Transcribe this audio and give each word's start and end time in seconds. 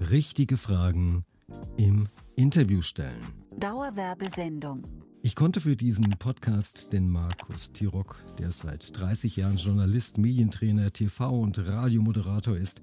Richtige 0.00 0.56
Fragen 0.56 1.24
im 1.78 2.08
Interview 2.36 2.82
stellen. 2.82 3.32
Dauerwerbesendung. 3.58 4.84
Ich 5.22 5.34
konnte 5.34 5.60
für 5.60 5.74
diesen 5.74 6.08
Podcast 6.18 6.92
den 6.92 7.08
Markus 7.08 7.72
Tirock, 7.72 8.22
der 8.38 8.52
seit 8.52 8.96
30 8.98 9.36
Jahren 9.36 9.56
Journalist, 9.56 10.18
Medientrainer, 10.18 10.92
TV- 10.92 11.40
und 11.40 11.58
Radiomoderator 11.58 12.56
ist, 12.56 12.82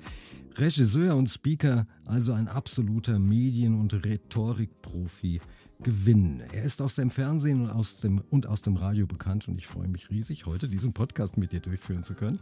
Regisseur 0.55 1.15
und 1.15 1.29
Speaker, 1.29 1.87
also 2.05 2.33
ein 2.33 2.47
absoluter 2.47 3.19
Medien- 3.19 3.79
und 3.79 3.93
Rhetorikprofi, 4.05 5.41
gewinnen. 5.83 6.41
Er 6.51 6.63
ist 6.63 6.81
aus 6.81 6.95
dem 6.95 7.09
Fernsehen 7.09 7.61
und 7.61 7.69
aus 7.69 7.97
dem, 7.97 8.23
und 8.29 8.47
aus 8.47 8.61
dem 8.61 8.75
Radio 8.75 9.05
bekannt 9.05 9.47
und 9.47 9.57
ich 9.57 9.67
freue 9.67 9.87
mich 9.87 10.09
riesig, 10.09 10.45
heute 10.45 10.67
diesen 10.69 10.93
Podcast 10.93 11.37
mit 11.37 11.51
dir 11.51 11.59
durchführen 11.59 12.03
zu 12.03 12.13
können. 12.13 12.39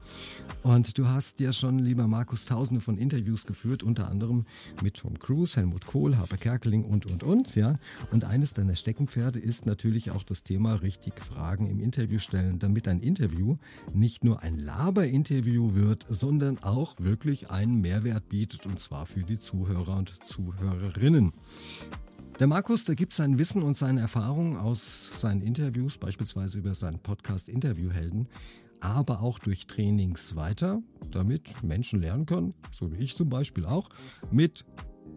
Und 0.64 0.98
du 0.98 1.08
hast 1.08 1.40
ja 1.40 1.52
schon, 1.52 1.80
lieber 1.80 2.08
Markus, 2.08 2.46
tausende 2.46 2.82
von 2.82 2.98
Interviews 2.98 3.46
geführt, 3.46 3.84
unter 3.84 4.10
anderem 4.10 4.46
mit 4.82 4.96
Tom 4.98 5.18
Cruise, 5.18 5.60
Helmut 5.60 5.86
Kohl, 5.86 6.18
Harper 6.18 6.38
Kerkeling 6.38 6.86
und, 6.86 7.06
und, 7.08 7.24
und. 7.24 7.56
Ja. 7.56 7.76
Und 8.12 8.26
eines 8.26 8.54
deiner 8.54 8.76
Steckenpferde 8.76 9.40
ist 9.40 9.66
natürlich 9.66 10.12
auch 10.12 10.24
das 10.24 10.44
Thema 10.44 10.76
richtig 10.76 11.20
Fragen 11.20 11.68
im 11.68 11.80
Interview 11.80 12.20
stellen, 12.20 12.60
damit 12.60 12.88
ein 12.88 13.00
Interview 13.00 13.58
nicht 13.94 14.24
nur 14.24 14.42
ein 14.42 14.58
Laber-Interview 14.58 15.74
wird, 15.74 16.06
sondern 16.08 16.60
auch 16.60 16.96
wirklich 17.00 17.50
einen 17.50 17.82
Mehrwert 17.82 18.30
bietet 18.30 18.66
und 18.66 18.80
zwar 18.80 19.06
für 19.06 19.24
die 19.24 19.40
Zuhörer 19.52 19.98
und 19.98 20.24
Zuhörerinnen. 20.24 21.34
Der 22.40 22.48
Markus, 22.48 22.86
der 22.86 22.96
gibt 22.96 23.12
sein 23.12 23.38
Wissen 23.38 23.62
und 23.64 23.76
seine 23.76 24.00
Erfahrungen 24.00 24.56
aus 24.56 25.10
seinen 25.20 25.42
Interviews, 25.42 25.98
beispielsweise 25.98 26.60
über 26.60 26.74
seinen 26.74 27.00
Podcast 27.00 27.50
Interviewhelden, 27.50 28.30
aber 28.80 29.20
auch 29.22 29.40
durch 29.40 29.68
Trainings 29.68 30.38
weiter, 30.38 30.82
damit 31.12 31.62
Menschen 31.64 32.00
lernen 32.00 32.26
können, 32.26 32.56
so 32.72 32.94
wie 32.94 32.98
ich 33.04 33.18
zum 33.18 33.30
Beispiel 33.30 33.66
auch, 33.66 33.90
mit 34.32 34.64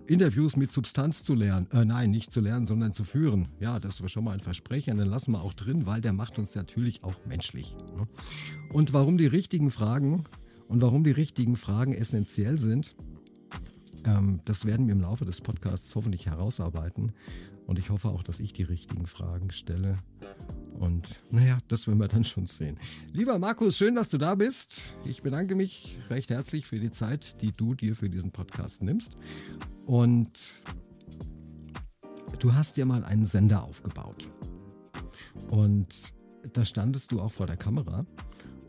Interviews 0.08 0.56
mit 0.56 0.72
Substanz 0.72 1.22
zu 1.22 1.34
lernen. 1.34 1.68
Äh, 1.70 1.84
nein, 1.84 2.10
nicht 2.10 2.32
zu 2.32 2.40
lernen, 2.40 2.66
sondern 2.66 2.90
zu 2.90 3.04
führen. 3.04 3.46
Ja, 3.60 3.78
das 3.78 4.02
war 4.02 4.08
schon 4.08 4.24
mal 4.24 4.32
ein 4.32 4.40
Versprechen, 4.40 4.98
den 4.98 5.06
lassen 5.06 5.30
wir 5.30 5.42
auch 5.42 5.54
drin, 5.54 5.86
weil 5.86 6.00
der 6.00 6.12
macht 6.12 6.40
uns 6.40 6.56
natürlich 6.56 7.04
auch 7.04 7.24
menschlich. 7.24 7.76
Ne? 7.96 8.08
Und 8.72 8.92
warum 8.92 9.16
die 9.16 9.26
richtigen 9.26 9.70
Fragen 9.70 10.24
und 10.66 10.82
warum 10.82 11.04
die 11.04 11.12
richtigen 11.12 11.56
Fragen 11.56 11.94
essentiell 11.94 12.58
sind, 12.58 12.96
ähm, 14.04 14.40
das 14.44 14.64
werden 14.64 14.86
wir 14.86 14.94
im 14.94 15.00
Laufe 15.00 15.24
des 15.24 15.40
Podcasts 15.40 15.94
hoffentlich 15.94 16.26
herausarbeiten. 16.26 17.12
Und 17.66 17.78
ich 17.78 17.90
hoffe 17.90 18.08
auch, 18.08 18.22
dass 18.22 18.40
ich 18.40 18.52
die 18.52 18.62
richtigen 18.62 19.06
Fragen 19.06 19.50
stelle. 19.50 19.98
Und 20.78 21.24
naja, 21.30 21.58
das 21.68 21.86
werden 21.86 21.98
wir 21.98 22.08
dann 22.08 22.24
schon 22.24 22.46
sehen. 22.46 22.78
Lieber 23.12 23.38
Markus, 23.38 23.78
schön, 23.78 23.94
dass 23.94 24.10
du 24.10 24.18
da 24.18 24.34
bist. 24.34 24.96
Ich 25.04 25.22
bedanke 25.22 25.54
mich 25.54 25.98
recht 26.10 26.30
herzlich 26.30 26.66
für 26.66 26.78
die 26.78 26.90
Zeit, 26.90 27.40
die 27.40 27.52
du 27.52 27.74
dir 27.74 27.94
für 27.94 28.10
diesen 28.10 28.32
Podcast 28.32 28.82
nimmst. 28.82 29.16
Und 29.86 30.62
du 32.38 32.54
hast 32.54 32.76
ja 32.76 32.84
mal 32.84 33.04
einen 33.04 33.24
Sender 33.24 33.62
aufgebaut. 33.62 34.28
Und 35.48 36.12
da 36.52 36.64
standest 36.64 37.12
du 37.12 37.20
auch 37.20 37.32
vor 37.32 37.46
der 37.46 37.56
Kamera. 37.56 38.00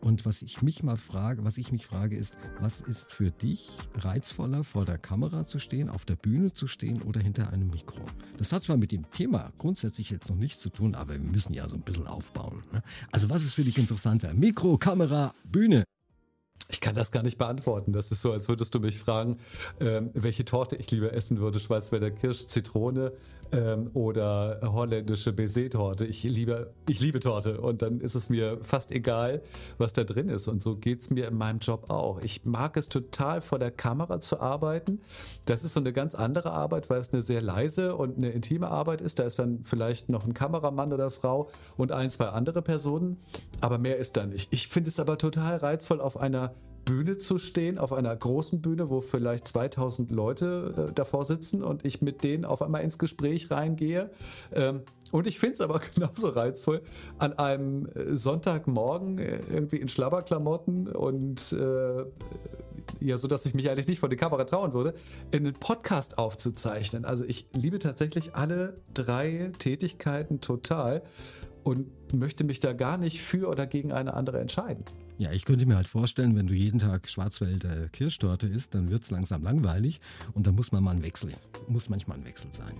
Und 0.06 0.24
was 0.24 0.42
ich 0.42 0.62
mich 0.62 0.84
mal 0.84 0.96
frage, 0.96 1.42
was 1.42 1.58
ich 1.58 1.72
mich 1.72 1.84
frage, 1.84 2.16
ist, 2.16 2.38
was 2.60 2.80
ist 2.80 3.12
für 3.12 3.32
dich 3.32 3.70
reizvoller, 3.96 4.62
vor 4.62 4.84
der 4.84 4.98
Kamera 4.98 5.44
zu 5.44 5.58
stehen, 5.58 5.88
auf 5.88 6.04
der 6.04 6.14
Bühne 6.14 6.52
zu 6.52 6.68
stehen 6.68 7.02
oder 7.02 7.20
hinter 7.20 7.52
einem 7.52 7.70
Mikro? 7.70 8.02
Das 8.38 8.52
hat 8.52 8.62
zwar 8.62 8.76
mit 8.76 8.92
dem 8.92 9.10
Thema 9.10 9.52
grundsätzlich 9.58 10.10
jetzt 10.10 10.30
noch 10.30 10.36
nichts 10.36 10.60
zu 10.60 10.70
tun, 10.70 10.94
aber 10.94 11.14
wir 11.14 11.18
müssen 11.18 11.54
ja 11.54 11.68
so 11.68 11.74
ein 11.74 11.82
bisschen 11.82 12.06
aufbauen. 12.06 12.62
Ne? 12.72 12.84
Also 13.10 13.30
was 13.30 13.42
ist 13.42 13.54
für 13.54 13.64
dich 13.64 13.78
interessanter? 13.78 14.32
Mikro, 14.32 14.78
Kamera, 14.78 15.34
Bühne? 15.42 15.82
Ich 16.68 16.80
kann 16.80 16.94
das 16.94 17.10
gar 17.10 17.24
nicht 17.24 17.38
beantworten. 17.38 17.92
Das 17.92 18.12
ist 18.12 18.22
so, 18.22 18.30
als 18.30 18.48
würdest 18.48 18.76
du 18.76 18.80
mich 18.80 18.98
fragen, 18.98 19.38
ähm, 19.80 20.10
welche 20.14 20.44
Torte 20.44 20.76
ich 20.76 20.88
lieber 20.90 21.12
essen 21.14 21.38
würde: 21.38 21.58
Schwarzwälder 21.58 22.12
Kirsch, 22.12 22.46
Zitrone 22.46 23.12
ähm, 23.52 23.90
oder 23.94 24.60
holländische 24.62 25.32
Baiser-Torte. 25.32 26.06
Ich 26.06 26.22
liebe, 26.24 26.72
ich 26.88 27.00
liebe 27.00 27.20
Torte 27.20 27.60
und 27.60 27.82
dann 27.82 28.00
ist 28.00 28.14
es 28.14 28.30
mir 28.30 28.58
fast 28.62 28.92
egal, 28.92 29.42
was 29.78 29.92
da 29.92 30.04
drin 30.04 30.28
ist. 30.28 30.48
Und 30.48 30.62
so 30.62 30.76
geht 30.76 31.00
es 31.00 31.10
mir 31.10 31.28
in 31.28 31.36
meinem 31.36 31.58
Job 31.58 31.90
auch. 31.90 32.20
Ich 32.20 32.44
mag 32.44 32.76
es 32.76 32.88
total, 32.88 33.40
vor 33.40 33.58
der 33.58 33.70
Kamera 33.70 34.20
zu 34.20 34.40
arbeiten. 34.40 35.00
Das 35.44 35.64
ist 35.64 35.74
so 35.74 35.80
eine 35.80 35.92
ganz 35.92 36.14
andere 36.14 36.52
Arbeit, 36.52 36.90
weil 36.90 36.98
es 36.98 37.12
eine 37.12 37.22
sehr 37.22 37.42
leise 37.42 37.96
und 37.96 38.16
eine 38.16 38.30
intime 38.30 38.68
Arbeit 38.68 39.00
ist. 39.00 39.18
Da 39.18 39.24
ist 39.24 39.38
dann 39.38 39.62
vielleicht 39.62 40.08
noch 40.08 40.24
ein 40.26 40.34
Kameramann 40.34 40.92
oder 40.92 41.10
Frau 41.10 41.48
und 41.76 41.92
ein, 41.92 42.10
zwei 42.10 42.26
andere 42.28 42.62
Personen, 42.62 43.18
aber 43.60 43.78
mehr 43.78 43.96
ist 43.96 44.16
da 44.16 44.26
nicht. 44.26 44.52
Ich 44.52 44.68
finde 44.68 44.90
es 44.90 45.00
aber 45.00 45.18
total 45.18 45.56
reizvoll, 45.56 46.00
auf 46.00 46.16
einer 46.18 46.54
Bühne 46.86 47.18
zu 47.18 47.36
stehen, 47.36 47.76
auf 47.78 47.92
einer 47.92 48.14
großen 48.16 48.62
Bühne, 48.62 48.88
wo 48.88 49.00
vielleicht 49.00 49.46
2000 49.48 50.10
Leute 50.10 50.88
äh, 50.88 50.92
davor 50.94 51.24
sitzen 51.26 51.62
und 51.62 51.84
ich 51.84 52.00
mit 52.00 52.24
denen 52.24 52.46
auf 52.46 52.62
einmal 52.62 52.82
ins 52.82 52.96
Gespräch 52.96 53.50
reingehe. 53.50 54.10
Ähm, 54.54 54.82
und 55.10 55.26
ich 55.26 55.38
finde 55.38 55.56
es 55.56 55.60
aber 55.60 55.80
genauso 55.94 56.28
reizvoll, 56.28 56.80
an 57.18 57.34
einem 57.34 57.86
äh, 57.94 58.16
Sonntagmorgen 58.16 59.18
äh, 59.18 59.40
irgendwie 59.50 59.76
in 59.76 59.88
Schlabberklamotten 59.88 60.88
und 60.88 61.52
äh, 61.52 62.04
ja, 63.00 63.18
so 63.18 63.26
dass 63.26 63.44
ich 63.46 63.54
mich 63.54 63.68
eigentlich 63.68 63.88
nicht 63.88 63.98
vor 63.98 64.08
die 64.08 64.16
Kamera 64.16 64.44
trauen 64.44 64.72
würde, 64.72 64.94
einen 65.34 65.54
Podcast 65.54 66.18
aufzuzeichnen. 66.18 67.04
Also 67.04 67.24
ich 67.24 67.48
liebe 67.52 67.80
tatsächlich 67.80 68.36
alle 68.36 68.80
drei 68.94 69.50
Tätigkeiten 69.58 70.40
total 70.40 71.02
und 71.64 72.14
möchte 72.14 72.44
mich 72.44 72.60
da 72.60 72.72
gar 72.72 72.96
nicht 72.96 73.20
für 73.22 73.48
oder 73.48 73.66
gegen 73.66 73.90
eine 73.90 74.14
andere 74.14 74.38
entscheiden. 74.38 74.84
Ja, 75.18 75.32
ich 75.32 75.44
könnte 75.46 75.64
mir 75.64 75.76
halt 75.76 75.88
vorstellen, 75.88 76.36
wenn 76.36 76.46
du 76.46 76.52
jeden 76.52 76.78
Tag 76.78 77.08
Schwarzwälder 77.08 77.88
Kirschtorte 77.88 78.46
isst, 78.46 78.74
dann 78.74 78.90
wird 78.90 79.02
es 79.02 79.10
langsam 79.10 79.42
langweilig 79.42 80.00
und 80.34 80.46
da 80.46 80.52
muss 80.52 80.72
man 80.72 80.84
mal 80.84 80.90
einen 80.90 81.04
Wechsel, 81.04 81.32
muss 81.68 81.88
manchmal 81.88 82.18
ein 82.18 82.24
Wechsel 82.26 82.52
sein. 82.52 82.74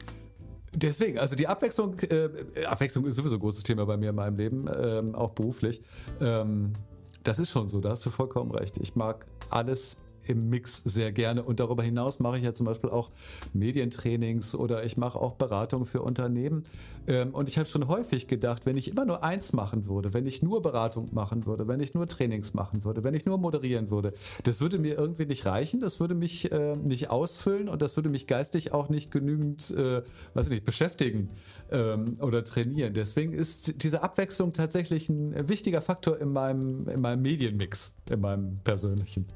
Deswegen, 0.75 1.19
also 1.19 1.35
die 1.35 1.47
Abwechslung, 1.47 1.99
äh, 2.01 2.29
Abwechslung 2.67 3.07
ist 3.07 3.17
sowieso 3.17 3.37
ein 3.37 3.41
großes 3.41 3.63
Thema 3.63 3.87
bei 3.87 3.97
mir 3.97 4.11
in 4.11 4.17
meinem 4.17 4.37
Leben, 4.37 4.69
ähm, 4.77 5.15
auch 5.15 5.31
beruflich. 5.31 5.81
Ähm, 6.21 6.75
das 7.23 7.39
ist 7.39 7.51
schon 7.51 7.71
so, 7.71 7.81
da 7.81 7.91
hast 7.91 8.05
du 8.05 8.11
vollkommen 8.11 8.51
recht. 8.51 8.77
Ich 8.79 8.95
mag 8.95 9.27
alles 9.49 10.03
im 10.29 10.49
Mix 10.49 10.83
sehr 10.85 11.13
gerne. 11.13 11.43
Und 11.43 11.61
darüber 11.61 11.83
hinaus 11.83 12.21
mache 12.21 12.39
ich 12.39 12.45
ja 12.45 12.55
zum 12.55 12.67
Beispiel 12.67 12.91
auch 12.91 13.11
Medientrainings 13.53 14.55
oder 14.55 14.85
ich 14.85 14.97
mache 14.97 15.19
auch 15.19 15.35
Beratung 15.35 15.87
für 15.87 16.03
Unternehmen. 16.03 16.65
Ähm, 17.07 17.35
und 17.35 17.49
ich 17.49 17.59
habe 17.59 17.69
schon 17.69 17.89
häufig 17.89 18.27
gedacht, 18.27 18.67
wenn 18.67 18.77
ich 18.77 18.91
immer 18.91 19.05
nur 19.05 19.23
eins 19.23 19.53
machen 19.53 19.87
würde, 19.87 20.15
wenn 20.15 20.27
ich 20.27 20.43
nur 20.43 20.63
Beratung 20.63 21.09
machen 21.13 21.47
würde, 21.47 21.69
wenn 21.69 21.81
ich 21.81 21.95
nur 21.95 22.07
Trainings 22.07 22.55
machen 22.55 22.85
würde, 22.85 23.05
wenn 23.05 23.15
ich 23.15 23.27
nur 23.27 23.39
moderieren 23.39 23.91
würde, 23.91 24.13
das 24.45 24.61
würde 24.61 24.79
mir 24.79 24.97
irgendwie 24.97 25.27
nicht 25.27 25.47
reichen, 25.47 25.81
das 25.81 26.01
würde 26.01 26.15
mich 26.15 26.51
äh, 26.53 26.77
nicht 26.77 27.11
ausfüllen 27.11 27.69
und 27.69 27.83
das 27.83 27.97
würde 27.97 28.09
mich 28.09 28.27
geistig 28.27 28.73
auch 28.73 28.89
nicht 28.89 29.11
genügend, 29.11 29.71
äh, 29.71 30.03
weiß 30.35 30.47
ich 30.47 30.53
nicht, 30.53 30.65
beschäftigen 30.65 31.31
ähm, 31.71 32.17
oder 32.21 32.45
trainieren. 32.45 32.93
Deswegen 32.95 33.33
ist 33.33 33.83
diese 33.83 34.03
Abwechslung 34.03 34.53
tatsächlich 34.53 35.09
ein 35.09 35.49
wichtiger 35.49 35.81
Faktor 35.81 36.19
in 36.19 36.33
meinem, 36.33 36.89
in 36.89 37.01
meinem 37.01 37.23
Medienmix, 37.23 37.97
in 38.11 38.21
meinem 38.21 38.59
persönlichen. 38.65 39.27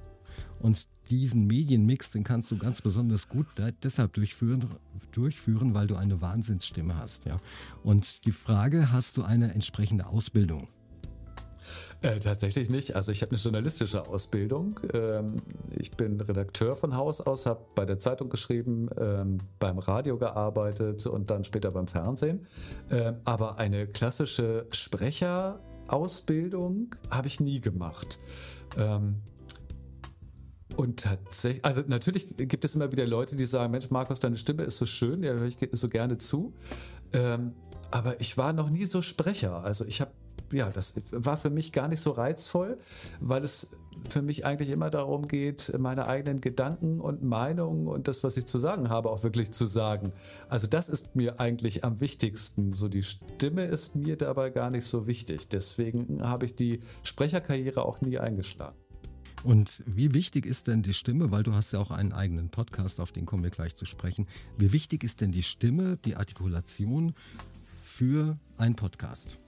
Und 0.60 0.86
diesen 1.08 1.46
Medienmix, 1.46 2.10
den 2.10 2.22
kannst 2.22 2.50
du 2.50 2.58
ganz 2.58 2.82
besonders 2.82 3.28
gut 3.28 3.46
deshalb 3.82 4.12
durchführen, 4.12 4.66
durchführen, 5.12 5.74
weil 5.74 5.86
du 5.86 5.96
eine 5.96 6.20
Wahnsinnsstimme 6.20 6.96
hast. 6.96 7.24
Ja? 7.24 7.40
Und 7.82 8.26
die 8.26 8.32
Frage, 8.32 8.92
hast 8.92 9.16
du 9.16 9.22
eine 9.22 9.54
entsprechende 9.54 10.06
Ausbildung? 10.06 10.68
Äh, 12.02 12.18
tatsächlich 12.18 12.68
nicht. 12.70 12.96
Also 12.96 13.12
ich 13.12 13.20
habe 13.22 13.30
eine 13.32 13.40
journalistische 13.40 14.08
Ausbildung. 14.08 14.80
Ähm, 14.92 15.42
ich 15.76 15.90
bin 15.92 16.20
Redakteur 16.20 16.76
von 16.76 16.96
Haus 16.96 17.20
aus, 17.20 17.46
habe 17.46 17.60
bei 17.74 17.84
der 17.84 17.98
Zeitung 17.98 18.30
geschrieben, 18.30 18.88
ähm, 18.98 19.38
beim 19.58 19.78
Radio 19.78 20.16
gearbeitet 20.16 21.06
und 21.06 21.30
dann 21.30 21.44
später 21.44 21.70
beim 21.70 21.86
Fernsehen. 21.86 22.46
Ähm, 22.90 23.16
aber 23.24 23.58
eine 23.58 23.86
klassische 23.86 24.66
Sprecherausbildung 24.70 26.94
habe 27.10 27.28
ich 27.28 27.40
nie 27.40 27.60
gemacht. 27.60 28.20
Ähm, 28.78 29.16
und 30.80 31.00
tatsächlich, 31.00 31.62
also 31.62 31.82
natürlich 31.86 32.38
gibt 32.38 32.64
es 32.64 32.74
immer 32.74 32.90
wieder 32.90 33.06
Leute, 33.06 33.36
die 33.36 33.44
sagen, 33.44 33.70
Mensch, 33.70 33.90
Markus, 33.90 34.18
deine 34.18 34.36
Stimme 34.36 34.62
ist 34.62 34.78
so 34.78 34.86
schön, 34.86 35.22
ja, 35.22 35.34
höre 35.34 35.44
ich 35.44 35.58
so 35.72 35.90
gerne 35.90 36.16
zu. 36.16 36.54
Ähm, 37.12 37.52
aber 37.90 38.18
ich 38.18 38.38
war 38.38 38.54
noch 38.54 38.70
nie 38.70 38.86
so 38.86 39.02
Sprecher. 39.02 39.62
Also 39.62 39.84
ich 39.84 40.00
habe, 40.00 40.12
ja, 40.52 40.70
das 40.70 40.94
war 41.10 41.36
für 41.36 41.50
mich 41.50 41.72
gar 41.72 41.86
nicht 41.86 42.00
so 42.00 42.12
reizvoll, 42.12 42.78
weil 43.20 43.44
es 43.44 43.72
für 44.08 44.22
mich 44.22 44.46
eigentlich 44.46 44.70
immer 44.70 44.88
darum 44.88 45.28
geht, 45.28 45.70
meine 45.78 46.06
eigenen 46.06 46.40
Gedanken 46.40 46.98
und 47.02 47.22
Meinungen 47.22 47.86
und 47.86 48.08
das, 48.08 48.24
was 48.24 48.38
ich 48.38 48.46
zu 48.46 48.58
sagen 48.58 48.88
habe, 48.88 49.10
auch 49.10 49.22
wirklich 49.22 49.50
zu 49.50 49.66
sagen. 49.66 50.14
Also 50.48 50.66
das 50.66 50.88
ist 50.88 51.14
mir 51.14 51.40
eigentlich 51.40 51.84
am 51.84 52.00
wichtigsten. 52.00 52.72
So 52.72 52.88
die 52.88 53.02
Stimme 53.02 53.66
ist 53.66 53.96
mir 53.96 54.16
dabei 54.16 54.48
gar 54.48 54.70
nicht 54.70 54.86
so 54.86 55.06
wichtig. 55.06 55.46
Deswegen 55.48 56.26
habe 56.26 56.46
ich 56.46 56.54
die 56.54 56.80
Sprecherkarriere 57.02 57.84
auch 57.84 58.00
nie 58.00 58.18
eingeschlagen. 58.18 58.78
Und 59.42 59.82
wie 59.86 60.12
wichtig 60.12 60.44
ist 60.44 60.66
denn 60.66 60.82
die 60.82 60.92
Stimme, 60.92 61.30
weil 61.30 61.42
du 61.42 61.54
hast 61.54 61.72
ja 61.72 61.80
auch 61.80 61.90
einen 61.90 62.12
eigenen 62.12 62.50
Podcast, 62.50 63.00
auf 63.00 63.12
den 63.12 63.26
kommen 63.26 63.42
wir 63.42 63.50
gleich 63.50 63.74
zu 63.74 63.86
sprechen. 63.86 64.26
Wie 64.58 64.72
wichtig 64.72 65.02
ist 65.02 65.20
denn 65.20 65.32
die 65.32 65.42
Stimme, 65.42 65.96
die 66.04 66.16
Artikulation 66.16 67.14
für 67.82 68.38
einen 68.58 68.76
Podcast? 68.76 69.38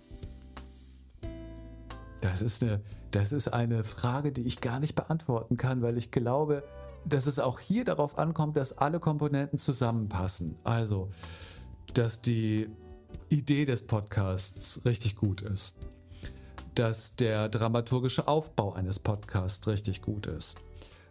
Das 2.22 2.40
ist 2.40 2.62
eine, 2.62 2.80
das 3.10 3.32
ist 3.32 3.48
eine 3.48 3.84
Frage, 3.84 4.32
die 4.32 4.42
ich 4.42 4.60
gar 4.60 4.80
nicht 4.80 4.94
beantworten 4.94 5.56
kann, 5.56 5.82
weil 5.82 5.98
ich 5.98 6.10
glaube, 6.10 6.62
dass 7.04 7.26
es 7.26 7.38
auch 7.38 7.58
hier 7.58 7.84
darauf 7.84 8.16
ankommt, 8.16 8.56
dass 8.56 8.78
alle 8.78 9.00
Komponenten 9.00 9.58
zusammenpassen. 9.58 10.56
Also, 10.64 11.10
dass 11.94 12.22
die 12.22 12.68
Idee 13.28 13.64
des 13.64 13.86
Podcasts 13.86 14.84
richtig 14.84 15.16
gut 15.16 15.42
ist. 15.42 15.76
Dass 16.74 17.16
der 17.16 17.48
dramaturgische 17.48 18.28
Aufbau 18.28 18.72
eines 18.72 18.98
Podcasts 18.98 19.66
richtig 19.69 20.02
gut 20.02 20.26
ist 20.26 20.56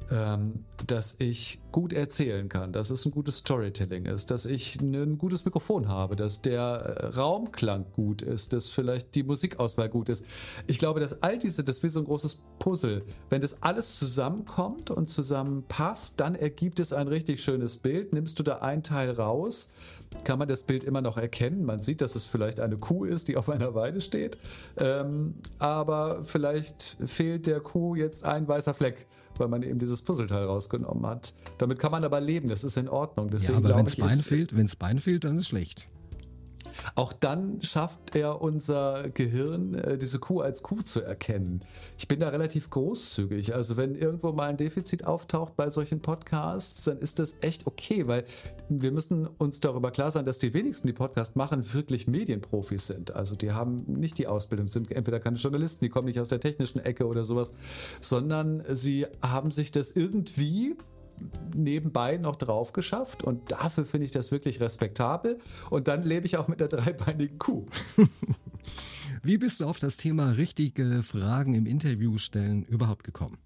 ähm, 0.09 0.65
dass 0.88 1.15
ich 1.19 1.62
gut 1.71 1.94
erzählen 1.94 2.50
kann, 2.50 2.74
dass 2.74 2.89
es 2.89 3.06
ein 3.06 3.12
gutes 3.12 3.38
Storytelling 3.38 4.06
ist, 4.06 4.31
dass 4.31 4.45
ich 4.45 4.81
ein 4.81 5.18
gutes 5.18 5.45
Mikrofon 5.45 5.88
habe, 5.88 6.15
dass 6.15 6.42
der 6.42 6.62
äh, 6.62 7.06
Raumklang 7.15 7.86
gut 7.94 8.21
ist, 8.21 8.53
dass 8.53 8.68
vielleicht 8.68 9.15
die 9.15 9.24
Musikauswahl 9.24 9.89
gut 9.89 10.09
ist. 10.09 10.25
Ich 10.68 10.80
glaube, 10.80 11.00
dass 11.00 11.21
all 11.24 11.39
diese, 11.39 11.63
das 11.63 11.77
ist 11.77 11.83
wie 11.83 11.89
so 11.89 12.00
ein 12.00 12.06
großes 12.06 12.42
Puzzle. 12.59 13.03
Wenn 13.30 13.42
das 13.42 13.62
alles 13.63 14.00
zusammenkommt 14.00 14.92
und 14.92 15.09
zusammenpasst, 15.09 16.19
dann 16.19 16.36
ergibt 16.36 16.80
es 16.80 16.94
ein 16.94 17.07
richtig 17.07 17.42
schönes 17.42 17.77
Bild. 17.77 18.13
Nimmst 18.13 18.38
du 18.39 18.44
da 18.44 18.57
ein 18.59 18.83
Teil 18.83 19.12
raus, 19.12 19.71
kann 20.24 20.39
man 20.39 20.48
das 20.48 20.63
Bild 20.63 20.83
immer 20.83 21.01
noch 21.01 21.18
erkennen. 21.18 21.63
Man 21.63 21.80
sieht, 21.80 22.01
dass 22.01 22.15
es 22.15 22.25
vielleicht 22.25 22.59
eine 22.59 22.77
Kuh 22.77 23.06
ist, 23.06 23.27
die 23.27 23.38
auf 23.38 23.50
einer 23.50 23.74
Weide 23.75 24.01
steht. 24.01 24.38
Ähm, 24.77 25.36
aber 25.59 26.24
vielleicht 26.24 26.98
fehlt 27.06 27.48
der 27.48 27.62
Kuh 27.62 27.95
jetzt 27.95 28.25
ein 28.25 28.48
weißer 28.48 28.74
Fleck 28.74 29.07
weil 29.37 29.47
man 29.47 29.63
eben 29.63 29.79
dieses 29.79 30.01
Puzzleteil 30.01 30.45
rausgenommen 30.45 31.05
hat. 31.05 31.33
Damit 31.57 31.79
kann 31.79 31.91
man 31.91 32.03
aber 32.03 32.19
leben, 32.21 32.49
das 32.49 32.63
ist 32.63 32.77
in 32.77 32.87
Ordnung. 32.89 33.29
Deswegen 33.29 33.53
ja, 33.53 33.57
aber 33.59 33.77
wenn 33.77 33.85
es 33.85 33.95
Bein 33.95 34.17
fehlt, 34.17 34.55
wenn 34.55 34.65
es 34.65 34.75
Bein 34.75 34.99
fehlt, 34.99 35.23
dann 35.23 35.35
ist 35.35 35.41
es 35.41 35.47
schlecht. 35.49 35.87
Auch 36.95 37.13
dann 37.13 37.61
schafft 37.61 38.15
er 38.15 38.41
unser 38.41 39.09
Gehirn, 39.09 39.73
äh, 39.73 39.97
diese 39.97 40.19
Kuh 40.19 40.41
als 40.41 40.63
Kuh 40.63 40.81
zu 40.81 41.01
erkennen. 41.01 41.63
Ich 41.97 42.07
bin 42.07 42.19
da 42.19 42.29
relativ 42.29 42.69
großzügig. 42.69 43.53
Also 43.53 43.77
wenn 43.77 43.95
irgendwo 43.95 44.31
mal 44.31 44.49
ein 44.49 44.57
Defizit 44.57 45.05
auftaucht 45.05 45.55
bei 45.55 45.69
solchen 45.69 46.01
Podcasts, 46.01 46.83
dann 46.85 46.99
ist 46.99 47.19
das 47.19 47.37
echt 47.41 47.67
okay, 47.67 48.07
weil 48.07 48.23
wir 48.69 48.91
müssen 48.91 49.27
uns 49.27 49.59
darüber 49.59 49.91
klar 49.91 50.11
sein, 50.11 50.25
dass 50.25 50.39
die 50.39 50.53
wenigsten, 50.53 50.87
die 50.87 50.93
Podcast 50.93 51.35
machen, 51.35 51.73
wirklich 51.73 52.07
Medienprofis 52.07 52.87
sind. 52.87 53.15
Also 53.15 53.35
die 53.35 53.51
haben 53.51 53.83
nicht 53.87 54.17
die 54.17 54.27
Ausbildung, 54.27 54.67
sind 54.67 54.91
entweder 54.91 55.19
keine 55.19 55.37
Journalisten, 55.37 55.85
die 55.85 55.89
kommen 55.89 56.07
nicht 56.07 56.19
aus 56.19 56.29
der 56.29 56.39
technischen 56.39 56.79
Ecke 56.79 57.05
oder 57.05 57.23
sowas, 57.23 57.53
sondern 57.99 58.63
sie 58.73 59.05
haben 59.21 59.51
sich 59.51 59.71
das 59.71 59.91
irgendwie 59.91 60.75
nebenbei 61.56 62.18
noch 62.18 62.35
drauf 62.35 62.73
geschafft 62.73 63.23
und 63.23 63.51
dafür 63.51 63.85
finde 63.85 64.06
ich 64.06 64.12
das 64.12 64.31
wirklich 64.31 64.59
respektabel. 64.62 65.39
Und 65.69 65.88
dann 65.88 66.03
lebe 66.03 66.25
ich 66.25 66.38
auch 66.38 66.47
mit 66.47 66.59
der 66.59 66.68
dreibeinigen 66.68 67.38
Kuh. 67.39 67.65
Wie 69.23 69.38
bist 69.38 69.59
du 69.59 69.65
auf 69.65 69.79
das 69.79 69.97
Thema 69.97 70.31
richtige 70.31 71.03
Fragen 71.03 71.53
im 71.53 71.65
Interview 71.65 72.18
stellen 72.18 72.63
überhaupt 72.63 73.03
gekommen? 73.03 73.38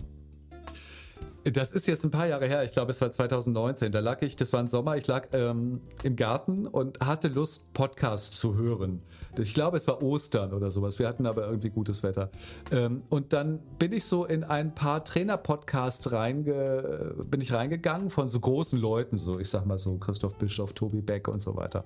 Das 1.53 1.73
ist 1.73 1.87
jetzt 1.87 2.03
ein 2.03 2.09
paar 2.09 2.25
Jahre 2.25 2.47
her, 2.47 2.63
ich 2.63 2.73
glaube 2.73 2.91
es 2.91 2.99
war 3.01 3.11
2019. 3.11 3.91
Da 3.91 3.99
lag 3.99 4.23
ich, 4.23 4.35
das 4.35 4.51
war 4.51 4.61
ein 4.61 4.67
Sommer, 4.67 4.97
ich 4.97 5.05
lag 5.05 5.27
ähm, 5.31 5.79
im 6.01 6.15
Garten 6.15 6.65
und 6.65 6.99
hatte 7.01 7.27
Lust, 7.27 7.71
Podcasts 7.73 8.39
zu 8.39 8.57
hören. 8.57 9.03
Ich 9.37 9.53
glaube 9.53 9.77
es 9.77 9.87
war 9.87 10.01
Ostern 10.01 10.53
oder 10.53 10.71
sowas. 10.71 10.97
Wir 10.97 11.07
hatten 11.07 11.27
aber 11.27 11.45
irgendwie 11.45 11.69
gutes 11.69 12.01
Wetter. 12.01 12.31
Ähm, 12.71 13.03
und 13.09 13.31
dann 13.31 13.59
bin 13.77 13.93
ich 13.93 14.05
so 14.05 14.25
in 14.25 14.43
ein 14.43 14.73
paar 14.73 15.05
Trainer-Podcasts 15.05 16.11
reinge 16.11 17.13
ich 17.39 17.53
reingegangen 17.53 18.09
von 18.09 18.27
so 18.27 18.39
großen 18.39 18.79
Leuten, 18.79 19.17
so 19.17 19.37
ich 19.39 19.49
sag 19.51 19.67
mal 19.67 19.77
so 19.77 19.97
Christoph 19.97 20.37
Bischof, 20.39 20.73
Tobi 20.73 21.01
Beck 21.01 21.27
und 21.27 21.43
so 21.43 21.55
weiter. 21.55 21.85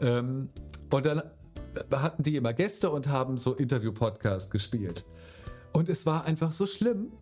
Ähm, 0.00 0.48
und 0.92 1.06
dann 1.06 1.22
hatten 1.90 2.22
die 2.22 2.36
immer 2.36 2.52
Gäste 2.52 2.90
und 2.90 3.08
haben 3.08 3.36
so 3.36 3.54
Interview-Podcast 3.54 4.52
gespielt. 4.52 5.04
Und 5.72 5.88
es 5.88 6.06
war 6.06 6.24
einfach 6.24 6.52
so 6.52 6.66
schlimm, 6.66 7.12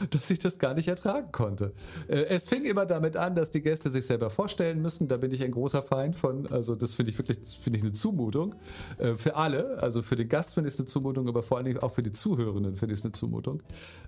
dass 0.10 0.30
ich 0.30 0.38
das 0.38 0.58
gar 0.58 0.74
nicht 0.74 0.88
ertragen 0.88 1.32
konnte. 1.32 1.72
Äh, 2.08 2.24
es 2.26 2.46
fing 2.46 2.64
immer 2.64 2.86
damit 2.86 3.16
an, 3.16 3.34
dass 3.34 3.50
die 3.50 3.60
Gäste 3.62 3.90
sich 3.90 4.06
selber 4.06 4.30
vorstellen 4.30 4.82
müssen. 4.82 5.08
Da 5.08 5.16
bin 5.16 5.32
ich 5.32 5.42
ein 5.42 5.50
großer 5.50 5.82
Feind 5.82 6.16
von. 6.16 6.46
Also 6.48 6.74
das 6.74 6.94
finde 6.94 7.10
ich 7.12 7.18
wirklich 7.18 7.38
finde 7.60 7.78
ich 7.78 7.84
eine 7.84 7.92
Zumutung 7.92 8.54
äh, 8.98 9.14
für 9.14 9.36
alle. 9.36 9.78
Also 9.80 10.02
für 10.02 10.16
den 10.16 10.28
Gast 10.28 10.54
finde 10.54 10.68
ich 10.68 10.74
es 10.74 10.80
eine 10.80 10.86
Zumutung, 10.86 11.28
aber 11.28 11.42
vor 11.42 11.56
allen 11.56 11.66
Dingen 11.66 11.78
auch 11.78 11.92
für 11.92 12.02
die 12.02 12.12
Zuhörenden 12.12 12.76
finde 12.76 12.94
ich 12.94 13.00
es 13.00 13.04
eine 13.04 13.12
Zumutung. 13.12 13.62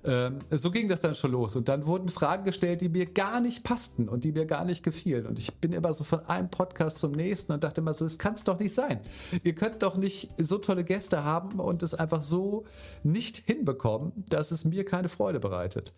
Ähm, 0.04 0.38
so 0.50 0.70
ging 0.70 0.88
das 0.88 1.00
dann 1.00 1.14
schon 1.14 1.32
los 1.32 1.56
und 1.56 1.68
dann 1.68 1.86
wurden 1.86 2.08
Fragen 2.08 2.44
gestellt, 2.44 2.80
die 2.80 2.88
mir 2.88 3.06
gar 3.06 3.40
nicht 3.40 3.62
passten 3.62 4.08
und 4.08 4.24
die 4.24 4.32
mir 4.32 4.46
gar 4.46 4.64
nicht 4.64 4.82
gefielen. 4.82 5.26
Und 5.26 5.38
ich 5.38 5.54
bin 5.56 5.72
immer 5.72 5.92
so 5.92 6.04
von 6.04 6.24
einem 6.26 6.50
Podcast 6.50 6.98
zum 6.98 7.12
nächsten 7.12 7.52
und 7.52 7.64
dachte 7.64 7.80
immer 7.80 7.94
so, 7.94 8.04
es 8.04 8.18
kann 8.18 8.34
es 8.34 8.44
doch 8.44 8.58
nicht 8.58 8.74
sein. 8.74 9.00
Ihr 9.42 9.54
könnt 9.54 9.82
doch 9.82 9.96
nicht 9.96 10.30
so 10.38 10.58
tolle 10.58 10.84
Gäste 10.84 11.24
haben 11.24 11.60
und 11.60 11.82
es 11.82 11.94
einfach 11.94 12.20
so 12.20 12.64
nicht 13.02 13.38
hinbekommen, 13.46 14.12
dass 14.28 14.50
es 14.50 14.64
mir 14.64 14.84
keine 14.84 15.08
Freude 15.08 15.40
bereitet 15.40 15.77
bereitet. 15.78 15.94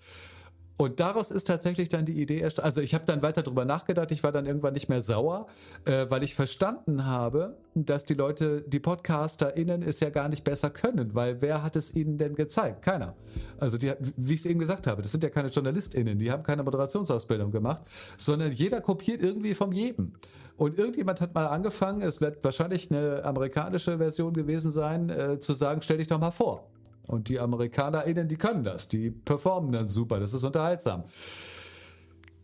Und 0.76 0.98
daraus 0.98 1.30
ist 1.30 1.44
tatsächlich 1.44 1.90
dann 1.90 2.06
die 2.06 2.22
Idee 2.22 2.38
erst, 2.38 2.58
also 2.58 2.80
ich 2.80 2.94
habe 2.94 3.04
dann 3.04 3.20
weiter 3.20 3.42
darüber 3.42 3.66
nachgedacht, 3.66 4.12
ich 4.12 4.22
war 4.22 4.32
dann 4.32 4.46
irgendwann 4.46 4.72
nicht 4.72 4.88
mehr 4.88 5.02
sauer, 5.02 5.46
äh, 5.84 6.06
weil 6.08 6.22
ich 6.22 6.34
verstanden 6.34 7.04
habe, 7.04 7.58
dass 7.74 8.06
die 8.06 8.14
Leute, 8.14 8.62
die 8.66 8.78
PodcasterInnen 8.78 9.82
es 9.82 10.00
ja 10.00 10.08
gar 10.08 10.30
nicht 10.30 10.42
besser 10.42 10.70
können, 10.70 11.14
weil 11.14 11.42
wer 11.42 11.62
hat 11.62 11.76
es 11.76 11.94
ihnen 11.94 12.16
denn 12.16 12.34
gezeigt? 12.34 12.80
Keiner. 12.80 13.14
Also 13.58 13.76
die, 13.76 13.92
wie 14.16 14.32
ich 14.32 14.40
es 14.40 14.46
eben 14.46 14.58
gesagt 14.58 14.86
habe, 14.86 15.02
das 15.02 15.12
sind 15.12 15.22
ja 15.22 15.28
keine 15.28 15.48
JournalistInnen, 15.48 16.18
die 16.18 16.32
haben 16.32 16.44
keine 16.44 16.62
Moderationsausbildung 16.62 17.50
gemacht, 17.50 17.82
sondern 18.16 18.50
jeder 18.50 18.80
kopiert 18.80 19.22
irgendwie 19.22 19.52
vom 19.52 19.72
jedem. 19.72 20.14
Und 20.56 20.78
irgendjemand 20.78 21.20
hat 21.20 21.34
mal 21.34 21.46
angefangen, 21.46 22.00
es 22.00 22.22
wird 22.22 22.42
wahrscheinlich 22.42 22.90
eine 22.90 23.22
amerikanische 23.24 23.98
Version 23.98 24.32
gewesen 24.32 24.70
sein, 24.70 25.10
äh, 25.10 25.40
zu 25.40 25.52
sagen, 25.52 25.82
stell 25.82 25.98
dich 25.98 26.06
doch 26.06 26.18
mal 26.18 26.30
vor. 26.30 26.69
Und 27.10 27.28
die 27.28 27.40
AmerikanerInnen, 27.40 28.28
die 28.28 28.36
können 28.36 28.62
das. 28.62 28.86
Die 28.86 29.10
performen 29.10 29.72
dann 29.72 29.88
super. 29.88 30.20
Das 30.20 30.32
ist 30.32 30.44
unterhaltsam. 30.44 31.02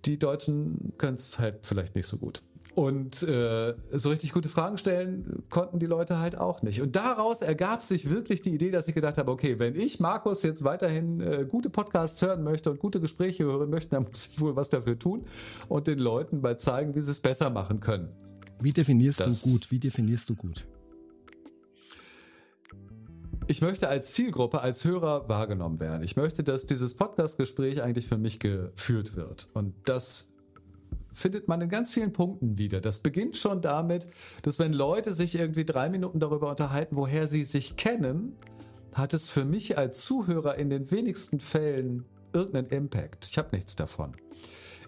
Die 0.04 0.18
Deutschen 0.18 0.92
können 0.98 1.14
es 1.14 1.38
halt 1.38 1.64
vielleicht 1.64 1.94
nicht 1.94 2.08
so 2.08 2.16
gut. 2.16 2.42
Und 2.74 3.22
äh, 3.22 3.74
so 3.92 4.10
richtig 4.10 4.32
gute 4.32 4.48
Fragen 4.48 4.76
stellen 4.76 5.44
konnten 5.50 5.78
die 5.78 5.86
Leute 5.86 6.18
halt 6.18 6.36
auch 6.36 6.62
nicht. 6.62 6.82
Und 6.82 6.96
daraus 6.96 7.42
ergab 7.42 7.84
sich 7.84 8.10
wirklich 8.10 8.42
die 8.42 8.50
Idee, 8.50 8.72
dass 8.72 8.88
ich 8.88 8.94
gedacht 8.94 9.18
habe, 9.18 9.30
okay, 9.30 9.60
wenn 9.60 9.76
ich, 9.76 10.00
Markus, 10.00 10.42
jetzt 10.42 10.64
weiterhin 10.64 11.20
äh, 11.20 11.46
gute 11.48 11.70
Podcasts 11.70 12.20
hören 12.20 12.42
möchte 12.42 12.70
und 12.70 12.80
gute 12.80 13.00
Gespräche 13.00 13.44
hören 13.44 13.70
möchte, 13.70 13.90
dann 13.90 14.02
muss 14.02 14.26
ich 14.26 14.40
wohl 14.40 14.56
was 14.56 14.68
dafür 14.68 14.98
tun 14.98 15.24
und 15.68 15.86
den 15.86 16.00
Leuten 16.00 16.40
mal 16.40 16.58
zeigen, 16.58 16.96
wie 16.96 17.02
sie 17.02 17.12
es 17.12 17.20
besser 17.20 17.50
machen 17.50 17.78
können. 17.78 18.08
Wie 18.60 18.72
definierst 18.72 19.20
das, 19.20 19.42
du 19.42 19.52
gut? 19.52 19.70
Wie 19.70 19.78
definierst 19.78 20.28
du 20.28 20.34
gut? 20.34 20.66
Ich 23.48 23.62
möchte 23.62 23.88
als 23.88 24.12
Zielgruppe, 24.12 24.60
als 24.60 24.84
Hörer 24.84 25.28
wahrgenommen 25.28 25.80
werden. 25.80 26.02
Ich 26.02 26.16
möchte, 26.16 26.42
dass 26.42 26.66
dieses 26.66 26.94
Podcast-Gespräch 26.94 27.82
eigentlich 27.82 28.06
für 28.06 28.18
mich 28.18 28.40
geführt 28.40 29.16
wird. 29.16 29.48
Und 29.54 29.74
das 29.84 30.32
findet 31.12 31.48
man 31.48 31.60
in 31.60 31.68
ganz 31.68 31.92
vielen 31.92 32.12
Punkten 32.12 32.58
wieder. 32.58 32.80
Das 32.80 33.00
beginnt 33.00 33.36
schon 33.36 33.62
damit, 33.62 34.06
dass 34.42 34.58
wenn 34.58 34.72
Leute 34.72 35.12
sich 35.12 35.34
irgendwie 35.34 35.64
drei 35.64 35.88
Minuten 35.88 36.20
darüber 36.20 36.50
unterhalten, 36.50 36.96
woher 36.96 37.28
sie 37.28 37.44
sich 37.44 37.76
kennen, 37.76 38.36
hat 38.94 39.14
es 39.14 39.28
für 39.28 39.44
mich 39.44 39.78
als 39.78 40.02
Zuhörer 40.04 40.56
in 40.56 40.70
den 40.70 40.90
wenigsten 40.90 41.40
Fällen 41.40 42.04
irgendeinen 42.32 42.68
Impact. 42.68 43.26
Ich 43.30 43.38
habe 43.38 43.54
nichts 43.54 43.76
davon. 43.76 44.14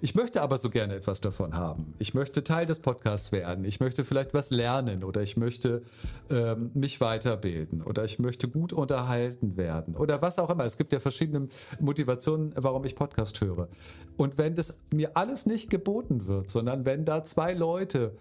Ich 0.01 0.15
möchte 0.15 0.43
aber 0.43 0.59
so 0.59 0.71
gerne 0.71 0.95
etwas 0.95 1.21
davon 1.21 1.55
haben. 1.55 1.95
Ich 1.99 2.15
möchte 2.15 2.45
Teil 2.45 2.67
des 2.67 2.81
Podcasts 2.81 3.33
werden. 3.33 3.65
Ich 3.65 3.81
möchte 3.81 4.05
vielleicht 4.05 4.35
was 4.35 4.51
lernen 4.51 5.05
oder 5.05 5.23
ich 5.23 5.37
möchte 5.37 5.83
ähm, 6.31 6.71
mich 6.75 7.01
weiterbilden 7.01 7.83
oder 7.83 8.05
ich 8.05 8.19
möchte 8.19 8.49
gut 8.49 8.73
unterhalten 8.73 9.57
werden 9.57 9.97
oder 9.97 10.23
was 10.23 10.39
auch 10.39 10.51
immer. 10.51 10.65
Es 10.65 10.79
gibt 10.79 10.93
ja 10.93 11.01
verschiedene 11.01 11.49
Motivationen, 11.81 12.53
warum 12.57 12.85
ich 12.85 12.95
Podcast 12.95 13.41
höre. 13.41 13.69
Und 14.17 14.39
wenn 14.39 14.55
das 14.55 14.81
mir 14.93 15.17
alles 15.17 15.47
nicht 15.47 15.71
geboten 15.71 16.27
wird, 16.27 16.51
sondern 16.51 16.85
wenn 16.85 17.05
da 17.05 17.25
zwei 17.25 17.53
Leute 17.53 18.17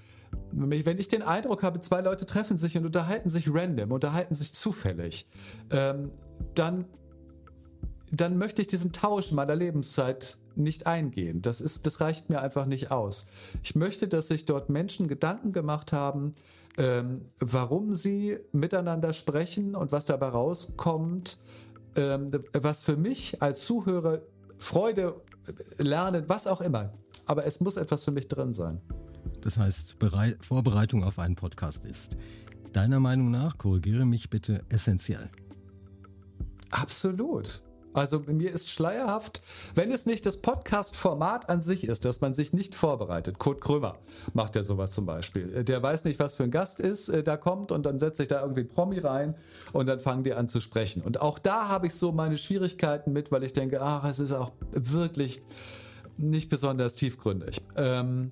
wenn 0.51 0.97
ich 0.97 1.07
den 1.07 1.21
Eindruck 1.21 1.63
habe, 1.63 1.79
zwei 1.79 2.01
Leute 2.01 2.25
treffen 2.25 2.57
sich 2.57 2.77
und 2.77 2.85
unterhalten 2.85 3.29
sich 3.29 3.45
random, 3.49 3.93
unterhalten 3.93 4.35
sich 4.35 4.53
zufällig, 4.53 5.25
ähm, 5.71 6.11
dann 6.53 6.85
dann 8.11 8.37
möchte 8.37 8.61
ich 8.61 8.67
diesen 8.67 8.93
Tausch 8.93 9.31
meiner 9.31 9.55
Lebenszeit 9.55 10.37
nicht 10.57 10.87
eingehen. 10.87 11.41
Das 11.41 11.61
ist, 11.61 11.85
das 11.85 12.01
reicht 12.01 12.29
mir 12.29 12.41
einfach 12.41 12.65
nicht 12.65 12.91
aus. 12.91 13.27
Ich 13.63 13.75
möchte, 13.75 14.07
dass 14.07 14.27
sich 14.27 14.45
dort 14.45 14.69
Menschen 14.69 15.07
Gedanken 15.07 15.51
gemacht 15.51 15.93
haben, 15.93 16.33
ähm, 16.77 17.21
warum 17.39 17.95
sie 17.95 18.37
miteinander 18.51 19.13
sprechen 19.13 19.75
und 19.75 19.91
was 19.91 20.05
dabei 20.05 20.29
rauskommt, 20.29 21.39
ähm, 21.95 22.31
was 22.53 22.83
für 22.83 22.97
mich 22.97 23.41
als 23.41 23.65
Zuhörer 23.65 24.21
Freude, 24.57 25.21
äh, 25.47 25.83
Lernen, 25.83 26.25
was 26.27 26.47
auch 26.47 26.61
immer. 26.61 26.93
Aber 27.25 27.45
es 27.45 27.59
muss 27.59 27.77
etwas 27.77 28.03
für 28.03 28.11
mich 28.11 28.27
drin 28.27 28.53
sein. 28.53 28.81
Das 29.41 29.57
heißt, 29.57 29.99
Berei 29.99 30.35
Vorbereitung 30.41 31.03
auf 31.03 31.19
einen 31.19 31.35
Podcast 31.35 31.85
ist 31.85 32.17
deiner 32.73 32.99
Meinung 32.99 33.31
nach, 33.31 33.57
korrigiere 33.57 34.05
mich 34.05 34.29
bitte, 34.29 34.63
essentiell. 34.69 35.29
Absolut. 36.69 37.63
Also 37.97 38.19
mir 38.19 38.51
ist 38.51 38.69
schleierhaft, 38.69 39.41
wenn 39.73 39.91
es 39.91 40.05
nicht 40.05 40.25
das 40.27 40.37
Podcast-Format 40.37 41.49
an 41.49 41.63
sich 41.63 41.87
ist, 41.87 42.05
dass 42.05 42.21
man 42.21 42.35
sich 42.35 42.53
nicht 42.53 42.75
vorbereitet. 42.75 43.39
Kurt 43.39 43.59
Krömer 43.59 43.97
macht 44.33 44.55
ja 44.55 44.61
sowas 44.61 44.91
zum 44.91 45.07
Beispiel. 45.07 45.63
Der 45.63 45.81
weiß 45.81 46.03
nicht, 46.03 46.19
was 46.19 46.35
für 46.35 46.43
ein 46.43 46.51
Gast 46.51 46.79
ist, 46.79 47.09
äh, 47.09 47.23
da 47.23 47.37
kommt 47.37 47.71
und 47.71 47.87
dann 47.87 47.97
setzt 47.97 48.17
sich 48.17 48.27
da 48.27 48.41
irgendwie 48.41 48.61
ein 48.61 48.67
Promi 48.67 48.99
rein 48.99 49.35
und 49.73 49.87
dann 49.87 49.99
fangen 49.99 50.23
die 50.23 50.33
an 50.33 50.47
zu 50.47 50.59
sprechen. 50.59 51.01
Und 51.01 51.21
auch 51.21 51.39
da 51.39 51.69
habe 51.69 51.87
ich 51.87 51.95
so 51.95 52.11
meine 52.11 52.37
Schwierigkeiten 52.37 53.13
mit, 53.13 53.31
weil 53.31 53.43
ich 53.43 53.53
denke, 53.53 53.81
ach, 53.81 54.07
es 54.07 54.19
ist 54.19 54.31
auch 54.31 54.51
wirklich 54.71 55.41
nicht 56.17 56.49
besonders 56.49 56.93
tiefgründig. 56.95 57.61
Ähm, 57.77 58.31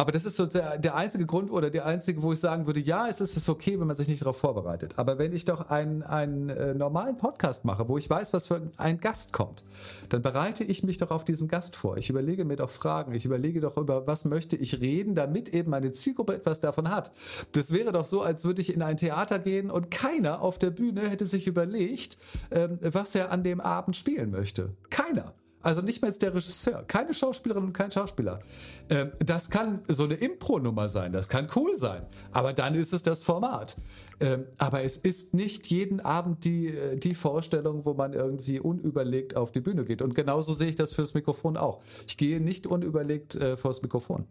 aber 0.00 0.12
das 0.12 0.24
ist 0.24 0.36
so 0.36 0.46
der, 0.46 0.78
der, 0.78 0.94
einzige 0.94 1.26
Grund 1.26 1.50
oder 1.50 1.68
der 1.68 1.84
einzige, 1.84 2.22
wo 2.22 2.32
ich 2.32 2.40
sagen 2.40 2.64
würde, 2.64 2.80
ja, 2.80 3.06
es 3.06 3.20
ist 3.20 3.46
okay, 3.50 3.78
wenn 3.78 3.86
man 3.86 3.96
sich 3.96 4.08
nicht 4.08 4.22
darauf 4.22 4.38
vorbereitet. 4.38 4.94
Aber 4.96 5.18
wenn 5.18 5.34
ich 5.34 5.44
doch 5.44 5.68
einen, 5.68 6.02
einen 6.02 6.48
äh, 6.48 6.72
normalen 6.72 7.18
Podcast 7.18 7.66
mache, 7.66 7.86
wo 7.86 7.98
ich 7.98 8.08
weiß, 8.08 8.32
was 8.32 8.46
für 8.46 8.62
ein 8.78 8.98
Gast 8.98 9.34
kommt, 9.34 9.62
dann 10.08 10.22
bereite 10.22 10.64
ich 10.64 10.82
mich 10.84 10.96
doch 10.96 11.10
auf 11.10 11.26
diesen 11.26 11.48
Gast 11.48 11.76
vor. 11.76 11.98
Ich 11.98 12.08
überlege 12.08 12.46
mir 12.46 12.56
doch 12.56 12.70
Fragen. 12.70 13.14
Ich 13.14 13.26
überlege 13.26 13.60
doch 13.60 13.76
über, 13.76 14.06
was 14.06 14.24
möchte 14.24 14.56
ich 14.56 14.80
reden, 14.80 15.14
damit 15.14 15.50
eben 15.50 15.68
meine 15.68 15.92
Zielgruppe 15.92 16.34
etwas 16.34 16.60
davon 16.60 16.88
hat. 16.88 17.12
Das 17.52 17.70
wäre 17.70 17.92
doch 17.92 18.06
so, 18.06 18.22
als 18.22 18.46
würde 18.46 18.62
ich 18.62 18.72
in 18.72 18.80
ein 18.80 18.96
Theater 18.96 19.38
gehen 19.38 19.70
und 19.70 19.90
keiner 19.90 20.40
auf 20.40 20.58
der 20.58 20.70
Bühne 20.70 21.02
hätte 21.10 21.26
sich 21.26 21.46
überlegt, 21.46 22.16
ähm, 22.52 22.78
was 22.80 23.14
er 23.14 23.30
an 23.30 23.44
dem 23.44 23.60
Abend 23.60 23.96
spielen 23.96 24.30
möchte. 24.30 24.70
Keiner. 24.88 25.34
Also 25.62 25.82
nicht 25.82 26.00
mal 26.00 26.10
der 26.10 26.34
Regisseur, 26.34 26.84
keine 26.86 27.12
Schauspielerin 27.12 27.64
und 27.64 27.72
kein 27.72 27.90
Schauspieler. 27.90 28.40
Ähm, 28.88 29.12
das 29.18 29.50
kann 29.50 29.80
so 29.88 30.04
eine 30.04 30.14
Impro-Nummer 30.14 30.88
sein, 30.88 31.12
das 31.12 31.28
kann 31.28 31.48
cool 31.54 31.76
sein, 31.76 32.06
aber 32.32 32.52
dann 32.52 32.74
ist 32.74 32.92
es 32.92 33.02
das 33.02 33.22
Format. 33.22 33.76
Ähm, 34.20 34.44
aber 34.56 34.82
es 34.82 34.96
ist 34.96 35.34
nicht 35.34 35.66
jeden 35.66 36.00
Abend 36.00 36.44
die, 36.44 36.68
äh, 36.68 36.96
die 36.96 37.14
Vorstellung, 37.14 37.84
wo 37.84 37.94
man 37.94 38.14
irgendwie 38.14 38.58
unüberlegt 38.58 39.36
auf 39.36 39.52
die 39.52 39.60
Bühne 39.60 39.84
geht. 39.84 40.02
Und 40.02 40.14
genauso 40.14 40.54
sehe 40.54 40.68
ich 40.68 40.76
das 40.76 40.92
fürs 40.92 41.14
Mikrofon 41.14 41.56
auch. 41.56 41.80
Ich 42.06 42.16
gehe 42.16 42.40
nicht 42.40 42.66
unüberlegt 42.66 43.34
äh, 43.36 43.56
vors 43.56 43.82
Mikrofon. 43.82 44.26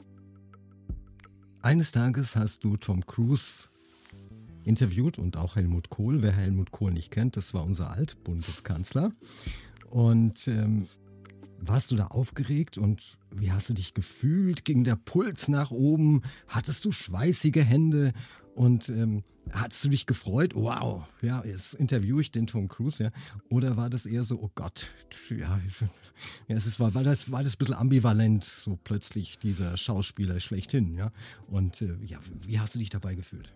Eines 1.61 1.91
Tages 1.91 2.35
hast 2.35 2.63
du 2.63 2.77
Tom 2.77 3.05
Cruise 3.05 3.67
interviewt 4.63 5.19
und 5.19 5.37
auch 5.37 5.55
Helmut 5.55 5.89
Kohl. 5.89 6.23
Wer 6.23 6.31
Helmut 6.31 6.71
Kohl 6.71 6.91
nicht 6.91 7.11
kennt, 7.11 7.37
das 7.37 7.53
war 7.53 7.65
unser 7.65 7.91
Altbundeskanzler. 7.91 9.11
Und 9.89 10.47
ähm, 10.47 10.87
warst 11.61 11.91
du 11.91 11.95
da 11.95 12.07
aufgeregt 12.07 12.77
und 12.77 13.17
wie 13.31 13.51
hast 13.51 13.69
du 13.69 13.73
dich 13.73 13.93
gefühlt? 13.93 14.65
Ging 14.65 14.83
der 14.83 14.95
Puls 14.95 15.47
nach 15.47 15.71
oben? 15.71 16.21
Hattest 16.47 16.85
du 16.85 16.91
schweißige 16.91 17.63
Hände? 17.63 18.13
Und 18.55 18.89
ähm, 18.89 19.23
hattest 19.51 19.85
du 19.85 19.89
dich 19.89 20.05
gefreut? 20.05 20.53
Wow, 20.53 21.05
ja, 21.21 21.43
jetzt 21.45 21.75
interviewe 21.75 22.19
ich 22.19 22.31
den 22.31 22.45
Tom 22.45 22.67
Cruise, 22.67 23.01
ja. 23.01 23.11
Oder 23.49 23.77
war 23.77 23.89
das 23.89 24.05
eher 24.05 24.25
so, 24.25 24.37
oh 24.41 24.51
Gott, 24.53 24.93
ja, 25.29 25.59
ja 26.47 26.57
es 26.57 26.65
ist, 26.65 26.79
war, 26.79 26.93
war, 26.93 27.03
das, 27.03 27.31
war 27.31 27.43
das 27.43 27.53
ein 27.53 27.57
bisschen 27.57 27.75
ambivalent, 27.75 28.43
so 28.43 28.77
plötzlich 28.83 29.39
dieser 29.39 29.77
Schauspieler 29.77 30.39
schlechthin, 30.41 30.93
ja. 30.93 31.11
Und 31.47 31.81
äh, 31.81 31.95
ja, 32.05 32.19
wie 32.45 32.59
hast 32.59 32.75
du 32.75 32.79
dich 32.79 32.89
dabei 32.89 33.15
gefühlt? 33.15 33.53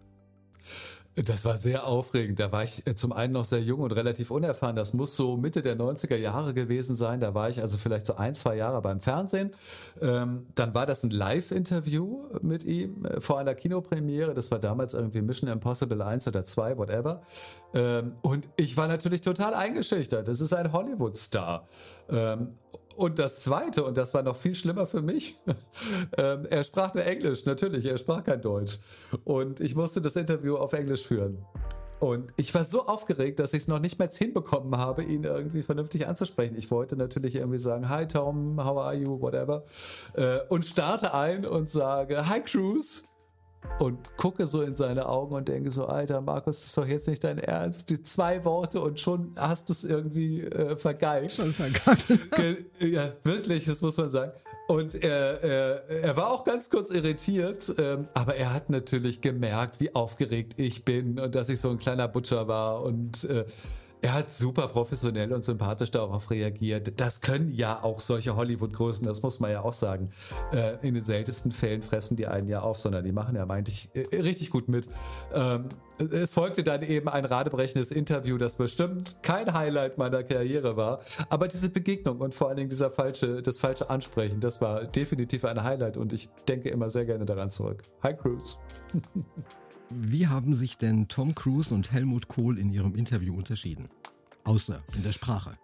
Das 1.15 1.46
war 1.46 1.58
sehr 1.58 1.86
aufregend. 1.86 2.39
Da 2.39 2.51
war 2.51 2.63
ich 2.63 2.88
äh, 2.88 2.96
zum 2.96 3.12
einen 3.13 3.34
noch 3.34 3.46
sehr 3.46 3.62
jung 3.62 3.82
und 3.82 3.91
relativ 3.91 4.32
unerfahren. 4.32 4.75
Das 4.75 4.93
muss 4.93 5.15
so 5.15 5.38
Mitte 5.38 5.62
der 5.62 5.77
90er 5.77 6.15
Jahre 6.15 6.55
gewesen 6.55 6.96
sein. 6.96 7.20
Da 7.20 7.36
war 7.36 7.50
ich 7.50 7.62
also 7.62 7.77
vielleicht 7.77 8.08
so 8.08 8.15
ein, 8.15 8.34
zwei 8.34 8.55
Jahre 8.55 8.82
beim 8.82 9.00
Fernsehen. 9.00 9.51
Ähm, 10.01 10.48
dann 10.55 10.74
war 10.74 10.88
das 10.88 11.03
ein 11.03 11.12
Live-Interview 11.12 12.24
mit 12.41 12.63
ihm 12.63 13.05
äh, 13.05 13.22
vor 13.22 13.38
einer 13.38 13.53
Kinopremiere. 13.53 14.34
Das 14.34 14.50
war 14.50 14.58
damals 14.58 14.96
irgendwie 14.96 15.22
Mission 15.22 15.51
Impossible 15.51 16.01
1 16.01 16.27
oder 16.27 16.46
2, 16.46 16.77
whatever. 16.79 17.22
Ähm, 17.75 18.15
und 18.24 18.50
ich 18.55 18.75
war 18.75 18.88
natürlich 18.88 19.22
total 19.22 19.53
eingeschüchtert. 19.53 20.27
Das 20.27 20.41
ist 20.41 20.51
ein 20.51 20.74
Hollywood-Star. 20.74 21.67
Ähm, 22.10 22.55
und 22.95 23.19
das 23.19 23.41
Zweite, 23.41 23.83
und 23.83 23.97
das 23.97 24.13
war 24.13 24.23
noch 24.23 24.35
viel 24.35 24.55
schlimmer 24.55 24.85
für 24.85 25.01
mich, 25.01 25.39
ähm, 26.17 26.45
er 26.50 26.63
sprach 26.63 26.93
nur 26.93 27.05
Englisch, 27.05 27.45
natürlich, 27.45 27.85
er 27.85 27.97
sprach 27.97 28.23
kein 28.23 28.41
Deutsch. 28.41 28.79
Und 29.23 29.59
ich 29.59 29.75
musste 29.75 30.01
das 30.01 30.15
Interview 30.15 30.55
auf 30.55 30.73
Englisch 30.73 31.05
führen. 31.05 31.45
Und 32.00 32.33
ich 32.35 32.53
war 32.53 32.65
so 32.65 32.85
aufgeregt, 32.85 33.39
dass 33.39 33.53
ich 33.53 33.62
es 33.62 33.67
noch 33.69 33.79
nicht 33.79 33.97
mehr 33.97 34.09
hinbekommen 34.09 34.77
habe, 34.77 35.03
ihn 35.03 35.23
irgendwie 35.23 35.63
vernünftig 35.63 36.05
anzusprechen. 36.05 36.57
Ich 36.57 36.69
wollte 36.69 36.97
natürlich 36.97 37.38
irgendwie 37.38 37.59
sagen, 37.59 37.88
hi 37.88 38.05
Tom, 38.05 38.62
how 38.62 38.77
are 38.77 38.93
you, 38.93 39.21
whatever. 39.21 39.63
Äh, 40.13 40.39
und 40.50 40.65
starte 40.65 41.13
ein 41.13 41.45
und 41.45 41.69
sage, 41.69 42.27
hi 42.27 42.41
Cruz 42.41 43.07
und 43.79 44.17
gucke 44.17 44.48
so 44.48 44.62
in 44.62 44.75
seine 44.75 45.08
Augen 45.08 45.36
und 45.36 45.48
denke 45.48 45.72
so, 45.72 45.86
Alter, 45.86 46.22
Markus, 46.22 46.62
das 46.62 46.70
ist 46.70 46.77
doch 46.77 46.88
jetzt 46.88 47.08
nicht 47.08 47.24
dein 47.24 47.38
Ernst. 47.38 47.89
Die 47.89 48.01
zwei 48.03 48.46
Worte 48.46 48.82
und 48.82 49.00
schon 49.00 49.34
hast 49.38 49.70
du 49.70 49.74
es 49.74 49.84
irgendwie 49.84 50.41
äh, 50.41 50.75
vergeigt. 50.75 51.34
Schon 51.34 51.53
vergeigt. 51.53 52.65
ja, 52.79 53.12
wirklich, 53.24 53.65
das 53.65 53.82
muss 53.82 53.98
man 53.98 54.10
sagen. 54.10 54.32
Und 54.67 54.96
er, 54.96 55.43
er, 55.43 55.89
er 55.89 56.17
war 56.17 56.32
auch 56.32 56.46
ganz 56.46 56.70
kurz 56.70 56.89
irritiert, 56.89 57.74
ähm, 57.79 58.08
aber 58.13 58.36
er 58.36 58.53
hat 58.53 58.70
natürlich 58.70 59.20
gemerkt, 59.20 59.82
wie 59.82 59.93
aufgeregt 59.93 60.53
ich 60.58 60.86
bin 60.86 61.20
und 61.20 61.36
dass 61.36 61.50
ich 61.50 61.60
so 61.60 61.70
ein 61.70 61.79
kleiner 61.79 62.08
Butcher 62.08 62.48
war 62.48 62.82
und 62.82 63.25
äh, 63.25 63.46
er 64.03 64.13
hat 64.13 64.31
super 64.31 64.67
professionell 64.67 65.31
und 65.31 65.45
sympathisch 65.45 65.89
darauf 65.89 66.29
reagiert. 66.29 67.00
Das 67.00 67.22
können 67.22 67.53
ja 67.53 67.81
auch 67.81 68.01
solche 68.01 68.36
Hollywood-Größen, 68.36 69.07
das 69.07 69.24
muss 69.24 69.39
man 69.39 69.51
ja 69.51 69.62
auch 69.62 69.72
sagen. 69.72 70.10
Äh, 70.51 70.86
in 70.86 70.93
den 70.93 71.03
seltensten 71.03 71.53
Fällen 71.53 71.81
fressen 71.81 72.17
die 72.17 72.27
einen 72.27 72.50
ja 72.50 72.62
auf, 72.62 72.79
sondern 72.79 73.05
die 73.05 73.13
machen 73.13 73.36
ja 73.38 73.48
eigentlich 73.48 73.89
äh, 73.93 74.22
richtig 74.22 74.50
gut 74.50 74.67
mit. 74.67 74.89
Ähm, 75.33 75.69
es 76.12 76.33
folgte 76.33 76.63
dann 76.63 76.81
eben 76.81 77.07
ein 77.07 77.24
radebrechendes 77.24 77.91
Interview, 77.91 78.38
das 78.38 78.57
bestimmt 78.57 79.15
kein 79.22 79.53
Highlight 79.53 79.98
meiner 79.98 80.24
Karriere 80.24 80.75
war. 80.75 81.00
Aber 81.29 81.48
diese 81.48 81.69
Begegnung 81.69 82.19
und 82.19 82.36
vor 82.36 82.50
allen 82.50 82.57
Dingen 82.57 82.69
dieser 82.69 82.89
falsche, 82.89 83.41
das 83.41 83.57
falsche 83.57 83.89
Ansprechen, 83.89 84.41
das 84.41 84.60
war 84.60 84.83
definitiv 84.83 85.45
ein 85.45 85.63
Highlight 85.63 85.95
und 85.95 86.12
ich 86.12 86.27
denke 86.50 86.67
immer 86.69 86.89
sehr 86.89 87.05
gerne 87.05 87.25
daran 87.25 87.50
zurück. 87.50 87.83
Hi 88.01 88.13
Cruz. 88.13 88.60
Wie 89.95 90.27
haben 90.27 90.55
sich 90.55 90.77
denn 90.77 91.07
Tom 91.07 91.35
Cruise 91.35 91.73
und 91.73 91.91
Helmut 91.91 92.27
Kohl 92.27 92.57
in 92.57 92.71
ihrem 92.71 92.95
Interview 92.95 93.35
unterschieden? 93.35 93.85
Außer 94.43 94.83
in 94.95 95.03
der 95.03 95.12
Sprache. 95.12 95.57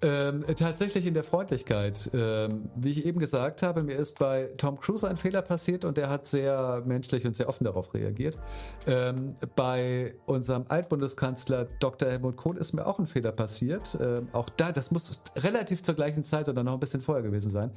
Ähm, 0.00 0.44
tatsächlich 0.56 1.06
in 1.06 1.14
der 1.14 1.24
Freundlichkeit. 1.24 2.10
Ähm, 2.14 2.70
wie 2.76 2.90
ich 2.90 3.04
eben 3.04 3.18
gesagt 3.18 3.62
habe, 3.62 3.82
mir 3.82 3.96
ist 3.96 4.18
bei 4.18 4.48
Tom 4.56 4.78
Cruise 4.78 5.08
ein 5.08 5.16
Fehler 5.16 5.42
passiert 5.42 5.84
und 5.84 5.96
der 5.96 6.08
hat 6.08 6.26
sehr 6.28 6.82
menschlich 6.86 7.26
und 7.26 7.34
sehr 7.34 7.48
offen 7.48 7.64
darauf 7.64 7.92
reagiert. 7.94 8.38
Ähm, 8.86 9.34
bei 9.56 10.14
unserem 10.26 10.66
Altbundeskanzler 10.68 11.64
Dr. 11.80 12.10
Helmut 12.10 12.36
Kohl 12.36 12.58
ist 12.58 12.74
mir 12.74 12.86
auch 12.86 13.00
ein 13.00 13.06
Fehler 13.06 13.32
passiert. 13.32 13.98
Ähm, 14.00 14.28
auch 14.32 14.48
da, 14.50 14.70
das 14.70 14.92
muss 14.92 15.20
relativ 15.34 15.82
zur 15.82 15.96
gleichen 15.96 16.22
Zeit 16.22 16.48
oder 16.48 16.62
noch 16.62 16.74
ein 16.74 16.80
bisschen 16.80 17.00
vorher 17.00 17.24
gewesen 17.24 17.50
sein. 17.50 17.72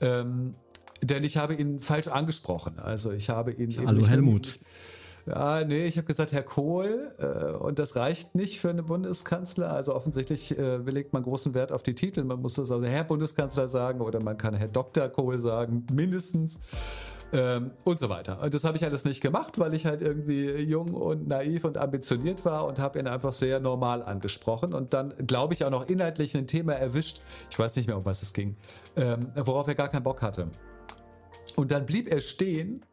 Ähm, 0.00 0.54
denn 1.02 1.22
ich 1.22 1.36
habe 1.36 1.54
ihn 1.54 1.78
falsch 1.78 2.08
angesprochen. 2.08 2.78
Also 2.78 3.12
ich 3.12 3.30
habe 3.30 3.52
ihn. 3.52 3.74
Hallo 3.86 4.06
Helmut. 4.06 4.58
Ja, 5.26 5.64
nee, 5.64 5.84
ich 5.86 5.96
habe 5.96 6.06
gesagt, 6.06 6.32
Herr 6.32 6.42
Kohl, 6.42 7.12
äh, 7.18 7.52
und 7.52 7.78
das 7.78 7.96
reicht 7.96 8.34
nicht 8.34 8.60
für 8.60 8.70
einen 8.70 8.86
Bundeskanzler. 8.86 9.70
Also 9.70 9.94
offensichtlich 9.94 10.58
äh, 10.58 10.76
legt 10.78 11.12
man 11.12 11.22
großen 11.22 11.54
Wert 11.54 11.72
auf 11.72 11.82
die 11.82 11.94
Titel. 11.94 12.24
Man 12.24 12.40
muss 12.40 12.54
das 12.54 12.70
also 12.70 12.86
Herr 12.86 13.04
Bundeskanzler 13.04 13.68
sagen 13.68 14.00
oder 14.00 14.22
man 14.22 14.36
kann 14.36 14.54
Herr 14.54 14.68
Dr. 14.68 15.08
Kohl 15.08 15.38
sagen, 15.38 15.86
mindestens. 15.92 16.60
Ähm, 17.32 17.70
und 17.84 18.00
so 18.00 18.08
weiter. 18.08 18.42
Und 18.42 18.54
das 18.54 18.64
habe 18.64 18.76
ich 18.76 18.84
alles 18.84 19.04
nicht 19.04 19.20
gemacht, 19.20 19.60
weil 19.60 19.72
ich 19.74 19.86
halt 19.86 20.02
irgendwie 20.02 20.50
jung 20.62 20.94
und 20.94 21.28
naiv 21.28 21.64
und 21.64 21.78
ambitioniert 21.78 22.44
war 22.44 22.66
und 22.66 22.80
habe 22.80 22.98
ihn 22.98 23.06
einfach 23.06 23.32
sehr 23.32 23.60
normal 23.60 24.02
angesprochen 24.02 24.74
und 24.74 24.94
dann, 24.94 25.14
glaube 25.28 25.54
ich, 25.54 25.64
auch 25.64 25.70
noch 25.70 25.88
inhaltlich 25.88 26.36
ein 26.36 26.48
Thema 26.48 26.72
erwischt. 26.72 27.20
Ich 27.48 27.56
weiß 27.56 27.76
nicht 27.76 27.86
mehr, 27.86 27.96
um 27.96 28.04
was 28.04 28.22
es 28.22 28.32
ging, 28.32 28.56
ähm, 28.96 29.28
worauf 29.36 29.68
er 29.68 29.76
gar 29.76 29.88
keinen 29.88 30.02
Bock 30.02 30.22
hatte. 30.22 30.48
Und 31.54 31.70
dann 31.70 31.86
blieb 31.86 32.12
er 32.12 32.20
stehen. 32.20 32.84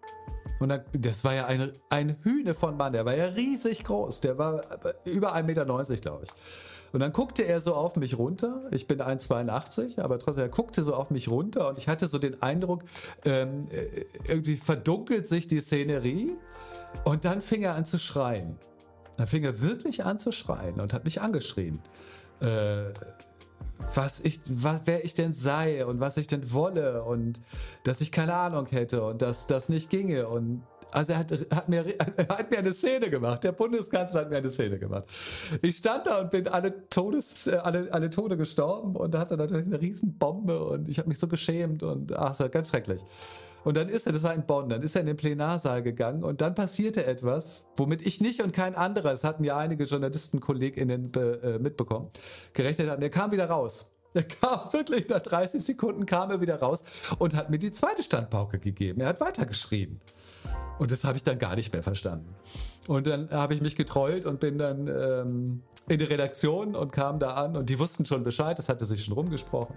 Und 0.60 0.70
dann, 0.70 0.82
das 0.94 1.24
war 1.24 1.34
ja 1.34 1.46
ein, 1.46 1.72
ein 1.90 2.18
Hühne 2.24 2.54
von 2.54 2.78
Mann, 2.78 2.94
der 2.94 3.06
war 3.06 3.16
ja 3.16 3.26
riesig 3.26 3.84
groß. 3.84 4.22
Der 4.22 4.38
war 4.38 4.64
über 5.06 5.36
1,90 5.36 5.44
Meter, 5.44 5.66
glaube 5.66 6.24
ich. 6.24 6.32
Und 6.94 7.02
dann 7.02 7.12
guckte 7.12 7.44
er 7.44 7.60
so 7.60 7.76
auf 7.76 7.96
mich 7.96 8.18
runter. 8.18 8.64
Ich 8.72 8.88
bin 8.88 9.00
1,82, 9.00 10.00
aber 10.02 10.20
trotzdem, 10.20 10.44
er 10.44 10.50
guckte 10.50 10.84
so 10.84 10.96
auf 10.96 11.12
mich 11.12 11.28
runter 11.28 11.70
und 11.70 11.78
ich 11.78 11.88
hatte 11.88 12.08
so 12.08 12.18
den 12.18 12.42
Eindruck, 12.42 12.84
ähm, 13.26 13.68
äh, 13.70 14.06
irgendwie 14.28 14.56
verdunkelt 14.56 15.28
sich 15.28 15.48
die 15.48 15.60
Szenerie. 15.60 16.36
Und 17.04 17.26
dann 17.26 17.42
fing 17.42 17.62
er 17.62 17.76
an 17.76 17.86
zu 17.86 18.00
schreien. 18.00 18.58
Dann 19.18 19.28
fing 19.28 19.44
er 19.44 19.62
wirklich 19.62 20.06
an 20.06 20.20
zu 20.20 20.32
schreien 20.32 20.80
und 20.80 20.94
hat 20.94 21.04
mich 21.04 21.22
angeschrien. 21.22 21.80
Äh, 22.40 22.94
was 23.96 24.20
ich, 24.20 24.40
was, 24.50 24.82
wer 24.86 25.06
ich 25.06 25.14
denn 25.14 25.34
sei 25.34 25.86
und 25.86 26.00
was 26.00 26.18
ich 26.18 26.28
denn 26.28 26.52
wolle 26.52 27.04
und 27.04 27.42
dass 27.84 28.02
ich 28.02 28.12
keine 28.12 28.34
Ahnung 28.34 28.68
hätte 28.68 29.04
und 29.04 29.22
dass 29.22 29.48
das 29.48 29.70
nicht 29.70 29.90
ginge 29.90 30.28
und 30.28 30.64
also 30.92 31.12
er 31.12 31.20
hat, 31.20 31.32
hat, 31.54 31.70
mir, 31.70 31.84
hat 32.30 32.50
mir 32.50 32.60
eine 32.60 32.74
Szene 32.74 33.10
gemacht. 33.10 33.44
Der 33.44 33.52
Bundeskanzler 33.52 34.22
hat 34.22 34.30
mir 34.30 34.38
eine 34.38 34.50
Szene 34.50 34.80
gemacht. 34.80 35.04
Ich 35.62 35.78
stand 35.78 36.08
da 36.08 36.20
und 36.20 36.32
bin 36.32 36.48
alle 36.48 36.88
Todes, 36.90 37.48
äh, 37.48 37.56
alle, 37.56 37.92
alle 37.92 38.10
Tode 38.10 38.38
gestorben 38.38 38.96
und 38.96 39.14
da 39.14 39.20
hatte 39.20 39.38
natürlich 39.38 39.66
eine 39.66 39.82
Riesenbombe 39.82 40.64
und 40.64 40.90
ich 40.90 40.98
habe 40.98 41.10
mich 41.10 41.20
so 41.20 41.28
geschämt 41.28 41.84
und 41.84 42.14
ach, 42.14 42.40
es 42.40 42.52
ganz 42.52 42.70
schrecklich. 42.70 43.02
Und 43.64 43.78
dann 43.78 43.90
ist 43.90 44.06
er, 44.06 44.14
das 44.14 44.24
war 44.24 44.34
in 44.34 44.46
Bonn, 44.46 44.70
dann 44.70 44.82
ist 44.82 44.96
er 44.96 45.02
in 45.02 45.08
den 45.08 45.18
Plenarsaal 45.18 45.84
gegangen 45.84 46.24
und 46.24 46.42
dann 46.42 46.56
passierte 46.56 47.06
etwas, 47.06 47.68
womit 47.76 48.02
ich 48.02 48.22
nicht 48.22 48.42
und 48.42 48.54
kein 48.54 48.76
anderer, 48.76 49.12
es 49.12 49.24
hatten 49.24 49.44
ja 49.44 49.58
einige 49.58 49.84
JournalistenkollegInnen 49.84 51.12
äh, 51.14 51.60
mitbekommen, 51.60 52.10
gerechnet 52.54 52.90
hatten. 52.90 53.02
Er 53.02 53.10
kam 53.10 53.32
wieder 53.32 53.50
raus. 53.50 53.92
Er 54.14 54.24
kam 54.24 54.62
wirklich 54.74 55.08
nach 55.10 55.22
30 55.22 55.64
Sekunden 55.64 56.06
kam 56.06 56.32
er 56.32 56.42
wieder 56.42 56.60
raus 56.60 56.84
und 57.20 57.36
hat 57.36 57.50
mir 57.50 57.60
die 57.60 57.72
zweite 57.72 58.04
Standpauke 58.04 58.60
gegeben. 58.60 59.02
Er 59.02 59.08
hat 59.08 59.22
weitergeschrien. 59.22 60.00
Und 60.80 60.92
das 60.92 61.04
habe 61.04 61.18
ich 61.18 61.24
dann 61.24 61.40
gar 61.40 61.56
nicht 61.56 61.74
mehr 61.74 61.84
verstanden. 61.84 62.36
Und 62.88 63.06
dann 63.06 63.30
habe 63.32 63.54
ich 63.54 63.62
mich 63.62 63.76
getrollt 63.76 64.26
und 64.26 64.40
bin 64.40 64.58
dann 64.58 64.88
ähm, 64.88 65.64
in 65.90 66.00
die 66.00 66.06
Redaktion 66.06 66.76
und 66.76 66.92
kam 66.92 67.20
da 67.20 67.36
an 67.36 67.56
und 67.56 67.70
die 67.70 67.80
wussten 67.80 68.06
schon 68.06 68.24
Bescheid, 68.24 68.58
das 68.58 68.68
hatte 68.68 68.86
sich 68.86 69.06
schon 69.06 69.14
rumgesprochen. 69.14 69.76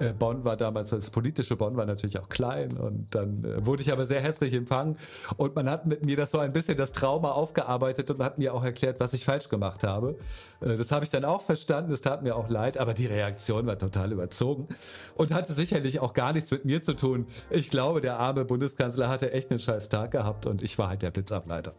Äh, 0.00 0.12
Bonn 0.12 0.44
war 0.44 0.56
damals, 0.56 0.90
das 0.90 1.10
politische 1.10 1.56
Bonn 1.56 1.76
war 1.76 1.86
natürlich 1.86 2.18
auch 2.18 2.28
klein 2.28 2.76
und 2.76 3.14
dann 3.14 3.44
äh, 3.44 3.64
wurde 3.64 3.82
ich 3.82 3.92
aber 3.92 4.04
sehr 4.06 4.20
hässlich 4.20 4.54
empfangen 4.54 4.96
und 5.36 5.54
man 5.54 5.70
hat 5.70 5.86
mit 5.86 6.04
mir 6.04 6.16
das 6.16 6.32
so 6.32 6.38
ein 6.38 6.52
bisschen 6.52 6.76
das 6.76 6.90
Trauma 6.90 7.30
aufgearbeitet 7.30 8.10
und 8.10 8.20
hat 8.20 8.38
mir 8.38 8.54
auch 8.54 8.64
erklärt, 8.64 8.98
was 8.98 9.12
ich 9.12 9.24
falsch 9.24 9.48
gemacht 9.48 9.84
habe. 9.84 10.16
Äh, 10.60 10.74
das 10.74 10.90
habe 10.90 11.04
ich 11.04 11.10
dann 11.10 11.24
auch 11.24 11.42
verstanden, 11.42 11.90
das 11.90 12.00
tat 12.00 12.22
mir 12.22 12.34
auch 12.36 12.48
leid, 12.48 12.76
aber 12.78 12.92
die 12.92 13.06
Reaktion 13.06 13.66
war 13.66 13.78
total 13.78 14.10
überzogen 14.10 14.66
und 15.14 15.32
hatte 15.32 15.52
sicherlich 15.52 16.00
auch 16.00 16.12
gar 16.12 16.32
nichts 16.32 16.50
mit 16.50 16.64
mir 16.64 16.82
zu 16.82 16.94
tun. 16.94 17.26
Ich 17.50 17.70
glaube, 17.70 18.00
der 18.00 18.18
arme 18.18 18.44
Bundeskanzler 18.44 19.08
hatte 19.08 19.32
echt 19.32 19.50
einen 19.50 19.60
scheiß 19.60 19.88
Tag 19.88 20.10
gehabt 20.10 20.46
und 20.46 20.62
ich 20.62 20.76
war 20.78 20.88
halt 20.88 21.02
der 21.02 21.12
Blitzableiter. 21.12 21.74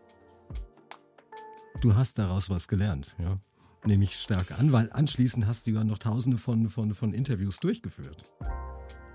Du 1.81 1.95
hast 1.95 2.17
daraus 2.17 2.49
was 2.49 2.67
gelernt, 2.67 3.15
ja? 3.19 3.39
nehme 3.85 4.03
ich 4.05 4.15
stark 4.15 4.57
an, 4.57 4.71
weil 4.71 4.89
anschließend 4.91 5.45
hast 5.45 5.67
du 5.67 5.71
ja 5.71 5.83
noch 5.83 5.97
tausende 5.97 6.37
von, 6.37 6.69
von, 6.69 6.93
von 6.93 7.13
Interviews 7.13 7.59
durchgeführt. 7.59 8.25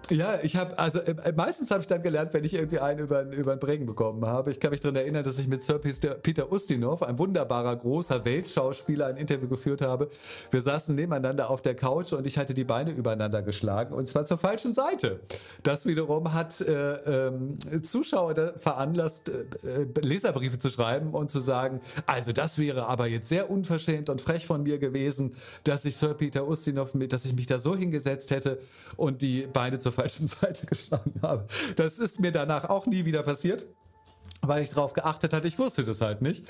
Ja, 0.19 0.38
ich 0.43 0.57
habe, 0.57 0.79
also 0.79 1.00
äh, 1.00 1.33
meistens 1.37 1.71
habe 1.71 1.81
ich 1.81 1.87
dann 1.87 2.03
gelernt, 2.03 2.33
wenn 2.33 2.43
ich 2.45 2.55
irgendwie 2.55 2.79
einen 2.79 3.00
über, 3.00 3.23
über 3.23 3.55
den 3.55 3.61
Bringen 3.61 3.87
bekommen 3.87 4.25
habe. 4.25 4.50
Ich 4.50 4.59
kann 4.59 4.71
mich 4.71 4.81
daran 4.81 4.97
erinnern, 4.97 5.23
dass 5.23 5.38
ich 5.38 5.49
mit 5.49 5.62
Sir 5.62 5.79
Peter 5.79 6.50
Ustinov, 6.50 7.03
ein 7.03 7.19
wunderbarer, 7.19 7.77
großer 7.77 8.25
Weltschauspieler, 8.25 9.07
ein 9.07 9.17
Interview 9.17 9.49
geführt 9.49 9.83
habe. 9.83 10.09
Wir 10.50 10.62
saßen 10.62 10.95
nebeneinander 10.95 11.50
auf 11.50 11.61
der 11.61 11.75
Couch 11.75 12.12
und 12.12 12.27
ich 12.27 12.38
hatte 12.38 12.55
die 12.55 12.65
Beine 12.65 12.91
übereinander 12.93 13.43
geschlagen 13.43 13.95
und 13.95 14.09
zwar 14.09 14.25
zur 14.25 14.38
falschen 14.38 14.75
Seite. 14.75 15.21
Das 15.62 15.85
wiederum 15.85 16.33
hat 16.33 16.61
äh, 16.62 17.27
ähm, 17.29 17.57
Zuschauer 17.83 18.55
veranlasst, 18.57 19.29
äh, 19.29 19.87
Leserbriefe 20.00 20.59
zu 20.59 20.71
schreiben 20.71 21.12
und 21.12 21.31
zu 21.31 21.41
sagen, 21.41 21.81
also 22.07 22.33
das 22.33 22.59
wäre 22.59 22.87
aber 22.87 23.07
jetzt 23.07 23.29
sehr 23.29 23.50
unverschämt 23.50 24.09
und 24.09 24.21
frech 24.21 24.47
von 24.47 24.62
mir 24.62 24.79
gewesen, 24.79 25.35
dass 25.65 25.85
ich 25.85 25.97
Sir 25.97 26.15
Peter 26.15 26.49
Ustinov 26.49 26.95
mit, 26.95 27.12
dass 27.12 27.25
ich 27.25 27.35
mich 27.35 27.47
da 27.47 27.59
so 27.59 27.77
hingesetzt 27.77 28.31
hätte 28.31 28.59
und 28.97 29.23
die 29.23 29.47
Beine 29.47 29.79
zur 29.79 29.93
falschen 29.99 30.26
Seite 30.26 30.67
geschlagen 30.67 31.14
habe. 31.23 31.47
Das 31.76 31.99
ist 31.99 32.21
mir 32.21 32.33
danach 32.33 32.69
auch 32.69 32.87
nie 32.87 33.05
wieder 33.05 33.23
passiert 33.23 33.67
weil 34.43 34.62
ich 34.62 34.71
darauf 34.71 34.93
geachtet 34.93 35.33
hatte. 35.33 35.49
Ich 35.49 35.59
wusste 35.59 35.85
das 35.85 36.00
halt 36.00 36.23
nicht. 36.23 36.47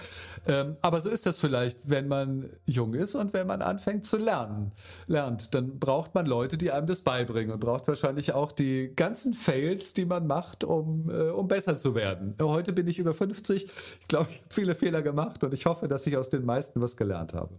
Ähm, 0.46 0.76
aber 0.82 1.00
so 1.00 1.08
ist 1.08 1.26
das 1.26 1.38
vielleicht, 1.38 1.88
wenn 1.88 2.08
man 2.08 2.48
jung 2.66 2.94
ist 2.94 3.14
und 3.14 3.32
wenn 3.32 3.46
man 3.46 3.62
anfängt 3.62 4.04
zu 4.04 4.18
lernen. 4.18 4.72
Lernt, 5.06 5.54
dann 5.54 5.78
braucht 5.78 6.14
man 6.14 6.26
Leute, 6.26 6.58
die 6.58 6.70
einem 6.70 6.86
das 6.86 7.02
beibringen 7.02 7.52
und 7.52 7.60
braucht 7.60 7.88
wahrscheinlich 7.88 8.32
auch 8.32 8.52
die 8.52 8.92
ganzen 8.94 9.34
Fails, 9.34 9.94
die 9.94 10.04
man 10.04 10.26
macht, 10.26 10.64
um, 10.64 11.10
äh, 11.10 11.30
um 11.30 11.48
besser 11.48 11.76
zu 11.76 11.94
werden. 11.94 12.34
Heute 12.40 12.72
bin 12.72 12.86
ich 12.86 12.98
über 12.98 13.14
50. 13.14 13.64
Ich 14.00 14.08
glaube, 14.08 14.28
ich 14.30 14.38
habe 14.38 14.48
viele 14.50 14.74
Fehler 14.74 15.02
gemacht 15.02 15.42
und 15.44 15.54
ich 15.54 15.66
hoffe, 15.66 15.88
dass 15.88 16.06
ich 16.06 16.16
aus 16.16 16.30
den 16.30 16.44
meisten 16.44 16.82
was 16.82 16.96
gelernt 16.96 17.34
habe. 17.34 17.58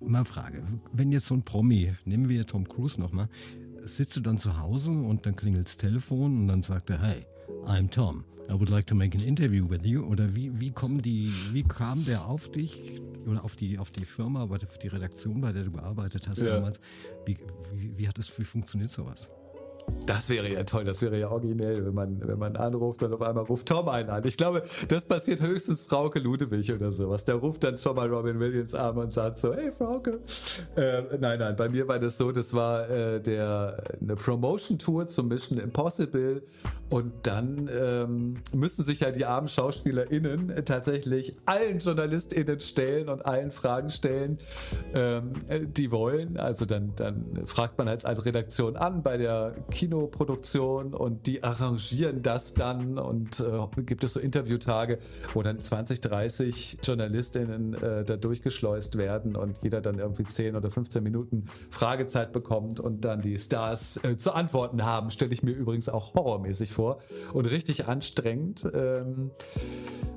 Mal 0.00 0.24
Frage, 0.24 0.64
wenn 0.92 1.12
jetzt 1.12 1.26
so 1.26 1.34
ein 1.34 1.44
Promi, 1.44 1.94
nehmen 2.04 2.28
wir 2.28 2.44
Tom 2.44 2.66
Cruise 2.66 3.00
nochmal, 3.00 3.28
sitzt 3.86 4.16
du 4.16 4.20
dann 4.20 4.38
zu 4.38 4.58
Hause 4.58 4.90
und 4.90 5.26
dann 5.26 5.36
klingelt 5.36 5.66
das 5.66 5.76
Telefon 5.76 6.42
und 6.42 6.48
dann 6.48 6.62
sagt 6.62 6.90
er, 6.90 7.00
hey, 7.00 7.26
I'm 7.64 7.90
Tom. 7.90 8.24
I 8.48 8.52
would 8.52 8.68
like 8.68 8.86
to 8.86 8.94
make 8.94 9.16
an 9.18 9.24
interview 9.24 9.68
with 9.68 9.84
you. 9.84 10.04
Oder 10.04 10.34
wie, 10.34 10.52
wie 10.60 10.70
kommen 10.70 11.02
die, 11.02 11.32
wie 11.52 11.64
kam 11.64 12.04
der 12.04 12.26
auf 12.26 12.50
dich 12.50 13.00
oder 13.26 13.44
auf 13.44 13.56
die, 13.56 13.78
auf 13.78 13.90
die 13.90 14.04
Firma, 14.04 14.44
auf 14.44 14.78
die 14.78 14.88
Redaktion, 14.88 15.40
bei 15.40 15.52
der 15.52 15.64
du 15.64 15.72
gearbeitet 15.72 16.28
hast 16.28 16.42
ja. 16.42 16.54
damals? 16.54 16.80
Wie, 17.24 17.36
wie, 17.74 17.98
wie 17.98 18.08
hat 18.08 18.18
das, 18.18 18.38
wie 18.38 18.44
funktioniert 18.44 18.90
sowas? 18.90 19.30
Das 20.06 20.30
wäre 20.30 20.48
ja 20.48 20.62
toll, 20.62 20.84
das 20.84 21.02
wäre 21.02 21.18
ja 21.18 21.30
originell, 21.30 21.84
wenn 21.84 21.94
man, 21.94 22.26
wenn 22.26 22.38
man 22.38 22.56
anruft 22.56 23.02
und 23.02 23.12
auf 23.12 23.22
einmal 23.22 23.44
ruft 23.44 23.66
Tom 23.66 23.88
einen 23.88 24.08
an. 24.08 24.24
Ich 24.24 24.36
glaube, 24.36 24.62
das 24.88 25.04
passiert 25.04 25.42
höchstens 25.42 25.82
Frauke 25.82 26.20
Ludewig 26.20 26.72
oder 26.72 26.92
sowas. 26.92 27.24
Der 27.24 27.36
ruft 27.36 27.64
dann 27.64 27.76
schon 27.76 27.96
mal 27.96 28.08
Robin 28.08 28.38
Williams 28.38 28.74
an 28.74 28.96
und 28.96 29.12
sagt 29.12 29.38
so, 29.38 29.54
hey 29.54 29.72
Frauke. 29.72 30.20
Äh, 30.76 31.02
nein, 31.18 31.40
nein, 31.40 31.56
bei 31.56 31.68
mir 31.68 31.88
war 31.88 31.98
das 31.98 32.18
so, 32.18 32.30
das 32.30 32.54
war 32.54 32.88
äh, 32.88 33.20
der, 33.20 33.82
eine 34.00 34.14
Promotion-Tour 34.14 35.08
zum 35.08 35.28
Mission 35.28 35.58
Impossible 35.58 36.42
und 36.88 37.12
dann 37.26 37.68
ähm, 37.72 38.34
müssen 38.52 38.84
sich 38.84 39.00
ja 39.00 39.10
die 39.10 39.24
armen 39.24 39.48
SchauspielerInnen 39.48 40.64
tatsächlich 40.64 41.34
allen 41.44 41.80
JournalistInnen 41.80 42.60
stellen 42.60 43.08
und 43.08 43.26
allen 43.26 43.50
Fragen 43.50 43.90
stellen, 43.90 44.38
ähm, 44.94 45.32
die 45.50 45.90
wollen. 45.90 46.36
Also 46.36 46.64
dann, 46.64 46.92
dann 46.94 47.42
fragt 47.46 47.76
man 47.78 47.88
halt 47.88 48.06
als 48.06 48.24
Redaktion 48.24 48.76
an 48.76 49.02
bei 49.02 49.16
der 49.16 49.54
Kinoproduktion 49.76 50.94
und 50.94 51.26
die 51.26 51.44
arrangieren 51.44 52.22
das 52.22 52.54
dann 52.54 52.98
und 52.98 53.40
äh, 53.40 53.82
gibt 53.82 54.04
es 54.04 54.14
so 54.14 54.20
Interviewtage, 54.20 54.98
wo 55.34 55.42
dann 55.42 55.60
20, 55.60 56.00
30 56.00 56.78
JournalistInnen 56.82 57.74
äh, 57.74 58.02
da 58.02 58.16
durchgeschleust 58.16 58.96
werden 58.96 59.36
und 59.36 59.58
jeder 59.62 59.82
dann 59.82 59.98
irgendwie 59.98 60.24
10 60.24 60.56
oder 60.56 60.70
15 60.70 61.02
Minuten 61.02 61.44
Fragezeit 61.68 62.32
bekommt 62.32 62.80
und 62.80 63.04
dann 63.04 63.20
die 63.20 63.36
Stars 63.36 64.02
äh, 64.02 64.16
zu 64.16 64.32
antworten 64.32 64.82
haben. 64.82 65.10
Stelle 65.10 65.34
ich 65.34 65.42
mir 65.42 65.52
übrigens 65.52 65.90
auch 65.90 66.14
horrormäßig 66.14 66.72
vor 66.72 67.00
und 67.34 67.44
richtig 67.50 67.86
anstrengend. 67.86 68.66
Ähm, 68.72 69.30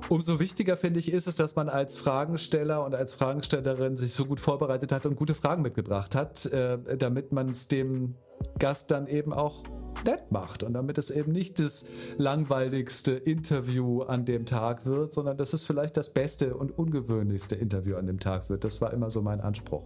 umso 0.08 0.40
wichtiger 0.40 0.76
finde 0.76 1.00
ich 1.00 1.12
ist 1.12 1.26
es, 1.26 1.34
dass 1.34 1.56
man 1.56 1.68
als 1.68 1.96
Fragensteller 1.96 2.84
und 2.84 2.94
als 2.94 3.14
Fragenstellerin 3.14 3.96
sich 3.96 4.12
so 4.12 4.24
gut 4.24 4.40
vorbereitet 4.40 4.92
hat 4.92 5.06
und 5.06 5.16
gute 5.16 5.34
Fragen 5.34 5.62
mitgebracht 5.62 6.14
hat, 6.14 6.46
äh, 6.46 6.78
damit 6.96 7.32
man 7.32 7.50
es 7.50 7.68
dem 7.68 8.14
Gast 8.58 8.90
dann 8.90 9.06
eben 9.06 9.32
auch 9.32 9.64
nett 10.04 10.30
macht 10.30 10.62
und 10.62 10.72
damit 10.72 10.98
es 10.98 11.10
eben 11.10 11.32
nicht 11.32 11.58
das 11.58 11.84
langweiligste 12.16 13.12
Interview 13.12 14.02
an 14.02 14.24
dem 14.24 14.46
Tag 14.46 14.86
wird, 14.86 15.12
sondern 15.12 15.36
dass 15.36 15.52
es 15.52 15.64
vielleicht 15.64 15.96
das 15.96 16.10
beste 16.10 16.56
und 16.56 16.76
ungewöhnlichste 16.78 17.54
Interview 17.54 17.96
an 17.96 18.06
dem 18.06 18.18
Tag 18.18 18.48
wird. 18.48 18.64
Das 18.64 18.80
war 18.80 18.92
immer 18.92 19.10
so 19.10 19.20
mein 19.20 19.40
Anspruch. 19.40 19.84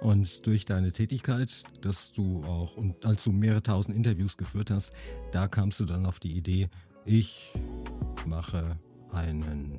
Und 0.00 0.46
durch 0.46 0.66
deine 0.66 0.92
Tätigkeit, 0.92 1.62
dass 1.80 2.12
du 2.12 2.44
auch, 2.44 2.76
und 2.76 3.06
als 3.06 3.24
du 3.24 3.32
mehrere 3.32 3.62
tausend 3.62 3.96
Interviews 3.96 4.36
geführt 4.36 4.70
hast, 4.70 4.92
da 5.32 5.48
kamst 5.48 5.80
du 5.80 5.86
dann 5.86 6.04
auf 6.04 6.20
die 6.20 6.36
Idee, 6.36 6.68
ich 7.06 7.52
mache 8.26 8.78
einen 9.12 9.78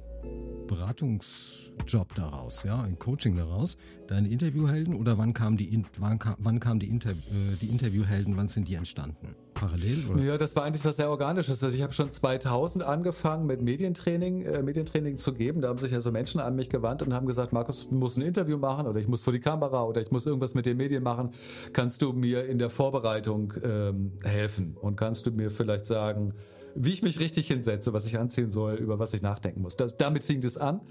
Beratungsjob 0.67 2.15
daraus, 2.15 2.63
ja, 2.63 2.81
ein 2.81 2.97
Coaching 2.97 3.35
daraus, 3.35 3.77
deine 4.07 4.29
Interviewhelden 4.29 4.95
oder 4.95 5.17
wann 5.17 5.33
kam 5.33 5.57
die, 5.57 5.83
wann 5.99 6.17
kam, 6.17 6.35
wann 6.39 6.59
kam 6.59 6.79
die, 6.79 6.89
Inter, 6.89 7.11
äh, 7.11 7.55
die 7.61 7.67
Interviewhelden, 7.67 8.35
wann 8.35 8.47
sind 8.47 8.67
die 8.67 8.75
entstanden? 8.75 9.35
Parallel? 9.53 10.05
Oder? 10.11 10.23
Ja, 10.23 10.37
das 10.37 10.55
war 10.55 10.63
eigentlich 10.63 10.83
was 10.83 10.97
sehr 10.97 11.09
Organisches. 11.09 11.63
Also 11.63 11.75
ich 11.75 11.81
habe 11.81 11.93
schon 11.93 12.11
2000 12.11 12.83
angefangen 12.83 13.45
mit 13.45 13.61
Medientraining, 13.61 14.41
äh, 14.41 14.63
Medientraining 14.63 15.17
zu 15.17 15.33
geben. 15.33 15.61
Da 15.61 15.69
haben 15.69 15.77
sich 15.77 15.91
ja 15.91 16.01
so 16.01 16.11
Menschen 16.11 16.41
an 16.41 16.55
mich 16.55 16.69
gewandt 16.69 17.03
und 17.03 17.13
haben 17.13 17.27
gesagt, 17.27 17.53
Markus, 17.53 17.87
du 17.87 17.95
musst 17.95 18.17
ein 18.17 18.23
Interview 18.23 18.57
machen 18.57 18.87
oder 18.87 18.99
ich 18.99 19.07
muss 19.07 19.21
vor 19.21 19.33
die 19.33 19.39
Kamera 19.39 19.83
oder 19.83 20.01
ich 20.01 20.11
muss 20.11 20.25
irgendwas 20.25 20.55
mit 20.55 20.65
den 20.65 20.77
Medien 20.77 21.03
machen. 21.03 21.29
Kannst 21.71 22.01
du 22.01 22.11
mir 22.11 22.45
in 22.45 22.57
der 22.57 22.69
Vorbereitung 22.69 23.53
ähm, 23.63 24.11
helfen 24.23 24.75
und 24.81 24.97
kannst 24.97 25.25
du 25.25 25.31
mir 25.31 25.49
vielleicht 25.51 25.85
sagen, 25.85 26.33
wie 26.75 26.91
ich 26.91 27.01
mich 27.01 27.19
richtig 27.19 27.47
hinsetze, 27.47 27.93
was 27.93 28.05
ich 28.05 28.19
anziehen 28.19 28.49
soll, 28.49 28.75
über 28.75 28.99
was 28.99 29.13
ich 29.13 29.21
nachdenken 29.21 29.61
muss. 29.61 29.75
Das, 29.77 29.97
damit 29.97 30.23
fing 30.23 30.41
das 30.41 30.57
an. 30.57 30.81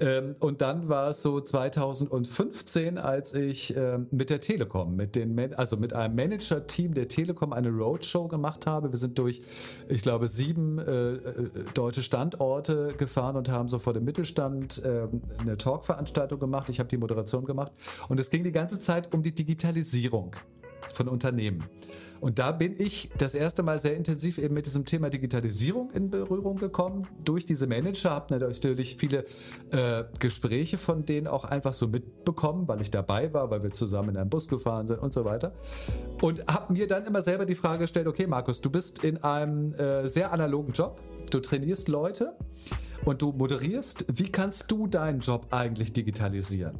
Ähm, 0.00 0.36
und 0.38 0.60
dann 0.60 0.88
war 0.88 1.08
es 1.08 1.22
so 1.22 1.40
2015, 1.40 2.98
als 2.98 3.34
ich 3.34 3.74
ähm, 3.76 4.06
mit 4.10 4.30
der 4.30 4.40
Telekom, 4.40 4.94
mit 4.94 5.16
den, 5.16 5.54
also 5.54 5.76
mit 5.76 5.94
einem 5.94 6.14
Manager-Team 6.14 6.94
der 6.94 7.08
Telekom 7.08 7.52
eine 7.52 7.70
Roadshow 7.70 8.28
gemacht 8.28 8.66
habe. 8.66 8.92
Wir 8.92 8.98
sind 8.98 9.18
durch, 9.18 9.40
ich 9.88 10.02
glaube, 10.02 10.28
sieben 10.28 10.78
äh, 10.78 11.12
äh 11.14 11.20
deutsche 11.74 12.02
Standorte 12.02 12.94
gefahren 12.98 13.36
und 13.36 13.50
haben 13.50 13.68
so 13.68 13.78
vor 13.78 13.94
dem 13.94 14.04
Mittelstand 14.04 14.82
äh, 14.84 15.08
eine 15.40 15.56
Talkveranstaltung 15.56 16.38
gemacht. 16.38 16.68
Ich 16.68 16.78
habe 16.78 16.88
die 16.88 16.98
Moderation 16.98 17.44
gemacht 17.44 17.72
und 18.08 18.20
es 18.20 18.30
ging 18.30 18.44
die 18.44 18.52
ganze 18.52 18.78
Zeit 18.78 19.14
um 19.14 19.22
die 19.22 19.34
Digitalisierung 19.34 20.36
von 20.92 21.08
Unternehmen. 21.08 21.64
Und 22.22 22.38
da 22.38 22.52
bin 22.52 22.76
ich 22.78 23.10
das 23.18 23.34
erste 23.34 23.64
Mal 23.64 23.80
sehr 23.80 23.96
intensiv 23.96 24.38
eben 24.38 24.54
mit 24.54 24.66
diesem 24.66 24.84
Thema 24.84 25.10
Digitalisierung 25.10 25.90
in 25.90 26.08
Berührung 26.08 26.54
gekommen. 26.54 27.08
Durch 27.24 27.46
diese 27.46 27.66
Manager 27.66 28.10
habe 28.10 28.38
natürlich 28.38 28.94
viele 28.96 29.24
äh, 29.72 30.04
Gespräche 30.20 30.78
von 30.78 31.04
denen 31.04 31.26
auch 31.26 31.44
einfach 31.44 31.74
so 31.74 31.88
mitbekommen, 31.88 32.68
weil 32.68 32.80
ich 32.80 32.92
dabei 32.92 33.34
war, 33.34 33.50
weil 33.50 33.64
wir 33.64 33.72
zusammen 33.72 34.10
in 34.10 34.16
einem 34.18 34.30
Bus 34.30 34.46
gefahren 34.46 34.86
sind 34.86 35.00
und 35.00 35.12
so 35.12 35.24
weiter. 35.24 35.52
Und 36.20 36.46
habe 36.46 36.72
mir 36.72 36.86
dann 36.86 37.06
immer 37.06 37.22
selber 37.22 37.44
die 37.44 37.56
Frage 37.56 37.80
gestellt, 37.80 38.06
okay 38.06 38.28
Markus, 38.28 38.60
du 38.60 38.70
bist 38.70 39.02
in 39.02 39.16
einem 39.24 39.74
äh, 39.74 40.06
sehr 40.06 40.32
analogen 40.32 40.72
Job, 40.74 41.00
du 41.32 41.40
trainierst 41.40 41.88
Leute 41.88 42.36
und 43.04 43.20
du 43.20 43.32
moderierst. 43.32 44.06
Wie 44.12 44.30
kannst 44.30 44.70
du 44.70 44.86
deinen 44.86 45.18
Job 45.18 45.48
eigentlich 45.50 45.92
digitalisieren? 45.92 46.78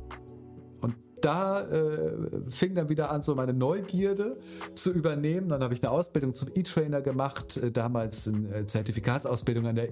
Da 1.25 1.63
äh, 1.63 2.13
fing 2.51 2.75
dann 2.75 2.89
wieder 2.89 3.11
an, 3.11 3.23
so 3.23 3.35
meine 3.35 3.55
Neugierde 3.55 4.37
zu 4.75 4.93
übernehmen. 4.93 5.49
Dann 5.49 5.63
habe 5.63 5.75
ich 5.75 5.83
eine 5.83 5.91
Ausbildung 5.91 6.35
zum 6.35 6.49
E-Trainer 6.55 7.01
gemacht, 7.01 7.57
äh, 7.57 7.71
damals 7.71 8.29
eine 8.29 8.67
Zertifikatsausbildung 8.67 9.67
an 9.67 9.77
der 9.77 9.89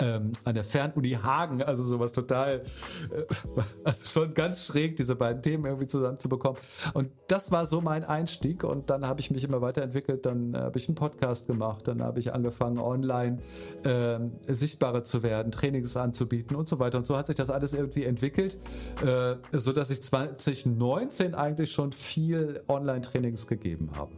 ähm, 0.00 0.32
an 0.44 0.54
der 0.54 0.64
Fernuni 0.64 1.12
Hagen, 1.12 1.62
also 1.62 1.82
sowas 1.84 2.12
total, 2.12 2.62
äh, 3.10 3.22
also 3.84 4.06
schon 4.20 4.34
ganz 4.34 4.66
schräg, 4.66 4.96
diese 4.96 5.16
beiden 5.16 5.42
Themen 5.42 5.64
irgendwie 5.64 5.86
zusammenzubekommen. 5.86 6.60
Und 6.94 7.10
das 7.28 7.52
war 7.52 7.66
so 7.66 7.80
mein 7.80 8.04
Einstieg 8.04 8.64
und 8.64 8.90
dann 8.90 9.06
habe 9.06 9.20
ich 9.20 9.30
mich 9.30 9.44
immer 9.44 9.60
weiterentwickelt, 9.60 10.26
dann 10.26 10.54
äh, 10.54 10.58
habe 10.58 10.78
ich 10.78 10.88
einen 10.88 10.94
Podcast 10.94 11.46
gemacht, 11.46 11.88
dann 11.88 12.02
habe 12.02 12.20
ich 12.20 12.32
angefangen, 12.34 12.78
online 12.78 13.38
äh, 13.84 14.18
sichtbarer 14.52 15.04
zu 15.04 15.22
werden, 15.22 15.52
Trainings 15.52 15.96
anzubieten 15.96 16.56
und 16.56 16.68
so 16.68 16.78
weiter. 16.78 16.98
Und 16.98 17.06
so 17.06 17.16
hat 17.16 17.26
sich 17.26 17.36
das 17.36 17.50
alles 17.50 17.74
irgendwie 17.74 18.04
entwickelt, 18.04 18.58
äh, 19.04 19.36
sodass 19.52 19.90
ich 19.90 20.02
2019 20.02 21.34
eigentlich 21.34 21.72
schon 21.72 21.92
viel 21.92 22.62
Online-Trainings 22.68 23.46
gegeben 23.46 23.90
habe. 23.96 24.12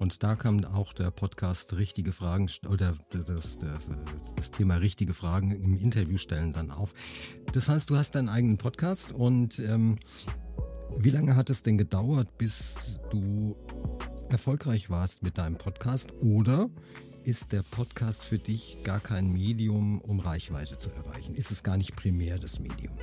Und 0.00 0.22
da 0.22 0.34
kam 0.34 0.64
auch 0.64 0.94
der 0.94 1.10
Podcast 1.10 1.74
Richtige 1.74 2.12
Fragen 2.12 2.50
oder 2.66 2.94
das, 3.10 3.58
das, 3.58 4.50
Thema 4.50 4.76
Richtige 4.76 5.12
Fragen 5.12 5.50
im 5.50 5.76
Interview 5.76 6.16
stellen 6.16 6.54
dann 6.54 6.70
auf. 6.70 6.94
Das 7.52 7.68
heißt, 7.68 7.90
du 7.90 7.96
hast 7.96 8.14
deinen 8.14 8.30
eigenen 8.30 8.56
Podcast 8.56 9.12
und 9.12 9.58
ähm, 9.58 9.98
wie 10.98 11.10
lange 11.10 11.36
hat 11.36 11.50
es 11.50 11.62
denn 11.62 11.76
gedauert, 11.76 12.38
bis 12.38 12.98
du 13.10 13.54
erfolgreich 14.30 14.88
warst 14.88 15.22
mit 15.22 15.36
deinem 15.36 15.58
Podcast? 15.58 16.14
Oder 16.22 16.70
ist 17.24 17.52
der 17.52 17.62
Podcast 17.62 18.24
für 18.24 18.38
dich 18.38 18.78
gar 18.84 19.00
kein 19.00 19.30
Medium, 19.30 20.00
um 20.00 20.20
Reichweite 20.20 20.78
zu 20.78 20.88
erreichen? 20.92 21.34
Ist 21.34 21.50
es 21.50 21.62
gar 21.62 21.76
nicht 21.76 21.94
primär 21.94 22.38
das 22.38 22.58
Medium? 22.58 22.96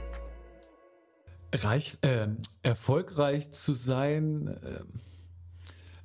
Reich, 1.53 1.99
äh, 2.01 2.29
erfolgreich 2.63 3.51
zu 3.51 3.73
sein. 3.73 4.47
Äh 4.47 4.79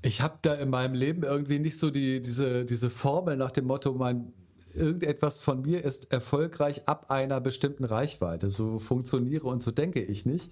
ich 0.02 0.20
habe 0.20 0.38
da 0.42 0.54
in 0.54 0.70
meinem 0.70 0.94
Leben 0.94 1.22
irgendwie 1.22 1.58
nicht 1.58 1.78
so 1.78 1.90
die, 1.90 2.20
diese, 2.20 2.64
diese 2.64 2.90
Formel 2.90 3.36
nach 3.36 3.52
dem 3.52 3.66
Motto, 3.66 3.92
mein, 3.92 4.32
irgendetwas 4.74 5.38
von 5.38 5.62
mir 5.62 5.84
ist 5.84 6.12
erfolgreich 6.12 6.88
ab 6.88 7.10
einer 7.10 7.40
bestimmten 7.40 7.84
Reichweite. 7.84 8.50
So 8.50 8.78
funktioniere 8.78 9.46
und 9.46 9.62
so 9.62 9.70
denke 9.70 10.02
ich 10.02 10.26
nicht. 10.26 10.50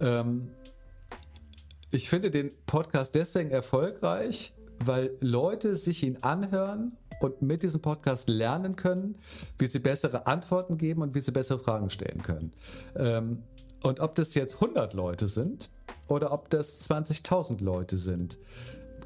Ähm, 0.00 0.48
ich 1.92 2.08
finde 2.08 2.30
den 2.30 2.50
Podcast 2.66 3.14
deswegen 3.14 3.50
erfolgreich, 3.50 4.54
weil 4.78 5.16
Leute 5.20 5.76
sich 5.76 6.02
ihn 6.02 6.18
anhören 6.22 6.96
und 7.20 7.42
mit 7.42 7.62
diesem 7.62 7.82
Podcast 7.82 8.28
lernen 8.28 8.76
können, 8.76 9.16
wie 9.58 9.66
sie 9.66 9.78
bessere 9.78 10.26
Antworten 10.26 10.78
geben 10.78 11.02
und 11.02 11.14
wie 11.14 11.20
sie 11.20 11.32
bessere 11.32 11.58
Fragen 11.58 11.90
stellen 11.90 12.22
können. 12.22 12.52
Ähm, 12.96 13.42
und 13.82 14.00
ob 14.00 14.14
das 14.14 14.34
jetzt 14.34 14.54
100 14.54 14.94
Leute 14.94 15.26
sind 15.26 15.70
oder 16.08 16.32
ob 16.32 16.50
das 16.50 16.88
20.000 16.90 17.62
Leute 17.62 17.96
sind, 17.96 18.38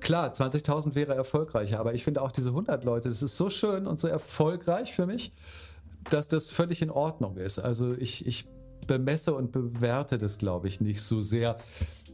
klar, 0.05 0.33
20.000 0.33 0.95
wäre 0.95 1.15
erfolgreicher, 1.15 1.81
aber 1.81 1.95
ich 1.95 2.05
finde 2.05 2.23
auch 2.23 2.31
diese 2.31 2.51
100 2.51 2.85
Leute, 2.85 3.09
das 3.09 3.23
ist 3.23 3.37
so 3.37 3.51
schön 3.51 3.89
und 3.89 3.99
so 3.99 4.07
erfolgreich 4.07 4.95
für 4.95 5.07
mich, 5.07 5.33
dass 6.09 6.29
das 6.29 6.47
völlig 6.47 6.83
in 6.83 6.91
Ordnung 6.91 7.37
ist. 7.39 7.59
Also 7.59 7.95
ich, 7.95 8.27
ich 8.27 8.47
bemesse 8.87 9.35
und 9.35 9.51
bewerte 9.51 10.19
das, 10.19 10.39
glaube 10.39 10.69
ich, 10.69 10.81
nicht 10.81 11.03
so 11.03 11.23
sehr. 11.23 11.57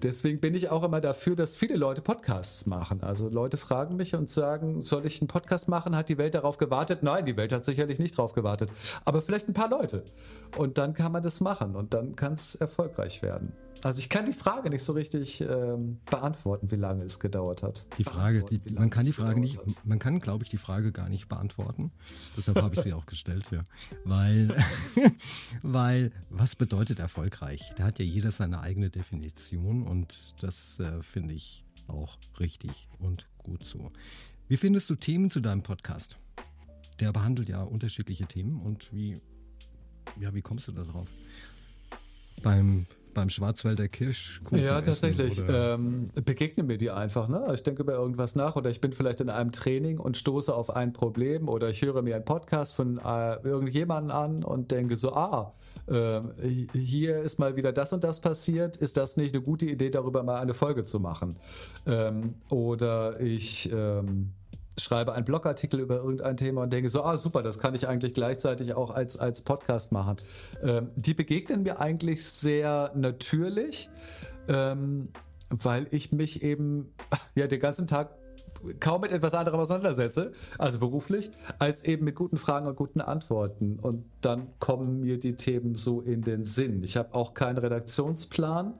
Deswegen 0.02 0.40
bin 0.40 0.54
ich 0.54 0.70
auch 0.70 0.84
immer 0.84 1.00
dafür, 1.00 1.36
dass 1.36 1.54
viele 1.54 1.76
Leute 1.76 2.00
Podcasts 2.00 2.64
machen. 2.64 3.02
Also 3.02 3.28
Leute 3.28 3.56
fragen 3.56 3.96
mich 3.96 4.14
und 4.14 4.30
sagen, 4.30 4.80
soll 4.80 5.04
ich 5.04 5.20
einen 5.20 5.28
Podcast 5.28 5.68
machen? 5.68 5.94
Hat 5.94 6.08
die 6.08 6.16
Welt 6.16 6.34
darauf 6.34 6.56
gewartet? 6.56 7.02
Nein, 7.02 7.26
die 7.26 7.36
Welt 7.36 7.52
hat 7.52 7.64
sicherlich 7.64 7.98
nicht 7.98 8.16
darauf 8.16 8.32
gewartet. 8.32 8.70
Aber 9.04 9.20
vielleicht 9.20 9.48
ein 9.48 9.52
paar 9.54 9.68
Leute. 9.68 10.04
Und 10.56 10.78
dann 10.78 10.94
kann 10.94 11.12
man 11.12 11.22
das 11.22 11.40
machen 11.40 11.76
und 11.76 11.92
dann 11.92 12.16
kann 12.16 12.34
es 12.34 12.54
erfolgreich 12.54 13.20
werden. 13.20 13.52
Also 13.82 14.00
ich 14.00 14.10
kann 14.10 14.26
die 14.26 14.32
Frage 14.32 14.68
nicht 14.68 14.84
so 14.84 14.92
richtig 14.92 15.40
ähm, 15.40 16.00
beantworten, 16.10 16.70
wie 16.70 16.76
lange 16.76 17.04
es 17.04 17.18
gedauert 17.18 17.62
hat. 17.62 17.86
Die 17.96 18.04
Frage, 18.04 18.44
die, 18.44 18.60
man 18.72 18.90
kann 18.90 19.06
die 19.06 19.12
Frage 19.12 19.40
nicht, 19.40 19.56
hat. 19.56 19.64
man 19.84 19.98
kann, 19.98 20.18
glaube 20.18 20.44
ich, 20.44 20.50
die 20.50 20.58
Frage 20.58 20.92
gar 20.92 21.08
nicht 21.08 21.28
beantworten. 21.28 21.90
Deshalb 22.36 22.60
habe 22.60 22.74
ich 22.74 22.80
sie 22.82 22.92
auch 22.92 23.06
gestellt 23.06 23.44
für. 23.44 23.64
Weil, 24.04 24.54
weil, 25.62 26.12
was 26.28 26.56
bedeutet 26.56 26.98
erfolgreich? 26.98 27.70
Da 27.76 27.84
hat 27.84 27.98
ja 27.98 28.04
jeder 28.04 28.30
seine 28.30 28.60
eigene 28.60 28.90
Definition 28.90 29.86
und 29.86 30.42
das 30.42 30.78
äh, 30.80 31.02
finde 31.02 31.34
ich 31.34 31.64
auch 31.86 32.18
richtig 32.38 32.88
und 32.98 33.28
gut 33.38 33.64
so. 33.64 33.88
Wie 34.48 34.58
findest 34.58 34.90
du 34.90 34.94
Themen 34.94 35.30
zu 35.30 35.40
deinem 35.40 35.62
Podcast? 35.62 36.16
Der 36.98 37.12
behandelt 37.12 37.48
ja 37.48 37.62
unterschiedliche 37.62 38.26
Themen 38.26 38.60
und 38.60 38.92
wie, 38.92 39.20
ja, 40.20 40.34
wie 40.34 40.42
kommst 40.42 40.68
du 40.68 40.72
da 40.72 40.82
drauf? 40.82 41.08
Beim 42.42 42.86
beim 43.14 43.28
Schwarzwälder 43.28 43.88
Kirschkuchen. 43.88 44.62
Ja, 44.62 44.80
tatsächlich. 44.80 45.40
Ähm, 45.48 46.10
begegne 46.24 46.62
mir 46.62 46.78
die 46.78 46.90
einfach. 46.90 47.28
Ne? 47.28 47.46
Ich 47.52 47.62
denke 47.62 47.82
über 47.82 47.94
irgendwas 47.94 48.34
nach 48.34 48.56
oder 48.56 48.70
ich 48.70 48.80
bin 48.80 48.92
vielleicht 48.92 49.20
in 49.20 49.30
einem 49.30 49.52
Training 49.52 49.98
und 49.98 50.16
stoße 50.16 50.54
auf 50.54 50.74
ein 50.74 50.92
Problem 50.92 51.48
oder 51.48 51.68
ich 51.68 51.82
höre 51.82 52.02
mir 52.02 52.16
einen 52.16 52.24
Podcast 52.24 52.74
von 52.74 52.98
äh, 52.98 53.36
irgendjemandem 53.42 54.16
an 54.16 54.44
und 54.44 54.70
denke 54.70 54.96
so, 54.96 55.12
ah, 55.12 55.54
äh, 55.86 56.20
hier 56.72 57.20
ist 57.20 57.38
mal 57.38 57.56
wieder 57.56 57.72
das 57.72 57.92
und 57.92 58.04
das 58.04 58.20
passiert. 58.20 58.76
Ist 58.76 58.96
das 58.96 59.16
nicht 59.16 59.34
eine 59.34 59.42
gute 59.42 59.66
Idee, 59.66 59.90
darüber 59.90 60.22
mal 60.22 60.40
eine 60.40 60.54
Folge 60.54 60.84
zu 60.84 61.00
machen? 61.00 61.36
Ähm, 61.86 62.34
oder 62.48 63.20
ich 63.20 63.70
ähm, 63.72 64.32
schreibe 64.82 65.12
einen 65.12 65.24
Blogartikel 65.24 65.80
über 65.80 65.96
irgendein 65.96 66.36
Thema 66.36 66.62
und 66.62 66.72
denke 66.72 66.88
so, 66.88 67.02
ah 67.02 67.16
super, 67.16 67.42
das 67.42 67.58
kann 67.58 67.74
ich 67.74 67.88
eigentlich 67.88 68.14
gleichzeitig 68.14 68.74
auch 68.74 68.90
als, 68.90 69.16
als 69.16 69.42
Podcast 69.42 69.92
machen. 69.92 70.16
Ähm, 70.62 70.90
die 70.96 71.14
begegnen 71.14 71.62
mir 71.62 71.80
eigentlich 71.80 72.24
sehr 72.24 72.92
natürlich, 72.94 73.90
ähm, 74.48 75.08
weil 75.50 75.86
ich 75.90 76.12
mich 76.12 76.42
eben 76.42 76.92
ja 77.34 77.46
den 77.46 77.60
ganzen 77.60 77.86
Tag 77.86 78.19
kaum 78.78 79.02
mit 79.02 79.12
etwas 79.12 79.34
anderem 79.34 79.60
auseinandersetze, 79.60 80.32
also 80.58 80.78
beruflich, 80.78 81.30
als 81.58 81.84
eben 81.84 82.04
mit 82.04 82.14
guten 82.14 82.36
Fragen 82.36 82.66
und 82.66 82.76
guten 82.76 83.00
Antworten. 83.00 83.78
Und 83.80 84.04
dann 84.20 84.48
kommen 84.58 85.00
mir 85.00 85.18
die 85.18 85.34
Themen 85.34 85.74
so 85.74 86.00
in 86.00 86.22
den 86.22 86.44
Sinn. 86.44 86.82
Ich 86.82 86.96
habe 86.96 87.14
auch 87.14 87.34
keinen 87.34 87.58
Redaktionsplan, 87.58 88.74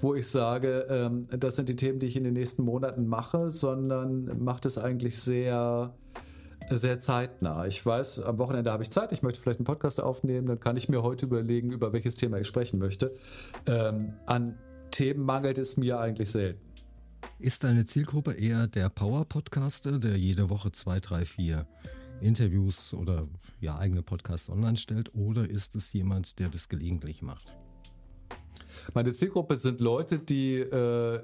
wo 0.00 0.14
ich 0.14 0.28
sage, 0.28 0.86
ähm, 0.88 1.26
das 1.30 1.56
sind 1.56 1.68
die 1.68 1.76
Themen, 1.76 1.98
die 1.98 2.06
ich 2.06 2.16
in 2.16 2.24
den 2.24 2.34
nächsten 2.34 2.64
Monaten 2.64 3.06
mache, 3.06 3.50
sondern 3.50 4.42
macht 4.42 4.66
es 4.66 4.78
eigentlich 4.78 5.18
sehr 5.18 5.94
sehr 6.68 7.00
zeitnah. 7.00 7.66
Ich 7.66 7.84
weiß, 7.84 8.22
am 8.22 8.38
Wochenende 8.38 8.70
habe 8.70 8.82
ich 8.82 8.90
Zeit, 8.90 9.12
ich 9.12 9.22
möchte 9.22 9.40
vielleicht 9.40 9.58
einen 9.58 9.64
Podcast 9.64 10.00
aufnehmen, 10.00 10.46
dann 10.46 10.60
kann 10.60 10.76
ich 10.76 10.88
mir 10.88 11.02
heute 11.02 11.26
überlegen, 11.26 11.72
über 11.72 11.92
welches 11.92 12.16
Thema 12.16 12.38
ich 12.38 12.46
sprechen 12.46 12.78
möchte. 12.78 13.14
Ähm, 13.66 14.12
an 14.26 14.56
Themen 14.90 15.24
mangelt 15.24 15.58
es 15.58 15.76
mir 15.76 15.98
eigentlich 15.98 16.30
selten. 16.30 16.69
Ist 17.38 17.64
deine 17.64 17.84
Zielgruppe 17.84 18.32
eher 18.32 18.66
der 18.66 18.88
Power-Podcaster, 18.88 19.98
der 19.98 20.16
jede 20.16 20.50
Woche 20.50 20.72
zwei, 20.72 21.00
drei, 21.00 21.24
vier 21.24 21.66
Interviews 22.20 22.92
oder 22.94 23.26
ja, 23.60 23.78
eigene 23.78 24.02
Podcasts 24.02 24.50
online 24.50 24.76
stellt, 24.76 25.14
oder 25.14 25.48
ist 25.48 25.74
es 25.74 25.92
jemand, 25.92 26.38
der 26.38 26.48
das 26.48 26.68
gelegentlich 26.68 27.22
macht? 27.22 27.54
Meine 28.94 29.12
Zielgruppe 29.12 29.56
sind 29.56 29.80
Leute, 29.80 30.18
die 30.18 30.58
äh, 30.58 31.20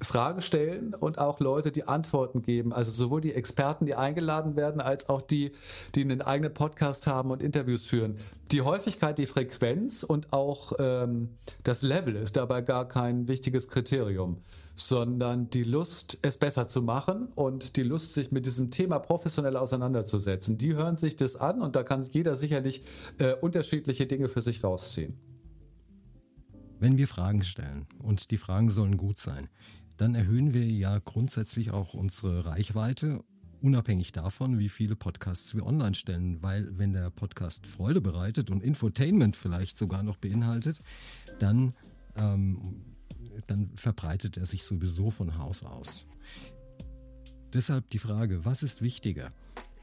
Fragen 0.00 0.42
stellen 0.42 0.94
und 0.94 1.18
auch 1.18 1.40
Leute, 1.40 1.70
die 1.70 1.84
Antworten 1.84 2.42
geben. 2.42 2.72
Also 2.72 2.90
sowohl 2.90 3.20
die 3.20 3.34
Experten, 3.34 3.86
die 3.86 3.94
eingeladen 3.94 4.56
werden, 4.56 4.80
als 4.80 5.08
auch 5.08 5.22
die, 5.22 5.52
die 5.94 6.02
einen 6.02 6.22
eigenen 6.22 6.52
Podcast 6.52 7.06
haben 7.06 7.30
und 7.30 7.42
Interviews 7.42 7.86
führen. 7.86 8.16
Die 8.50 8.62
Häufigkeit, 8.62 9.18
die 9.18 9.26
Frequenz 9.26 10.02
und 10.02 10.32
auch 10.32 10.72
ähm, 10.78 11.30
das 11.62 11.82
Level 11.82 12.16
ist 12.16 12.36
dabei 12.36 12.62
gar 12.62 12.88
kein 12.88 13.28
wichtiges 13.28 13.68
Kriterium 13.68 14.38
sondern 14.74 15.50
die 15.50 15.64
Lust, 15.64 16.18
es 16.22 16.38
besser 16.38 16.66
zu 16.68 16.82
machen 16.82 17.28
und 17.34 17.76
die 17.76 17.82
Lust, 17.82 18.14
sich 18.14 18.32
mit 18.32 18.46
diesem 18.46 18.70
Thema 18.70 18.98
professionell 18.98 19.56
auseinanderzusetzen. 19.56 20.58
Die 20.58 20.74
hören 20.74 20.96
sich 20.96 21.16
das 21.16 21.36
an 21.36 21.60
und 21.60 21.76
da 21.76 21.82
kann 21.82 22.06
jeder 22.10 22.34
sicherlich 22.34 22.82
äh, 23.18 23.34
unterschiedliche 23.34 24.06
Dinge 24.06 24.28
für 24.28 24.40
sich 24.40 24.64
rausziehen. 24.64 25.18
Wenn 26.78 26.96
wir 26.98 27.06
Fragen 27.06 27.44
stellen 27.44 27.86
und 28.02 28.30
die 28.30 28.38
Fragen 28.38 28.70
sollen 28.70 28.96
gut 28.96 29.18
sein, 29.18 29.48
dann 29.98 30.14
erhöhen 30.14 30.52
wir 30.52 30.64
ja 30.64 30.98
grundsätzlich 30.98 31.70
auch 31.70 31.94
unsere 31.94 32.44
Reichweite, 32.44 33.22
unabhängig 33.60 34.10
davon, 34.10 34.58
wie 34.58 34.68
viele 34.68 34.96
Podcasts 34.96 35.54
wir 35.54 35.64
online 35.64 35.94
stellen. 35.94 36.42
Weil 36.42 36.76
wenn 36.78 36.92
der 36.92 37.10
Podcast 37.10 37.66
Freude 37.66 38.00
bereitet 38.00 38.50
und 38.50 38.64
Infotainment 38.64 39.36
vielleicht 39.36 39.76
sogar 39.76 40.02
noch 40.02 40.16
beinhaltet, 40.16 40.80
dann 41.38 41.74
ähm, 42.16 42.91
dann 43.46 43.70
verbreitet 43.76 44.36
er 44.36 44.46
sich 44.46 44.64
sowieso 44.64 45.10
von 45.10 45.38
Haus 45.38 45.62
aus. 45.62 46.04
Deshalb 47.52 47.90
die 47.90 47.98
Frage, 47.98 48.44
was 48.44 48.62
ist 48.62 48.82
wichtiger? 48.82 49.30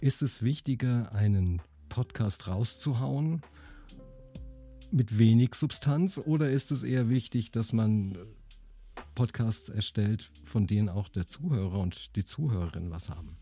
Ist 0.02 0.22
es 0.22 0.42
wichtiger, 0.42 1.12
einen 1.14 1.62
Podcast 1.88 2.48
rauszuhauen 2.48 3.42
mit 4.92 5.20
wenig 5.20 5.56
Substanz 5.56 6.18
oder 6.18 6.50
ist 6.50 6.72
es 6.72 6.84
eher 6.84 7.10
wichtig, 7.10 7.52
dass 7.52 7.74
man 7.74 8.18
Podcasts 9.14 9.70
erstellt, 9.70 10.32
von 10.46 10.66
denen 10.66 10.90
auch 10.90 11.10
der 11.10 11.28
Zuhörer 11.28 11.80
und 11.80 12.16
die 12.16 12.24
Zuhörerin 12.24 12.90
was 12.90 13.10
haben? 13.10 13.38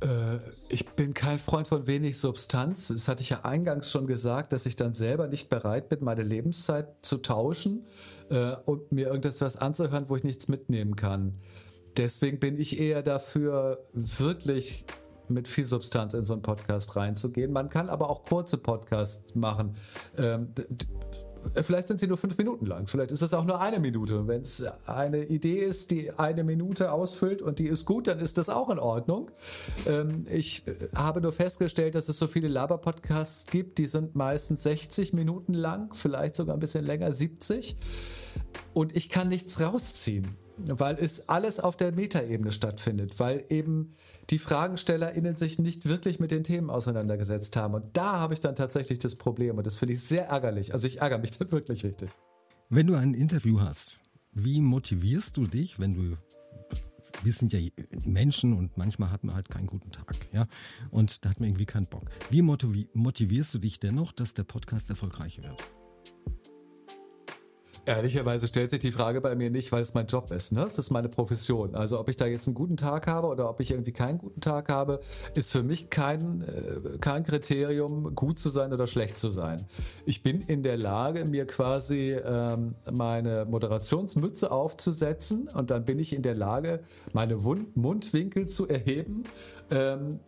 Äh, 0.00 0.38
ich 0.68 0.88
bin 0.90 1.14
kein 1.14 1.38
Freund 1.38 1.68
von 1.68 1.86
wenig 1.86 2.18
Substanz. 2.18 2.88
Das 2.88 3.08
hatte 3.08 3.22
ich 3.22 3.30
ja 3.30 3.44
eingangs 3.44 3.90
schon 3.90 4.06
gesagt, 4.06 4.52
dass 4.52 4.66
ich 4.66 4.76
dann 4.76 4.94
selber 4.94 5.28
nicht 5.28 5.48
bereit 5.48 5.88
bin, 5.88 6.02
meine 6.02 6.22
Lebenszeit 6.22 6.88
zu 7.02 7.18
tauschen 7.18 7.86
äh, 8.30 8.56
und 8.64 8.92
mir 8.92 9.08
irgendetwas 9.08 9.56
anzuhören, 9.56 10.08
wo 10.08 10.16
ich 10.16 10.24
nichts 10.24 10.48
mitnehmen 10.48 10.96
kann. 10.96 11.34
Deswegen 11.96 12.38
bin 12.38 12.58
ich 12.58 12.78
eher 12.80 13.02
dafür, 13.02 13.84
wirklich 13.92 14.84
mit 15.28 15.48
viel 15.48 15.64
Substanz 15.64 16.14
in 16.14 16.24
so 16.24 16.32
einen 16.32 16.42
Podcast 16.42 16.96
reinzugehen. 16.96 17.52
Man 17.52 17.68
kann 17.68 17.88
aber 17.88 18.10
auch 18.10 18.24
kurze 18.24 18.58
Podcasts 18.58 19.34
machen. 19.34 19.72
Ähm, 20.16 20.52
Vielleicht 21.62 21.88
sind 21.88 22.00
sie 22.00 22.06
nur 22.06 22.16
fünf 22.16 22.36
Minuten 22.38 22.66
lang. 22.66 22.86
Vielleicht 22.86 23.12
ist 23.12 23.22
es 23.22 23.34
auch 23.34 23.44
nur 23.44 23.60
eine 23.60 23.78
Minute. 23.78 24.26
Wenn 24.26 24.42
es 24.42 24.64
eine 24.86 25.24
Idee 25.24 25.58
ist, 25.58 25.90
die 25.90 26.10
eine 26.12 26.44
Minute 26.44 26.92
ausfüllt 26.92 27.42
und 27.42 27.58
die 27.58 27.66
ist 27.66 27.84
gut, 27.84 28.06
dann 28.06 28.18
ist 28.20 28.38
das 28.38 28.48
auch 28.48 28.70
in 28.70 28.78
Ordnung. 28.78 29.30
Ähm, 29.86 30.26
ich 30.30 30.66
äh, 30.66 30.88
habe 30.94 31.20
nur 31.20 31.32
festgestellt, 31.32 31.94
dass 31.94 32.08
es 32.08 32.18
so 32.18 32.26
viele 32.26 32.48
Laber-Podcasts 32.48 33.46
gibt, 33.46 33.78
die 33.78 33.86
sind 33.86 34.14
meistens 34.14 34.62
60 34.62 35.12
Minuten 35.12 35.54
lang, 35.54 35.94
vielleicht 35.94 36.36
sogar 36.36 36.54
ein 36.54 36.60
bisschen 36.60 36.84
länger, 36.84 37.12
70. 37.12 37.76
Und 38.72 38.94
ich 38.94 39.08
kann 39.08 39.28
nichts 39.28 39.60
rausziehen 39.60 40.36
weil 40.68 40.96
es 40.98 41.28
alles 41.28 41.60
auf 41.60 41.76
der 41.76 41.92
Metaebene 41.92 42.52
stattfindet, 42.52 43.18
weil 43.18 43.44
eben 43.48 43.94
die 44.30 44.38
FragenstellerInnen 44.38 45.36
sich 45.36 45.58
nicht 45.58 45.86
wirklich 45.86 46.20
mit 46.20 46.30
den 46.30 46.44
Themen 46.44 46.70
auseinandergesetzt 46.70 47.56
haben. 47.56 47.74
Und 47.74 47.96
da 47.96 48.18
habe 48.18 48.34
ich 48.34 48.40
dann 48.40 48.56
tatsächlich 48.56 48.98
das 48.98 49.16
Problem 49.16 49.58
und 49.58 49.66
das 49.66 49.78
finde 49.78 49.94
ich 49.94 50.02
sehr 50.02 50.26
ärgerlich. 50.26 50.72
Also 50.72 50.86
ich 50.86 51.00
ärgere 51.00 51.18
mich 51.18 51.30
dann 51.38 51.50
wirklich 51.52 51.84
richtig. 51.84 52.10
Wenn 52.68 52.86
du 52.86 52.94
ein 52.94 53.14
Interview 53.14 53.60
hast, 53.60 53.98
wie 54.32 54.60
motivierst 54.60 55.36
du 55.36 55.46
dich, 55.46 55.80
wenn 55.80 55.94
du 55.94 56.16
wir 57.22 57.32
sind 57.32 57.52
ja 57.52 57.60
Menschen 58.04 58.52
und 58.52 58.78
manchmal 58.78 59.10
hat 59.10 59.24
man 59.24 59.34
halt 59.34 59.50
keinen 59.50 59.66
guten 59.66 59.90
Tag, 59.90 60.14
ja. 60.32 60.46
Und 60.90 61.24
da 61.24 61.30
hat 61.30 61.40
man 61.40 61.48
irgendwie 61.48 61.66
keinen 61.66 61.86
Bock. 61.86 62.04
Wie 62.30 62.40
motivierst 62.40 63.52
du 63.52 63.58
dich 63.58 63.80
dennoch, 63.80 64.12
dass 64.12 64.32
der 64.32 64.44
Podcast 64.44 64.88
erfolgreich 64.90 65.42
wird? 65.42 65.56
Ehrlicherweise 67.86 68.46
stellt 68.46 68.70
sich 68.70 68.80
die 68.80 68.90
Frage 68.90 69.20
bei 69.20 69.34
mir 69.34 69.50
nicht, 69.50 69.72
weil 69.72 69.82
es 69.82 69.94
mein 69.94 70.06
Job 70.06 70.30
ist. 70.30 70.52
Ne? 70.52 70.62
Das 70.62 70.78
ist 70.78 70.90
meine 70.90 71.08
Profession. 71.08 71.74
Also 71.74 71.98
ob 71.98 72.08
ich 72.08 72.16
da 72.16 72.26
jetzt 72.26 72.46
einen 72.46 72.54
guten 72.54 72.76
Tag 72.76 73.06
habe 73.06 73.28
oder 73.28 73.48
ob 73.48 73.60
ich 73.60 73.70
irgendwie 73.70 73.92
keinen 73.92 74.18
guten 74.18 74.40
Tag 74.40 74.68
habe, 74.68 75.00
ist 75.34 75.50
für 75.50 75.62
mich 75.62 75.90
kein, 75.90 76.42
äh, 76.42 76.98
kein 77.00 77.24
Kriterium, 77.24 78.14
gut 78.14 78.38
zu 78.38 78.50
sein 78.50 78.72
oder 78.72 78.86
schlecht 78.86 79.18
zu 79.18 79.30
sein. 79.30 79.66
Ich 80.04 80.22
bin 80.22 80.42
in 80.42 80.62
der 80.62 80.76
Lage, 80.76 81.24
mir 81.24 81.46
quasi 81.46 82.12
ähm, 82.12 82.74
meine 82.90 83.46
Moderationsmütze 83.46 84.50
aufzusetzen 84.50 85.48
und 85.48 85.70
dann 85.70 85.84
bin 85.84 85.98
ich 85.98 86.12
in 86.12 86.22
der 86.22 86.34
Lage, 86.34 86.80
meine 87.12 87.44
Wund 87.44 87.76
Mundwinkel 87.76 88.46
zu 88.46 88.68
erheben 88.68 89.24
ähm, 89.70 90.20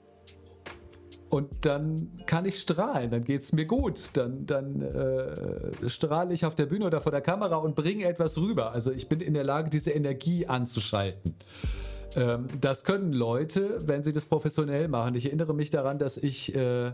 und 1.32 1.64
dann 1.64 2.10
kann 2.26 2.44
ich 2.44 2.60
strahlen, 2.60 3.10
dann 3.10 3.24
geht 3.24 3.40
es 3.40 3.54
mir 3.54 3.64
gut, 3.64 4.10
dann, 4.18 4.44
dann 4.44 4.82
äh, 4.82 5.88
strahle 5.88 6.34
ich 6.34 6.44
auf 6.44 6.54
der 6.54 6.66
Bühne 6.66 6.84
oder 6.84 7.00
vor 7.00 7.10
der 7.10 7.22
Kamera 7.22 7.56
und 7.56 7.74
bringe 7.74 8.04
etwas 8.04 8.36
rüber. 8.36 8.72
Also 8.72 8.92
ich 8.92 9.08
bin 9.08 9.20
in 9.20 9.32
der 9.32 9.42
Lage, 9.42 9.70
diese 9.70 9.92
Energie 9.92 10.46
anzuschalten. 10.46 11.34
Ähm, 12.16 12.48
das 12.60 12.84
können 12.84 13.14
Leute, 13.14 13.80
wenn 13.86 14.02
sie 14.02 14.12
das 14.12 14.26
professionell 14.26 14.88
machen. 14.88 15.14
Ich 15.14 15.24
erinnere 15.24 15.54
mich 15.54 15.70
daran, 15.70 15.98
dass 15.98 16.18
ich 16.18 16.54
äh, 16.54 16.92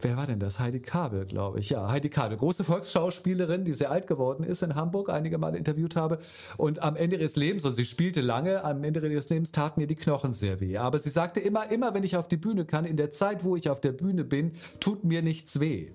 wer 0.00 0.16
war 0.16 0.26
denn 0.26 0.40
das? 0.40 0.60
Heidi 0.60 0.80
Kabel, 0.80 1.26
glaube 1.26 1.60
ich. 1.60 1.70
Ja, 1.70 1.88
Heidi 1.90 2.08
Kabel, 2.08 2.36
große 2.36 2.64
Volksschauspielerin, 2.64 3.64
die 3.64 3.72
sehr 3.72 3.90
alt 3.90 4.06
geworden 4.06 4.44
ist 4.44 4.62
in 4.62 4.74
Hamburg, 4.74 5.08
einige 5.10 5.38
Mal 5.38 5.54
interviewt 5.54 5.96
habe. 5.96 6.18
Und 6.56 6.82
am 6.82 6.96
Ende 6.96 7.16
ihres 7.16 7.36
Lebens, 7.36 7.64
und 7.64 7.72
sie 7.72 7.84
spielte 7.84 8.20
lange, 8.20 8.64
am 8.64 8.82
Ende 8.84 9.06
ihres 9.08 9.28
Lebens 9.28 9.52
taten 9.52 9.80
ihr 9.80 9.86
die 9.86 9.94
Knochen 9.94 10.32
sehr 10.32 10.60
weh. 10.60 10.78
Aber 10.78 10.98
sie 10.98 11.10
sagte 11.10 11.40
immer, 11.40 11.70
immer 11.70 11.94
wenn 11.94 12.04
ich 12.04 12.16
auf 12.16 12.28
die 12.28 12.36
Bühne 12.36 12.64
kann, 12.64 12.84
in 12.84 12.96
der 12.96 13.10
Zeit, 13.10 13.44
wo 13.44 13.56
ich 13.56 13.70
auf 13.70 13.80
der 13.80 13.92
Bühne 13.92 14.24
bin, 14.24 14.52
tut 14.80 15.04
mir 15.04 15.22
nichts 15.22 15.60
weh. 15.60 15.92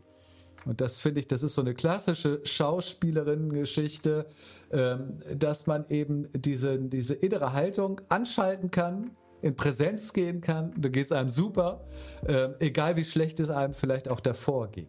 Und 0.66 0.80
das 0.80 1.00
finde 1.00 1.20
ich, 1.20 1.28
das 1.28 1.44
ist 1.44 1.56
so 1.56 1.62
eine 1.62 1.74
klassische 1.74 2.40
Schauspielerinnen-Geschichte, 2.46 4.28
ähm, 4.72 5.18
dass 5.36 5.68
man 5.68 5.86
eben 5.90 6.28
diese, 6.34 6.80
diese 6.80 7.14
innere 7.16 7.54
Haltung 7.54 8.00
anschalten 8.10 8.72
kann 8.72 9.12
in 9.44 9.56
Präsenz 9.56 10.14
gehen 10.14 10.40
kann, 10.42 10.74
da 10.78 10.88
geht 10.88 11.06
es 11.06 11.12
einem 11.12 11.28
super, 11.28 11.86
äh, 12.26 12.50
egal 12.60 12.96
wie 12.96 13.04
schlecht 13.04 13.42
es 13.42 13.50
einem 13.50 13.74
vielleicht 13.74 14.08
auch 14.08 14.22
davor 14.22 14.72
ging. 14.72 14.88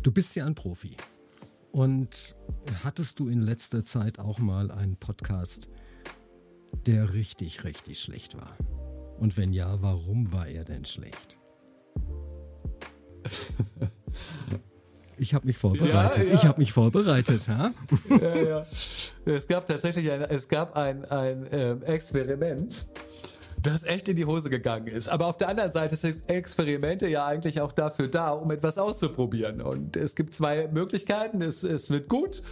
Du 0.00 0.12
bist 0.12 0.36
ja 0.36 0.46
ein 0.46 0.54
Profi. 0.54 0.96
Und 1.72 2.36
hattest 2.84 3.18
du 3.18 3.28
in 3.28 3.40
letzter 3.40 3.84
Zeit 3.84 4.20
auch 4.20 4.38
mal 4.38 4.70
einen 4.70 4.96
Podcast, 4.96 5.68
der 6.86 7.12
richtig, 7.14 7.64
richtig 7.64 7.98
schlecht 7.98 8.36
war? 8.36 8.56
Und 9.18 9.36
wenn 9.36 9.52
ja, 9.52 9.82
warum 9.82 10.32
war 10.32 10.46
er 10.46 10.64
denn 10.64 10.84
schlecht? 10.84 11.36
Ich 15.18 15.34
habe 15.34 15.46
mich 15.46 15.58
vorbereitet. 15.58 16.28
Ja, 16.28 16.34
ja. 16.34 16.40
Ich 16.40 16.46
habe 16.46 16.58
mich 16.58 16.72
vorbereitet. 16.72 17.46
Ja? 17.54 17.72
ja. 18.34 18.66
Es 19.24 19.46
gab 19.46 19.66
tatsächlich 19.66 20.10
ein, 20.10 20.22
es 20.22 20.48
gab 20.48 20.76
ein, 20.76 21.04
ein 21.04 21.46
ähm, 21.52 21.82
Experiment, 21.82 22.86
das 23.62 23.82
echt 23.84 24.08
in 24.08 24.16
die 24.16 24.24
Hose 24.24 24.50
gegangen 24.50 24.88
ist. 24.88 25.08
Aber 25.08 25.26
auf 25.26 25.36
der 25.36 25.48
anderen 25.48 25.72
Seite 25.72 25.96
sind 25.96 26.28
Experimente 26.28 27.08
ja 27.08 27.26
eigentlich 27.26 27.60
auch 27.60 27.72
dafür 27.72 28.08
da, 28.08 28.30
um 28.30 28.50
etwas 28.50 28.78
auszuprobieren. 28.78 29.60
Und 29.60 29.96
es 29.96 30.14
gibt 30.14 30.34
zwei 30.34 30.68
Möglichkeiten. 30.68 31.40
Es, 31.42 31.62
es 31.62 31.90
wird 31.90 32.08
gut 32.08 32.42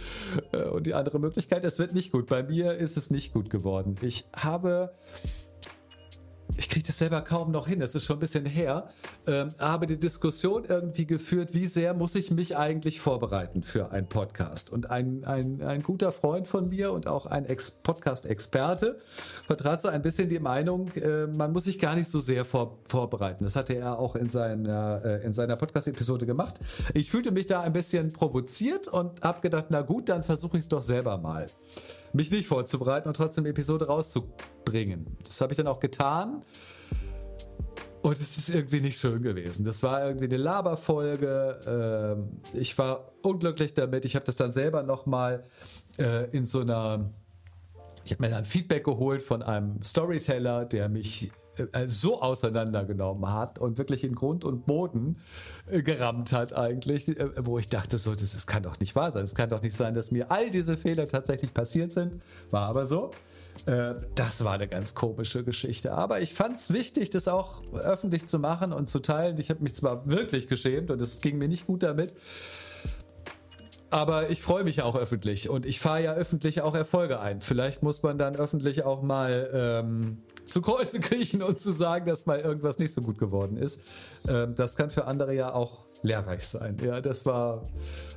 äh, 0.51 0.63
und 0.63 0.87
die 0.87 0.93
andere 0.93 1.19
Möglichkeit, 1.19 1.65
es 1.65 1.79
wird 1.79 1.93
nicht 1.93 2.11
gut. 2.11 2.27
Bei 2.27 2.43
mir 2.43 2.73
ist 2.73 2.97
es 2.97 3.09
nicht 3.09 3.33
gut 3.33 3.49
geworden. 3.49 3.97
Ich 4.01 4.25
habe 4.33 4.91
ich 6.57 6.69
kriege 6.69 6.85
das 6.85 6.97
selber 6.97 7.21
kaum 7.21 7.51
noch 7.51 7.67
hin, 7.67 7.79
das 7.79 7.95
ist 7.95 8.05
schon 8.05 8.17
ein 8.17 8.19
bisschen 8.19 8.45
her, 8.45 8.89
ähm, 9.27 9.53
habe 9.59 9.87
die 9.87 9.99
Diskussion 9.99 10.65
irgendwie 10.65 11.05
geführt, 11.05 11.53
wie 11.53 11.65
sehr 11.65 11.93
muss 11.93 12.15
ich 12.15 12.31
mich 12.31 12.57
eigentlich 12.57 12.99
vorbereiten 12.99 13.63
für 13.63 13.91
einen 13.91 14.07
Podcast. 14.07 14.71
Und 14.71 14.89
ein, 14.89 15.23
ein, 15.25 15.61
ein 15.61 15.83
guter 15.83 16.11
Freund 16.11 16.47
von 16.47 16.69
mir 16.69 16.91
und 16.91 17.07
auch 17.07 17.25
ein 17.25 17.45
Ex 17.45 17.71
Podcast-Experte 17.71 18.99
vertrat 19.47 19.81
so 19.81 19.87
ein 19.87 20.01
bisschen 20.01 20.29
die 20.29 20.39
Meinung, 20.39 20.91
äh, 20.91 21.27
man 21.27 21.51
muss 21.51 21.65
sich 21.65 21.79
gar 21.79 21.95
nicht 21.95 22.09
so 22.09 22.19
sehr 22.19 22.45
vor, 22.45 22.79
vorbereiten. 22.87 23.43
Das 23.43 23.55
hatte 23.55 23.75
er 23.75 23.99
auch 23.99 24.15
in 24.15 24.29
seiner, 24.29 25.01
äh, 25.03 25.25
in 25.25 25.33
seiner 25.33 25.55
Podcast-Episode 25.55 26.25
gemacht. 26.25 26.59
Ich 26.93 27.09
fühlte 27.09 27.31
mich 27.31 27.47
da 27.47 27.61
ein 27.61 27.73
bisschen 27.73 28.11
provoziert 28.13 28.87
und 28.87 29.21
habe 29.21 29.41
gedacht, 29.41 29.67
na 29.69 29.81
gut, 29.81 30.09
dann 30.09 30.23
versuche 30.23 30.57
ich 30.57 30.63
es 30.63 30.67
doch 30.69 30.81
selber 30.81 31.17
mal 31.17 31.47
mich 32.13 32.29
nicht 32.29 32.47
vorzubereiten 32.47 33.07
und 33.07 33.15
trotzdem 33.15 33.47
Episode 33.47 33.87
rauszubringen. 33.87 34.52
Das 35.23 35.41
habe 35.41 35.53
ich 35.53 35.57
dann 35.57 35.67
auch 35.67 35.79
getan. 35.79 36.43
Und 38.01 38.19
es 38.19 38.37
ist 38.37 38.49
irgendwie 38.49 38.81
nicht 38.81 38.99
schön 38.99 39.21
gewesen. 39.21 39.63
Das 39.63 39.81
war 39.81 40.05
irgendwie 40.05 40.25
eine 40.25 40.37
Laberfolge. 40.37 41.61
Ähm, 41.65 42.41
ich 42.53 42.77
war 42.77 43.05
unglücklich 43.21 43.73
damit. 43.73 44.03
Ich 44.03 44.15
habe 44.15 44.25
das 44.25 44.35
dann 44.35 44.51
selber 44.51 44.83
nochmal 44.83 45.43
äh, 45.97 46.29
in 46.31 46.45
so 46.45 46.59
einer. 46.59 47.09
Ich 48.03 48.11
habe 48.11 48.23
mir 48.23 48.29
dann 48.29 48.43
Feedback 48.43 48.83
geholt 48.83 49.23
von 49.23 49.41
einem 49.41 49.81
Storyteller, 49.81 50.65
der 50.65 50.89
mich 50.89 51.31
äh, 51.57 51.87
so 51.87 52.21
auseinandergenommen 52.21 53.31
hat 53.31 53.59
und 53.59 53.77
wirklich 53.77 54.03
in 54.03 54.15
Grund 54.15 54.43
und 54.43 54.65
Boden 54.65 55.17
äh, 55.67 55.83
gerammt 55.83 56.33
hat 56.33 56.53
eigentlich, 56.53 57.07
äh, 57.07 57.29
wo 57.45 57.59
ich 57.59 57.69
dachte 57.69 57.97
so, 57.97 58.11
das, 58.11 58.33
das 58.33 58.47
kann 58.47 58.63
doch 58.63 58.79
nicht 58.79 58.95
wahr 58.95 59.11
sein. 59.11 59.23
Es 59.23 59.35
kann 59.35 59.49
doch 59.49 59.61
nicht 59.61 59.77
sein, 59.77 59.93
dass 59.93 60.11
mir 60.11 60.31
all 60.31 60.49
diese 60.49 60.75
Fehler 60.75 61.07
tatsächlich 61.07 61.53
passiert 61.53 61.93
sind. 61.93 62.21
War 62.49 62.67
aber 62.67 62.85
so. 62.85 63.11
Das 63.65 64.43
war 64.43 64.53
eine 64.53 64.67
ganz 64.67 64.93
komische 64.93 65.43
Geschichte. 65.43 65.93
Aber 65.93 66.19
ich 66.19 66.33
fand 66.33 66.59
es 66.59 66.73
wichtig, 66.73 67.11
das 67.11 67.29
auch 67.29 67.63
öffentlich 67.73 68.25
zu 68.27 68.39
machen 68.39 68.73
und 68.73 68.89
zu 68.89 68.99
teilen. 68.99 69.37
Ich 69.37 69.49
habe 69.49 69.63
mich 69.63 69.73
zwar 69.73 70.09
wirklich 70.09 70.49
geschämt 70.49 70.91
und 70.91 71.01
es 71.01 71.21
ging 71.21 71.37
mir 71.37 71.47
nicht 71.47 71.65
gut 71.65 71.83
damit. 71.83 72.13
Aber 73.93 74.31
ich 74.31 74.41
freue 74.41 74.63
mich 74.63 74.77
ja 74.77 74.85
auch 74.85 74.95
öffentlich 74.95 75.49
und 75.49 75.67
ich 75.67 75.79
fahre 75.79 76.03
ja 76.03 76.13
öffentlich 76.13 76.61
auch 76.61 76.73
Erfolge 76.73 77.19
ein. 77.19 77.41
Vielleicht 77.41 77.83
muss 77.83 78.01
man 78.01 78.17
dann 78.17 78.35
öffentlich 78.35 78.83
auch 78.83 79.03
mal 79.03 79.51
ähm, 79.53 80.23
zu 80.45 80.63
Kreuze 80.63 80.99
kriechen 80.99 81.43
und 81.43 81.59
zu 81.59 81.71
sagen, 81.71 82.07
dass 82.07 82.25
mal 82.25 82.39
irgendwas 82.39 82.79
nicht 82.79 82.91
so 82.91 83.01
gut 83.01 83.19
geworden 83.19 83.55
ist. 83.55 83.81
Ähm, 84.27 84.55
das 84.55 84.75
kann 84.75 84.89
für 84.89 85.05
andere 85.05 85.35
ja 85.35 85.53
auch 85.53 85.82
lehrreich 86.03 86.45
sein. 86.45 86.77
Ja, 86.83 87.01
das 87.01 87.25
war, 87.25 87.63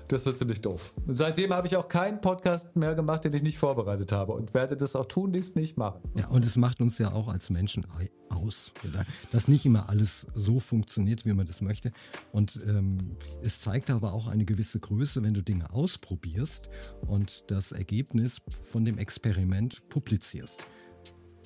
das 0.09 0.27
wird 0.27 0.39
ziemlich 0.39 0.61
doof. 0.61 0.95
Seitdem 1.07 1.53
habe 1.53 1.67
ich 1.67 1.77
auch 1.77 1.89
keinen 1.89 2.21
Podcast 2.21 2.77
mehr 2.77 2.95
gemacht, 2.95 3.25
den 3.25 3.33
ich 3.33 3.43
nicht 3.43 3.59
vorbereitet 3.59 4.13
habe 4.13 4.33
und 4.33 4.53
werde 4.55 4.77
das 4.77 4.95
auch 4.97 5.07
tun, 5.07 5.33
dies 5.33 5.55
nicht 5.55 5.77
machen. 5.79 6.01
Ja, 6.17 6.29
und 6.29 6.45
es 6.45 6.57
macht 6.57 6.81
uns 6.81 6.99
ja 6.99 7.13
auch 7.13 7.29
als 7.29 7.49
Menschen 7.49 7.87
aus, 8.29 8.73
dass 9.31 9.49
nicht 9.49 9.65
immer 9.65 9.89
alles 9.89 10.27
so 10.35 10.61
funktioniert, 10.61 11.25
wie 11.25 11.33
man 11.33 11.47
das 11.47 11.63
möchte. 11.63 11.93
Und 12.33 12.61
ähm, 12.67 13.17
es 13.43 13.61
zeigt 13.61 13.91
aber 13.91 14.13
auch 14.13 14.27
eine 14.27 14.45
gewisse 14.45 14.81
Größe, 14.81 15.23
wenn 15.23 15.35
du 15.35 15.43
Dinge 15.43 15.73
ausprobierst 15.73 16.69
und 17.07 17.51
das 17.51 17.73
Ergebnis 17.73 18.43
von 18.65 18.85
dem 18.85 18.99
Experiment 18.99 19.89
publizierst. 19.89 20.67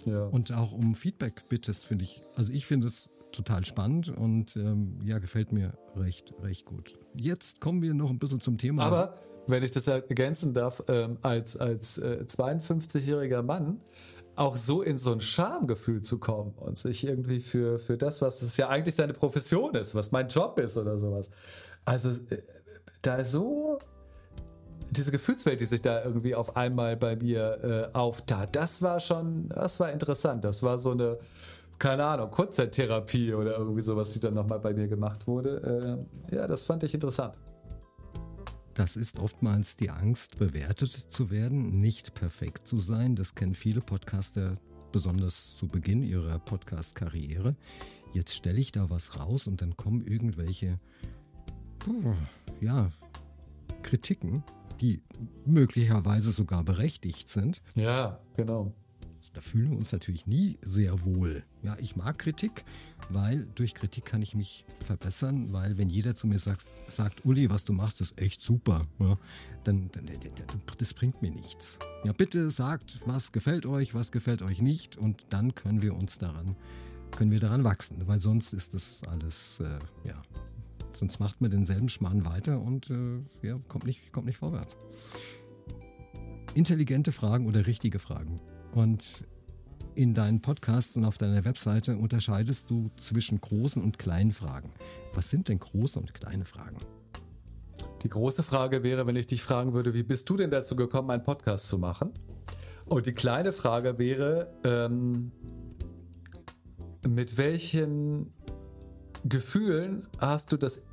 Ja. 0.07 0.25
Und 0.25 0.53
auch 0.53 0.73
um 0.73 0.95
Feedback 0.95 1.45
bittest, 1.51 1.87
finde 1.87 2.05
ich. 2.05 2.23
Also 2.35 2.53
ich 2.53 2.67
finde 2.67 2.87
es 2.87 3.11
total 3.33 3.65
spannend 3.65 4.09
und 4.09 4.57
ähm, 4.57 4.99
ja, 5.05 5.19
gefällt 5.19 5.53
mir 5.53 5.73
recht, 5.97 6.35
recht 6.43 6.65
gut. 6.65 6.99
Jetzt 7.15 7.61
kommen 7.61 7.83
wir 7.83 7.95
noch 7.95 8.11
ein 8.11 8.19
bisschen 8.19 8.41
zum 8.41 8.59
Thema. 8.59 8.85
Aber 8.85 9.19
wenn 9.47 9.63
ich 9.63 9.71
das 9.71 9.87
ergänzen 9.87 10.55
darf, 10.55 10.83
ähm, 10.89 11.19
als, 11.23 11.57
als 11.57 11.99
äh, 11.99 12.25
52-jähriger 12.27 13.43
Mann 13.43 13.81
auch 14.37 14.57
so 14.57 14.83
in 14.83 14.97
so 14.97 15.13
ein 15.13 15.21
Schamgefühl 15.21 16.03
zu 16.03 16.19
kommen 16.19 16.55
und 16.57 16.79
sich 16.79 17.07
irgendwie 17.07 17.41
für, 17.41 17.79
für 17.79 17.97
das, 17.97 18.23
was 18.23 18.43
es 18.43 18.57
ja 18.57 18.69
eigentlich 18.69 18.95
seine 18.95 19.13
Profession 19.13 19.75
ist, 19.75 19.95
was 19.95 20.13
mein 20.13 20.29
Job 20.29 20.59
ist 20.59 20.77
oder 20.77 20.99
sowas. 20.99 21.31
Also 21.85 22.11
äh, 22.11 22.43
da 23.03 23.17
ist 23.17 23.33
so 23.33 23.79
diese 24.91 25.13
Gefühlswelt, 25.13 25.61
die 25.61 25.67
sich 25.67 25.83
da 25.83 26.05
irgendwie 26.05 26.35
auf 26.35 26.57
einmal 26.57 26.97
bei 26.97 27.17
mir 27.17 27.91
äh, 27.93 27.97
auftat, 27.97 28.57
das 28.57 28.83
war 28.83 28.99
schon, 29.01 29.49
das 29.49 29.79
war 29.79 29.93
interessant. 29.93 30.45
Das 30.45 30.63
war 30.63 30.79
so 30.79 30.91
eine 30.93 31.19
keine 31.81 32.05
Ahnung, 32.05 32.31
Kurzzeittherapie 32.31 33.33
oder 33.35 33.57
irgendwie 33.57 33.81
sowas, 33.81 34.13
die 34.13 34.21
dann 34.21 34.35
nochmal 34.35 34.61
bei 34.61 34.73
mir 34.73 34.87
gemacht 34.87 35.27
wurde. 35.27 36.07
Äh, 36.31 36.37
ja, 36.37 36.47
das 36.47 36.65
fand 36.65 36.85
ich 36.85 36.95
interessant. 36.95 37.37
Das 38.75 38.97
ist 38.97 39.19
oftmals 39.19 39.77
die 39.77 39.91
Angst, 39.91 40.39
bewertet 40.39 40.91
zu 40.91 41.31
werden, 41.31 41.81
nicht 41.81 42.15
perfekt 42.15 42.69
zu 42.69 42.81
sein. 42.81 43.17
Das 43.17 43.35
kennen 43.35 43.55
viele 43.55 43.81
Podcaster, 43.81 44.59
besonders 44.93 45.57
zu 45.57 45.69
Beginn 45.69 46.03
ihrer 46.03 46.39
Podcast-Karriere. 46.39 47.57
Jetzt 48.13 48.35
stelle 48.35 48.59
ich 48.59 48.73
da 48.73 48.91
was 48.91 49.19
raus 49.19 49.47
und 49.47 49.63
dann 49.63 49.77
kommen 49.77 50.03
irgendwelche, 50.03 50.79
ja, 52.61 52.93
Kritiken, 53.83 54.45
die 54.83 55.03
möglicherweise 55.47 56.31
sogar 56.33 56.63
berechtigt 56.63 57.29
sind. 57.31 57.63
Ja, 57.75 58.21
genau 58.37 58.75
da 59.33 59.41
fühlen 59.41 59.71
wir 59.71 59.79
uns 59.79 59.93
natürlich 59.93 60.27
nie 60.27 60.59
sehr 60.61 61.05
wohl. 61.05 61.45
Ja, 61.63 61.77
ich 61.79 61.95
mag 61.95 62.19
Kritik, 62.19 62.65
weil 63.11 63.47
durch 63.55 63.75
Kritik 63.75 64.05
kann 64.05 64.23
ich 64.23 64.35
mich 64.35 64.65
verbessern, 64.85 65.53
weil 65.53 65.79
wenn 65.79 65.89
jeder 65.89 66.15
zu 66.15 66.27
mir 66.27 66.39
sagt, 66.39 66.67
sagt 66.89 67.25
Uli, 67.25 67.49
was 67.51 67.65
du 67.65 67.73
machst, 67.73 68.01
ist 68.01 68.21
echt 68.21 68.43
super, 68.43 68.87
ja, 68.99 69.19
dann, 69.65 69.91
dann, 69.93 70.07
das 70.79 70.95
bringt 70.95 71.23
mir 71.23 71.31
nichts. 71.31 71.79
Ja, 72.05 72.13
bitte 72.13 72.51
sagt, 72.51 73.01
was 73.07 73.31
gefällt 73.31 73.67
euch, 73.67 73.95
was 73.95 74.11
gefällt 74.11 74.43
euch 74.43 74.61
nicht 74.61 74.97
und 74.97 75.25
dann 75.31 75.55
können 75.55 75.83
wir 75.83 75.95
uns 75.95 76.19
daran, 76.19 76.57
können 77.17 77.31
wir 77.31 77.41
daran 77.41 77.63
wachsen, 77.63 78.07
weil 78.07 78.21
sonst 78.21 78.53
ist 78.53 78.75
das 78.75 79.03
alles, 79.07 79.61
äh, 79.61 79.79
ja, 80.09 80.21
sonst 80.93 81.21
macht 81.21 81.41
man 81.41 81.51
denselben 81.51 81.89
Schmarrn 81.89 82.25
weiter 82.25 82.61
und 82.61 82.91
äh, 82.91 83.21
ja, 83.43 83.61
kommt 83.69 83.85
nicht, 83.85 84.13
kommt 84.13 84.27
nicht 84.27 84.39
vorwärts. 84.39 84.77
Intelligente 86.55 87.13
Fragen 87.13 87.47
oder 87.47 87.67
richtige 87.67 88.01
Fragen. 88.01 88.41
Und 88.73 89.27
in 89.95 90.15
deinen 90.15 90.41
Podcasts 90.41 90.97
und 90.97 91.05
auf 91.05 91.19
deiner 91.19 91.45
Webseite 91.45 91.97
unterscheidest 91.97 92.71
du 92.71 92.91
zwischen 92.97 93.41
großen 93.41 93.83
und 93.83 93.99
kleinen 93.99 94.33
Fragen. 94.33 94.73
Was 95.15 95.31
sind 95.31 95.49
denn 95.49 95.59
große 95.59 95.99
und 95.99 96.15
kleine 96.15 96.45
Fragen? 96.45 96.79
Die 98.03 98.09
große 98.09 98.43
Frage 98.43 98.83
wäre, 98.83 99.07
wenn 99.07 99.17
ich 99.17 99.27
dich 99.27 99.43
fragen 99.43 99.73
würde, 99.73 99.93
wie 99.95 100.03
bist 100.03 100.29
du 100.31 100.37
denn 100.37 100.51
dazu 100.51 100.77
gekommen, 100.77 101.11
einen 101.11 101.23
Podcast 101.23 101.69
zu 101.69 101.79
machen? 101.79 102.13
Und 102.87 103.07
die 103.07 103.13
kleine 103.13 103.53
Frage 103.53 103.99
wäre, 103.99 104.53
ähm, 104.65 105.33
mit 107.07 107.37
welchen 107.37 108.33
Gefühlen 109.25 110.07
hast 110.19 110.53
du 110.53 110.57
das 110.57 110.87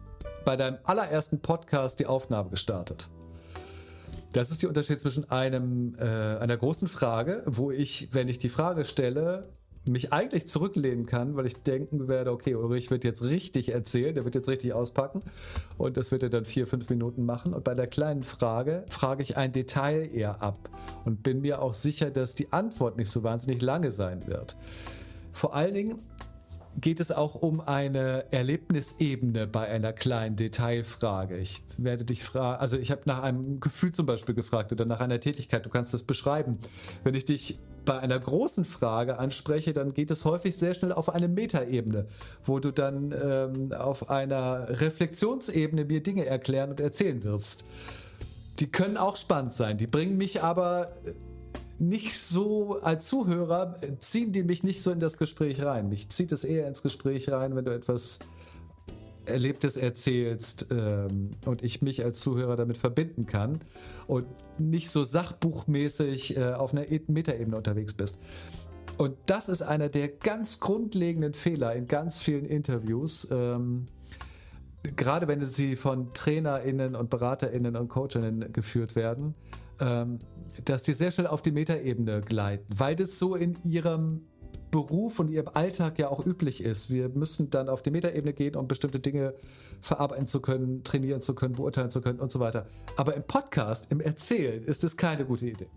bei 0.45 0.55
deinem 0.55 0.77
allerersten 0.83 1.39
Podcast 1.39 1.99
die 1.99 2.05
Aufnahme 2.05 2.49
gestartet? 2.49 3.09
Das 4.37 4.51
ist 4.51 4.61
der 4.61 4.69
Unterschied 4.69 4.99
zwischen 4.99 5.31
einem, 5.31 5.95
äh, 5.97 6.03
einer 6.03 6.57
großen 6.57 6.87
Frage, 6.87 7.41
wo 7.47 7.71
ich, 7.71 8.09
wenn 8.11 8.27
ich 8.27 8.37
die 8.37 8.49
Frage 8.49 8.85
stelle, 8.85 9.49
mich 9.85 10.13
eigentlich 10.13 10.47
zurücklehnen 10.47 11.07
kann, 11.07 11.35
weil 11.35 11.47
ich 11.47 11.63
denken 11.63 12.07
werde, 12.07 12.31
okay, 12.31 12.53
Ulrich 12.53 12.91
wird 12.91 13.03
jetzt 13.03 13.23
richtig 13.23 13.69
erzählen, 13.69 14.13
der 14.13 14.25
wird 14.25 14.35
jetzt 14.35 14.47
richtig 14.47 14.73
auspacken 14.73 15.23
und 15.79 15.97
das 15.97 16.11
wird 16.11 16.21
er 16.21 16.29
dann 16.29 16.45
vier, 16.45 16.67
fünf 16.67 16.87
Minuten 16.87 17.25
machen. 17.25 17.51
Und 17.51 17.63
bei 17.63 17.73
der 17.73 17.87
kleinen 17.87 18.21
Frage 18.21 18.85
frage 18.89 19.23
ich 19.23 19.37
ein 19.37 19.53
Detail 19.53 20.07
eher 20.13 20.39
ab 20.43 20.69
und 21.03 21.23
bin 21.23 21.41
mir 21.41 21.59
auch 21.59 21.73
sicher, 21.73 22.11
dass 22.11 22.35
die 22.35 22.53
Antwort 22.53 22.95
nicht 22.95 23.09
so 23.09 23.23
wahnsinnig 23.23 23.63
lange 23.63 23.89
sein 23.89 24.27
wird. 24.27 24.55
Vor 25.31 25.55
allen 25.55 25.73
Dingen 25.73 25.99
geht 26.79 26.99
es 26.99 27.11
auch 27.11 27.35
um 27.35 27.59
eine 27.59 28.31
Erlebnisebene 28.31 29.47
bei 29.47 29.67
einer 29.67 29.93
kleinen 29.93 30.35
Detailfrage. 30.35 31.37
Ich 31.37 31.63
werde 31.77 32.05
dich 32.05 32.23
fragen, 32.23 32.61
also 32.61 32.77
ich 32.77 32.91
habe 32.91 33.01
nach 33.05 33.23
einem 33.23 33.59
Gefühl 33.59 33.91
zum 33.91 34.05
Beispiel 34.05 34.35
gefragt 34.35 34.71
oder 34.71 34.85
nach 34.85 34.99
einer 34.99 35.19
Tätigkeit, 35.19 35.65
du 35.65 35.69
kannst 35.69 35.93
das 35.93 36.03
beschreiben. 36.03 36.59
Wenn 37.03 37.15
ich 37.15 37.25
dich 37.25 37.57
bei 37.83 37.97
einer 37.97 38.19
großen 38.19 38.65
Frage 38.65 39.17
anspreche, 39.17 39.73
dann 39.73 39.93
geht 39.93 40.11
es 40.11 40.25
häufig 40.25 40.55
sehr 40.57 40.73
schnell 40.73 40.91
auf 40.91 41.09
eine 41.09 41.27
Metaebene, 41.27 42.05
wo 42.43 42.59
du 42.59 42.71
dann 42.71 43.15
ähm, 43.19 43.71
auf 43.73 44.09
einer 44.09 44.67
Reflexionsebene 44.81 45.85
mir 45.85 46.03
Dinge 46.03 46.25
erklären 46.25 46.69
und 46.69 46.79
erzählen 46.79 47.23
wirst. 47.23 47.65
Die 48.59 48.67
können 48.67 48.97
auch 48.97 49.15
spannend 49.15 49.53
sein, 49.53 49.77
die 49.77 49.87
bringen 49.87 50.17
mich 50.17 50.43
aber 50.43 50.89
nicht 51.79 52.17
so, 52.17 52.79
als 52.81 53.05
Zuhörer 53.05 53.75
ziehen 53.99 54.31
die 54.31 54.43
mich 54.43 54.63
nicht 54.63 54.81
so 54.81 54.91
in 54.91 54.99
das 54.99 55.17
Gespräch 55.17 55.63
rein. 55.63 55.89
Mich 55.89 56.09
zieht 56.09 56.31
es 56.31 56.43
eher 56.43 56.67
ins 56.67 56.81
Gespräch 56.81 57.31
rein, 57.31 57.55
wenn 57.55 57.65
du 57.65 57.73
etwas 57.73 58.19
Erlebtes 59.25 59.77
erzählst 59.77 60.67
ähm, 60.71 61.31
und 61.45 61.63
ich 61.63 61.81
mich 61.81 62.03
als 62.03 62.19
Zuhörer 62.19 62.55
damit 62.55 62.77
verbinden 62.77 63.25
kann 63.25 63.59
und 64.07 64.25
nicht 64.57 64.89
so 64.89 65.03
sachbuchmäßig 65.03 66.37
äh, 66.37 66.53
auf 66.53 66.71
einer 66.71 66.89
e-, 66.89 67.01
Metaebene 67.07 67.55
unterwegs 67.55 67.93
bist. 67.93 68.19
Und 68.97 69.15
das 69.27 69.49
ist 69.49 69.61
einer 69.61 69.89
der 69.89 70.07
ganz 70.07 70.59
grundlegenden 70.59 71.33
Fehler 71.33 71.75
in 71.75 71.85
ganz 71.85 72.19
vielen 72.19 72.45
Interviews. 72.45 73.27
Ähm, 73.31 73.87
gerade 74.95 75.27
wenn 75.27 75.43
sie 75.45 75.75
von 75.75 76.13
TrainerInnen 76.13 76.95
und 76.95 77.09
BeraterInnen 77.09 77.75
und 77.75 77.89
CoachInnen 77.89 78.51
geführt 78.51 78.95
werden, 78.95 79.35
ähm, 79.79 80.19
dass 80.65 80.83
die 80.83 80.93
sehr 80.93 81.11
schnell 81.11 81.27
auf 81.27 81.41
die 81.41 81.51
Metaebene 81.51 82.21
gleiten, 82.21 82.65
weil 82.77 82.95
das 82.95 83.19
so 83.19 83.35
in 83.35 83.57
ihrem 83.63 84.21
Beruf 84.71 85.19
und 85.19 85.29
ihrem 85.29 85.47
Alltag 85.53 85.97
ja 85.97 86.09
auch 86.09 86.25
üblich 86.25 86.61
ist. 86.63 86.91
Wir 86.91 87.09
müssen 87.09 87.49
dann 87.49 87.69
auf 87.69 87.81
die 87.81 87.91
Metaebene 87.91 88.33
gehen, 88.33 88.55
um 88.55 88.67
bestimmte 88.67 88.99
Dinge 88.99 89.33
verarbeiten 89.81 90.27
zu 90.27 90.41
können, 90.41 90.83
trainieren 90.83 91.21
zu 91.21 91.35
können, 91.35 91.55
beurteilen 91.55 91.89
zu 91.89 92.01
können 92.01 92.19
und 92.19 92.31
so 92.31 92.39
weiter. 92.39 92.67
Aber 92.97 93.15
im 93.15 93.23
Podcast, 93.23 93.91
im 93.91 94.01
Erzählen, 94.01 94.63
ist 94.63 94.83
es 94.83 94.97
keine 94.97 95.25
gute 95.25 95.47
Idee. 95.47 95.67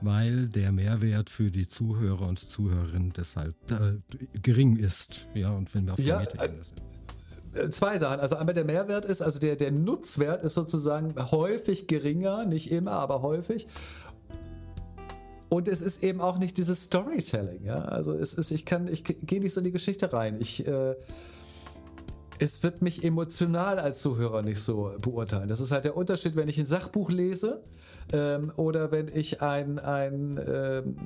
Weil 0.00 0.48
der 0.48 0.72
Mehrwert 0.72 1.30
für 1.30 1.50
die 1.50 1.66
Zuhörer 1.66 2.28
und 2.28 2.38
Zuhörerinnen 2.38 3.12
deshalb 3.16 3.54
äh, 3.70 3.98
gering 4.42 4.76
ist. 4.76 5.26
Ja, 5.34 5.50
und 5.50 5.72
wenn 5.74 5.86
wir 5.86 5.92
auf 5.94 5.98
ja, 5.98 6.18
der 6.18 6.32
Metaebene 6.32 6.64
sind. 6.64 6.82
Äh, 7.54 7.70
zwei 7.70 7.98
Sachen. 7.98 8.20
Also 8.20 8.36
einmal 8.36 8.54
der 8.54 8.64
Mehrwert 8.64 9.04
ist, 9.04 9.22
also 9.22 9.38
der, 9.38 9.56
der 9.56 9.70
Nutzwert 9.70 10.42
ist 10.42 10.54
sozusagen 10.54 11.14
häufig 11.30 11.86
geringer, 11.86 12.44
nicht 12.44 12.70
immer, 12.70 12.92
aber 12.92 13.22
häufig. 13.22 13.66
Und 15.48 15.68
es 15.68 15.82
ist 15.82 16.02
eben 16.02 16.22
auch 16.22 16.38
nicht 16.38 16.56
dieses 16.56 16.84
Storytelling, 16.84 17.64
ja. 17.64 17.82
Also 17.82 18.14
es 18.14 18.32
ist, 18.32 18.50
ich 18.52 18.64
kann, 18.64 18.88
ich 18.88 19.04
gehe 19.04 19.40
nicht 19.40 19.52
so 19.52 19.60
in 19.60 19.64
die 19.64 19.70
Geschichte 19.72 20.10
rein. 20.12 20.38
Ich, 20.40 20.66
äh, 20.66 20.94
es 22.38 22.62
wird 22.62 22.80
mich 22.80 23.04
emotional 23.04 23.78
als 23.78 24.00
Zuhörer 24.00 24.40
nicht 24.40 24.60
so 24.60 24.94
beurteilen. 25.02 25.48
Das 25.48 25.60
ist 25.60 25.70
halt 25.70 25.84
der 25.84 25.96
Unterschied, 25.96 26.36
wenn 26.36 26.48
ich 26.48 26.58
ein 26.58 26.64
Sachbuch 26.64 27.10
lese 27.10 27.62
ähm, 28.14 28.50
oder 28.56 28.90
wenn 28.90 29.08
ich 29.08 29.42
ein, 29.42 29.78
ein, 29.78 30.40
ähm, 30.44 30.96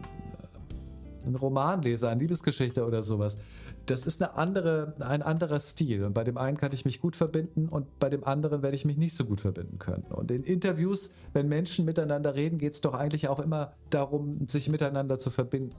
einen 1.25 1.35
Roman 1.35 1.83
lese, 1.83 2.09
eine 2.09 2.21
Liebesgeschichte 2.21 2.87
oder 2.87 3.03
sowas 3.03 3.39
das 3.87 4.05
ist 4.05 4.22
eine 4.22 4.37
andere, 4.37 4.94
ein 5.01 5.22
anderer 5.22 5.61
Stil. 5.61 6.05
Und 6.05 6.12
bei 6.12 6.25
dem 6.25 6.37
einen 6.37 6.57
kann 6.57 6.72
ich 6.72 6.85
mich 6.85 7.01
gut 7.01 7.16
verbinden 7.16 7.68
und 7.68 7.99
bei 7.99 8.09
dem 8.09 8.25
anderen 8.25 8.62
werde 8.62 8.77
ich 8.77 8.85
mich 8.85 8.96
nicht 8.96 9.16
so 9.16 9.25
gut 9.25 9.40
verbinden 9.40 9.79
können. 9.79 10.05
Und 10.05 10.31
in 10.31 10.42
Interviews, 10.42 11.12
wenn 11.33 11.49
Menschen 11.49 11.85
miteinander 11.85 12.35
reden, 12.35 12.59
geht 12.59 12.75
es 12.75 12.81
doch 12.81 12.94
eigentlich 12.94 13.29
auch 13.29 13.38
immer 13.38 13.72
darum, 13.90 14.46
sich 14.49 14.68
miteinander 14.68 15.18
zu 15.18 15.31
verbinden. 15.31 15.75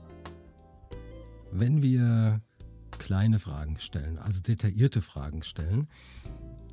Wenn 1.52 1.82
wir 1.82 2.40
kleine 2.98 3.38
Fragen 3.38 3.78
stellen, 3.78 4.18
also 4.18 4.40
detaillierte 4.40 5.02
Fragen 5.02 5.42
stellen, 5.42 5.88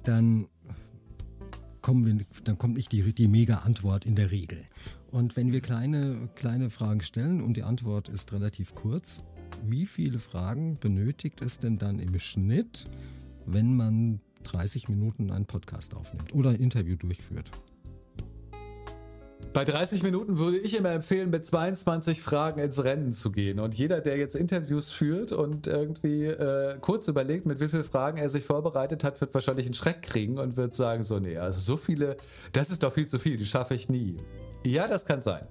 dann 0.04 0.48
wir, 1.88 2.26
dann 2.44 2.58
kommt 2.58 2.76
nicht 2.76 2.92
die, 2.92 3.14
die 3.14 3.28
Mega-Antwort 3.28 4.08
in 4.08 4.16
der 4.16 4.32
Regel. 4.32 4.64
Und 5.12 5.38
wenn 5.38 5.52
wir 5.52 5.62
kleine, 5.62 6.30
kleine 6.34 6.72
Fragen 6.72 7.02
stellen 7.02 7.42
und 7.42 7.58
die 7.58 7.64
Antwort 7.64 8.10
ist 8.10 8.34
relativ 8.34 8.74
kurz, 8.74 9.22
wie 9.64 9.86
viele 9.86 10.20
Fragen 10.20 10.78
benötigt 10.80 11.42
es 11.42 11.60
denn 11.60 11.78
dann 11.78 12.00
im 12.00 12.18
Schnitt, 12.20 12.86
wenn 13.46 13.76
man 13.76 14.20
30 14.44 14.90
Minuten 14.90 15.32
einen 15.32 15.46
Podcast 15.46 15.96
aufnimmt 15.96 16.34
oder 16.34 16.52
ein 16.52 16.58
Interview 16.58 16.96
durchführt? 16.96 17.52
Bei 19.56 19.64
30 19.64 20.04
Minuten 20.04 20.38
würde 20.38 20.58
ich 20.58 20.76
immer 20.78 20.92
empfehlen, 20.92 21.30
mit 21.30 21.46
22 21.46 22.22
Fragen 22.22 22.60
ins 22.60 22.84
Rennen 22.84 23.14
zu 23.14 23.32
gehen. 23.32 23.62
Und 23.62 23.74
jeder, 23.74 24.02
der 24.02 24.18
jetzt 24.18 24.36
Interviews 24.36 24.92
führt 24.92 25.32
und 25.32 25.68
irgendwie 25.68 26.26
äh, 26.26 26.78
kurz 26.82 27.08
überlegt, 27.08 27.46
mit 27.46 27.62
wie 27.62 27.70
vielen 27.70 27.86
Fragen 27.86 28.18
er 28.18 28.28
sich 28.28 28.44
vorbereitet 28.44 29.06
hat, 29.06 29.22
wird 29.22 29.34
wahrscheinlich 29.34 29.66
einen 29.66 29.74
Schreck 29.74 30.02
kriegen 30.02 30.40
und 30.40 30.58
wird 30.58 30.76
sagen: 30.76 31.04
So, 31.04 31.20
nee, 31.20 31.38
also 31.38 31.62
so 31.62 31.78
viele, 31.78 32.18
das 32.52 32.70
ist 32.70 32.84
doch 32.84 32.92
viel 32.92 33.08
zu 33.08 33.18
viel, 33.18 33.38
die 33.38 33.46
schaffe 33.46 33.76
ich 33.76 33.88
nie. 33.88 34.18
Ja, 34.66 34.90
das 34.90 35.06
kann 35.06 35.22
sein. 35.22 35.48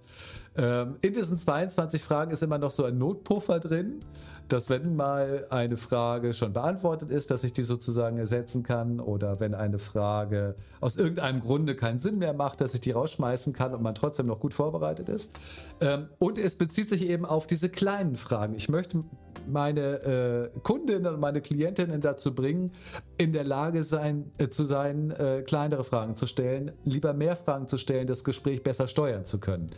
Ähm, 0.57 0.97
in 1.01 1.13
diesen 1.13 1.37
22 1.37 2.03
Fragen 2.03 2.31
ist 2.31 2.43
immer 2.43 2.59
noch 2.59 2.71
so 2.71 2.85
ein 2.85 2.97
Notpuffer 2.97 3.59
drin, 3.61 4.01
dass 4.49 4.71
wenn 4.71 4.97
mal 4.97 5.47
eine 5.51 5.77
Frage 5.77 6.33
schon 6.33 6.53
beantwortet 6.53 7.11
ist, 7.11 7.31
dass 7.31 7.45
ich 7.45 7.53
die 7.53 7.63
sozusagen 7.63 8.19
ersetzen 8.19 8.63
kann 8.63 9.01
oder 9.01 9.41
wenn 9.41 9.55
eine 9.55 9.79
Frage 9.79 10.55
aus 10.81 10.97
irgendeinem 10.97 11.41
Grunde 11.41 11.75
keinen 11.77 11.99
Sinn 11.99 12.19
mehr 12.19 12.35
macht, 12.35 12.61
dass 12.61 12.75
ich 12.75 12.81
die 12.81 12.91
rausschmeißen 12.91 13.53
kann 13.53 13.75
und 13.75 13.83
man 13.83 13.95
trotzdem 13.95 14.27
noch 14.27 14.41
gut 14.41 14.55
vorbereitet 14.55 15.09
ist. 15.09 15.33
Ähm, 15.81 16.09
und 16.19 16.39
es 16.39 16.57
bezieht 16.57 16.89
sich 16.89 17.09
eben 17.09 17.25
auf 17.25 17.47
diese 17.47 17.69
kleinen 17.69 18.17
Fragen. 18.17 18.55
Ich 18.55 18.69
möchte 18.69 19.05
meine 19.47 20.51
äh, 20.55 20.59
Kundinnen 20.61 21.13
und 21.13 21.21
meine 21.21 21.41
Klientinnen 21.41 22.01
dazu 22.01 22.35
bringen, 22.35 22.73
in 23.19 23.33
der 23.33 23.45
Lage 23.45 23.83
sein, 23.83 24.31
äh, 24.39 24.49
zu 24.49 24.65
sein, 24.65 25.11
äh, 25.11 25.43
kleinere 25.43 25.85
Fragen 25.85 26.17
zu 26.17 26.27
stellen, 26.27 26.73
lieber 26.85 27.13
mehr 27.13 27.37
Fragen 27.37 27.69
zu 27.69 27.77
stellen, 27.77 28.07
das 28.07 28.25
Gespräch 28.25 28.63
besser 28.63 28.87
steuern 28.87 29.25
zu 29.25 29.41
können. 29.41 29.71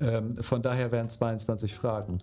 Ähm, 0.00 0.42
von 0.42 0.62
daher 0.62 0.92
wären 0.92 1.08
22 1.08 1.74
Fragen. 1.74 2.18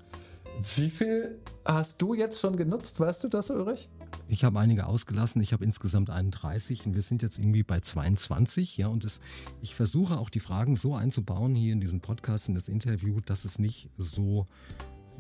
Wie 0.75 0.89
viel 0.89 1.39
hast 1.65 2.01
du 2.01 2.13
jetzt 2.13 2.39
schon 2.41 2.57
genutzt? 2.57 2.99
Weißt 2.99 3.23
du 3.23 3.29
das, 3.29 3.49
Ulrich? 3.49 3.89
Ich 4.27 4.43
habe 4.43 4.59
einige 4.59 4.87
ausgelassen. 4.87 5.41
Ich 5.41 5.53
habe 5.53 5.63
insgesamt 5.63 6.09
31 6.09 6.85
und 6.85 6.95
wir 6.95 7.01
sind 7.01 7.21
jetzt 7.21 7.37
irgendwie 7.37 7.63
bei 7.63 7.79
22. 7.79 8.77
Ja, 8.77 8.87
und 8.87 9.03
es, 9.05 9.19
ich 9.61 9.75
versuche 9.75 10.17
auch 10.17 10.29
die 10.29 10.39
Fragen 10.39 10.75
so 10.75 10.95
einzubauen 10.95 11.55
hier 11.55 11.73
in 11.73 11.79
diesen 11.79 12.01
Podcast, 12.01 12.49
in 12.49 12.55
das 12.55 12.67
Interview, 12.67 13.19
dass 13.25 13.45
es 13.45 13.57
nicht 13.57 13.89
so, 13.97 14.45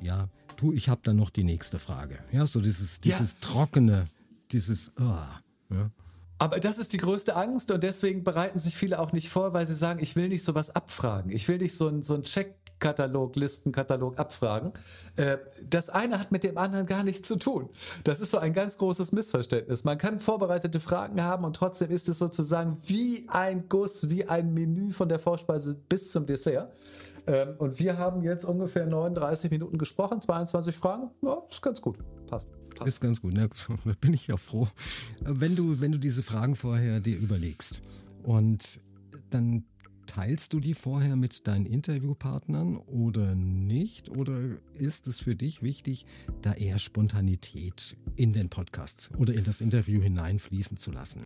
ja, 0.01 0.27
du, 0.57 0.73
ich 0.73 0.89
habe 0.89 1.01
dann 1.03 1.15
noch 1.15 1.29
die 1.29 1.43
nächste 1.43 1.79
Frage. 1.79 2.19
Ja, 2.31 2.45
so 2.45 2.59
dieses, 2.59 2.99
dieses 2.99 3.33
ja. 3.33 3.37
trockene, 3.41 4.07
dieses, 4.51 4.89
uh, 4.99 5.73
ja. 5.73 5.91
Aber 6.37 6.59
das 6.59 6.77
ist 6.77 6.93
die 6.93 6.97
größte 6.97 7.35
Angst 7.35 7.71
und 7.71 7.83
deswegen 7.83 8.23
bereiten 8.23 8.59
sich 8.59 8.75
viele 8.75 8.99
auch 8.99 9.11
nicht 9.11 9.29
vor, 9.29 9.53
weil 9.53 9.67
sie 9.67 9.75
sagen, 9.75 10.01
ich 10.01 10.15
will 10.15 10.29
nicht 10.29 10.43
sowas 10.43 10.73
abfragen. 10.73 11.31
Ich 11.31 11.47
will 11.47 11.57
nicht 11.57 11.75
so 11.75 11.87
ein, 11.87 12.01
so 12.01 12.15
ein 12.15 12.23
Checkkatalog, 12.79 13.35
Listenkatalog 13.35 14.17
abfragen. 14.17 14.71
Äh, 15.17 15.37
das 15.69 15.89
eine 15.89 16.19
hat 16.19 16.31
mit 16.31 16.43
dem 16.43 16.57
anderen 16.57 16.85
gar 16.85 17.03
nichts 17.03 17.27
zu 17.27 17.35
tun. 17.35 17.69
Das 18.03 18.19
ist 18.19 18.31
so 18.31 18.37
ein 18.37 18.53
ganz 18.53 18.77
großes 18.77 19.11
Missverständnis. 19.11 19.83
Man 19.83 19.97
kann 19.97 20.19
vorbereitete 20.19 20.79
Fragen 20.79 21.21
haben 21.21 21.43
und 21.43 21.55
trotzdem 21.55 21.91
ist 21.91 22.09
es 22.09 22.17
sozusagen 22.17 22.77
wie 22.85 23.25
ein 23.27 23.67
Guss, 23.69 24.09
wie 24.09 24.27
ein 24.27 24.53
Menü 24.53 24.91
von 24.91 25.09
der 25.09 25.19
Vorspeise 25.19 25.75
bis 25.75 26.11
zum 26.11 26.25
Dessert. 26.25 26.73
Ähm, 27.27 27.55
und 27.57 27.79
wir 27.79 27.97
haben 27.97 28.23
jetzt 28.23 28.45
ungefähr 28.45 28.87
39 28.87 29.51
Minuten 29.51 29.77
gesprochen, 29.77 30.21
22 30.21 30.75
Fragen. 30.75 31.11
Ja, 31.21 31.37
ist 31.49 31.61
ganz 31.61 31.81
gut. 31.81 31.97
Passt. 32.27 32.49
Passt. 32.75 32.87
Ist 32.87 33.01
ganz 33.01 33.21
gut. 33.21 33.33
Ne? 33.33 33.49
Da 33.85 33.93
bin 33.99 34.13
ich 34.13 34.27
ja 34.27 34.37
froh. 34.37 34.67
Wenn 35.21 35.55
du, 35.55 35.81
wenn 35.81 35.91
du 35.91 35.97
diese 35.97 36.23
Fragen 36.23 36.55
vorher 36.55 37.01
dir 37.01 37.17
überlegst 37.17 37.81
und 38.23 38.79
dann 39.31 39.65
teilst 40.09 40.53
du 40.53 40.59
die 40.59 40.73
vorher 40.73 41.15
mit 41.15 41.47
deinen 41.47 41.67
Interviewpartnern 41.67 42.77
oder 42.77 43.35
nicht? 43.35 44.09
Oder 44.09 44.57
ist 44.75 45.07
es 45.07 45.19
für 45.19 45.35
dich 45.35 45.61
wichtig, 45.61 46.07
da 46.41 46.53
eher 46.53 46.79
Spontanität 46.79 47.95
in 48.15 48.33
den 48.33 48.49
Podcast 48.49 49.11
oder 49.19 49.35
in 49.35 49.43
das 49.43 49.61
Interview 49.61 50.01
hineinfließen 50.01 50.77
zu 50.77 50.91
lassen? 50.91 51.25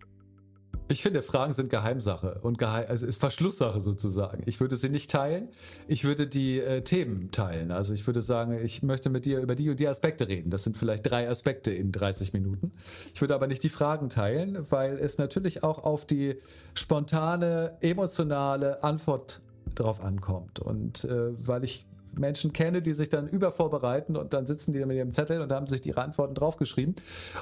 Ich 0.90 1.02
finde, 1.02 1.22
Fragen 1.22 1.54
sind 1.54 1.70
Geheimsache 1.70 2.40
und 2.42 2.58
Geheim, 2.58 2.86
also 2.90 3.06
ist 3.06 3.20
Verschlusssache 3.20 3.80
sozusagen. 3.80 4.44
Ich 4.46 4.60
würde 4.60 4.76
sie 4.76 4.90
nicht 4.90 5.10
teilen. 5.10 5.48
Ich 5.88 6.04
würde 6.04 6.28
die 6.28 6.60
äh, 6.60 6.82
Themen 6.82 7.32
teilen. 7.32 7.72
Also 7.72 7.94
ich 7.94 8.06
würde 8.06 8.22
sagen, 8.22 8.60
ich 8.62 8.84
möchte 8.84 9.10
mit 9.10 9.26
dir 9.26 9.40
über 9.40 9.56
die 9.56 9.70
und 9.70 9.80
die 9.80 9.88
Aspekte 9.88 10.28
reden. 10.28 10.50
Das 10.50 10.64
sind 10.64 10.78
vielleicht 10.78 11.10
drei 11.10 11.30
Aspekte 11.30 11.72
in 11.72 11.92
30 11.92 12.34
Minuten. 12.34 12.74
Ich 13.14 13.22
würde 13.22 13.34
aber 13.34 13.48
nicht 13.48 13.64
die 13.64 13.70
Fragen 13.70 14.10
teilen, 14.10 14.66
weil 14.70 14.98
es 15.00 15.18
natürlich 15.18 15.64
auch 15.64 15.80
auf 15.80 16.06
die 16.06 16.36
spontane, 16.74 17.78
emotionale 17.80 18.84
Antwort 18.84 19.42
drauf 19.76 20.04
ankommt. 20.04 20.60
Und 20.60 21.06
äh, 21.06 21.48
weil 21.48 21.64
ich 21.64 21.86
Menschen 22.18 22.54
kenne, 22.54 22.82
die 22.82 22.94
sich 22.94 23.10
dann 23.10 23.28
übervorbereiten 23.28 24.16
und 24.16 24.34
dann 24.34 24.46
sitzen 24.46 24.74
die 24.74 24.86
mit 24.86 24.98
ihrem 24.98 25.12
Zettel 25.12 25.42
und 25.42 25.52
haben 25.52 25.68
sich 25.68 25.86
ihre 25.86 26.02
Antworten 26.02 26.36
draufgeschrieben. 26.36 26.96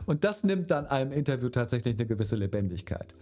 Und 0.05 0.23
das 0.23 0.43
nimmt 0.43 0.71
dann 0.71 0.85
einem 0.87 1.11
Interview 1.11 1.49
tatsächlich 1.49 1.95
eine 1.95 2.05
gewisse 2.05 2.35
Lebendigkeit. 2.35 3.13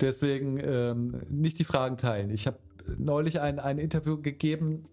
Deswegen 0.00 0.58
ähm, 0.62 1.20
nicht 1.28 1.58
die 1.58 1.64
Fragen 1.64 1.96
teilen. 1.96 2.30
Ich 2.30 2.46
habe 2.46 2.58
neulich 2.98 3.40
ein, 3.40 3.58
ein 3.58 3.78
Interview 3.78 4.20
gegeben 4.20 4.86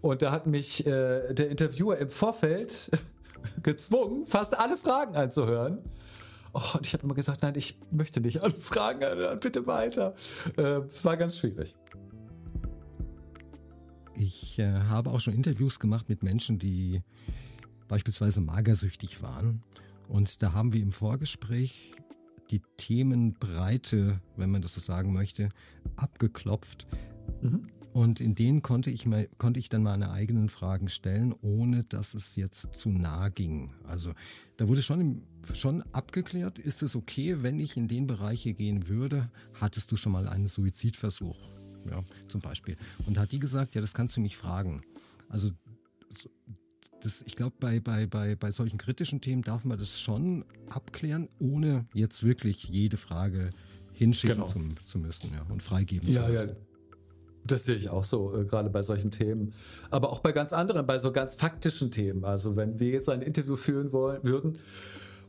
und 0.00 0.22
da 0.22 0.30
hat 0.30 0.46
mich 0.46 0.86
äh, 0.86 1.32
der 1.34 1.48
Interviewer 1.48 1.98
im 1.98 2.08
Vorfeld 2.08 2.90
gezwungen, 3.62 4.26
fast 4.26 4.58
alle 4.58 4.76
Fragen 4.76 5.16
anzuhören. 5.16 5.78
Oh, 6.52 6.62
und 6.74 6.86
ich 6.86 6.94
habe 6.94 7.02
immer 7.02 7.14
gesagt, 7.14 7.42
nein, 7.42 7.54
ich 7.56 7.78
möchte 7.90 8.20
nicht 8.20 8.42
alle 8.42 8.54
Fragen 8.54 9.38
bitte 9.40 9.66
weiter. 9.66 10.14
Äh, 10.56 10.80
es 10.86 11.04
war 11.04 11.16
ganz 11.16 11.38
schwierig. 11.38 11.76
Ich 14.18 14.58
äh, 14.58 14.72
habe 14.72 15.10
auch 15.10 15.20
schon 15.20 15.34
Interviews 15.34 15.78
gemacht 15.78 16.08
mit 16.08 16.22
Menschen, 16.22 16.58
die 16.58 17.02
beispielsweise 17.88 18.40
magersüchtig 18.40 19.22
waren. 19.22 19.62
Und 20.08 20.42
da 20.42 20.52
haben 20.52 20.72
wir 20.72 20.80
im 20.80 20.92
Vorgespräch 20.92 21.92
die 22.50 22.62
Themenbreite, 22.76 24.20
wenn 24.36 24.50
man 24.50 24.62
das 24.62 24.74
so 24.74 24.80
sagen 24.80 25.12
möchte, 25.12 25.48
abgeklopft. 25.96 26.86
Mhm. 27.42 27.68
Und 27.92 28.20
in 28.20 28.34
denen 28.34 28.60
konnte 28.62 28.90
ich, 28.90 29.06
mal, 29.06 29.26
konnte 29.38 29.58
ich 29.58 29.70
dann 29.70 29.82
meine 29.82 30.10
eigenen 30.10 30.50
Fragen 30.50 30.88
stellen, 30.88 31.34
ohne 31.40 31.82
dass 31.82 32.12
es 32.12 32.36
jetzt 32.36 32.74
zu 32.74 32.90
nah 32.90 33.30
ging. 33.30 33.72
Also 33.84 34.12
da 34.58 34.68
wurde 34.68 34.82
schon, 34.82 35.22
schon 35.54 35.82
abgeklärt, 35.92 36.58
ist 36.58 36.82
es 36.82 36.94
okay, 36.94 37.42
wenn 37.42 37.58
ich 37.58 37.76
in 37.76 37.88
den 37.88 38.06
Bereiche 38.06 38.52
gehen 38.52 38.88
würde? 38.88 39.30
Hattest 39.60 39.92
du 39.92 39.96
schon 39.96 40.12
mal 40.12 40.28
einen 40.28 40.46
Suizidversuch? 40.46 41.55
Ja, 41.88 42.02
zum 42.28 42.40
Beispiel. 42.40 42.76
Und 43.06 43.18
hat 43.18 43.32
die 43.32 43.38
gesagt, 43.38 43.74
ja, 43.74 43.80
das 43.80 43.94
kannst 43.94 44.16
du 44.16 44.20
mich 44.20 44.36
fragen. 44.36 44.82
Also 45.28 45.50
das, 47.02 47.22
ich 47.22 47.36
glaube, 47.36 47.54
bei, 47.60 47.80
bei, 47.80 48.06
bei, 48.06 48.34
bei 48.34 48.50
solchen 48.50 48.78
kritischen 48.78 49.20
Themen 49.20 49.42
darf 49.42 49.64
man 49.64 49.78
das 49.78 50.00
schon 50.00 50.44
abklären, 50.68 51.28
ohne 51.38 51.86
jetzt 51.94 52.24
wirklich 52.24 52.64
jede 52.64 52.96
Frage 52.96 53.50
hinschicken 53.92 54.36
genau. 54.36 54.46
zu, 54.46 54.60
zu 54.84 54.98
müssen 54.98 55.30
ja, 55.32 55.46
und 55.50 55.62
freigeben 55.62 56.08
ja, 56.08 56.26
zu 56.26 56.32
müssen. 56.32 56.48
Ja. 56.48 56.56
Das 57.44 57.64
sehe 57.64 57.76
ich 57.76 57.88
auch 57.88 58.04
so, 58.04 58.36
äh, 58.36 58.44
gerade 58.44 58.70
bei 58.70 58.82
solchen 58.82 59.10
Themen. 59.10 59.52
Aber 59.90 60.10
auch 60.10 60.18
bei 60.18 60.32
ganz 60.32 60.52
anderen, 60.52 60.84
bei 60.86 60.98
so 60.98 61.12
ganz 61.12 61.36
faktischen 61.36 61.90
Themen. 61.92 62.24
Also 62.24 62.56
wenn 62.56 62.80
wir 62.80 62.88
jetzt 62.88 63.08
ein 63.08 63.22
Interview 63.22 63.56
führen 63.56 63.92
wollen, 63.92 64.24
würden 64.24 64.58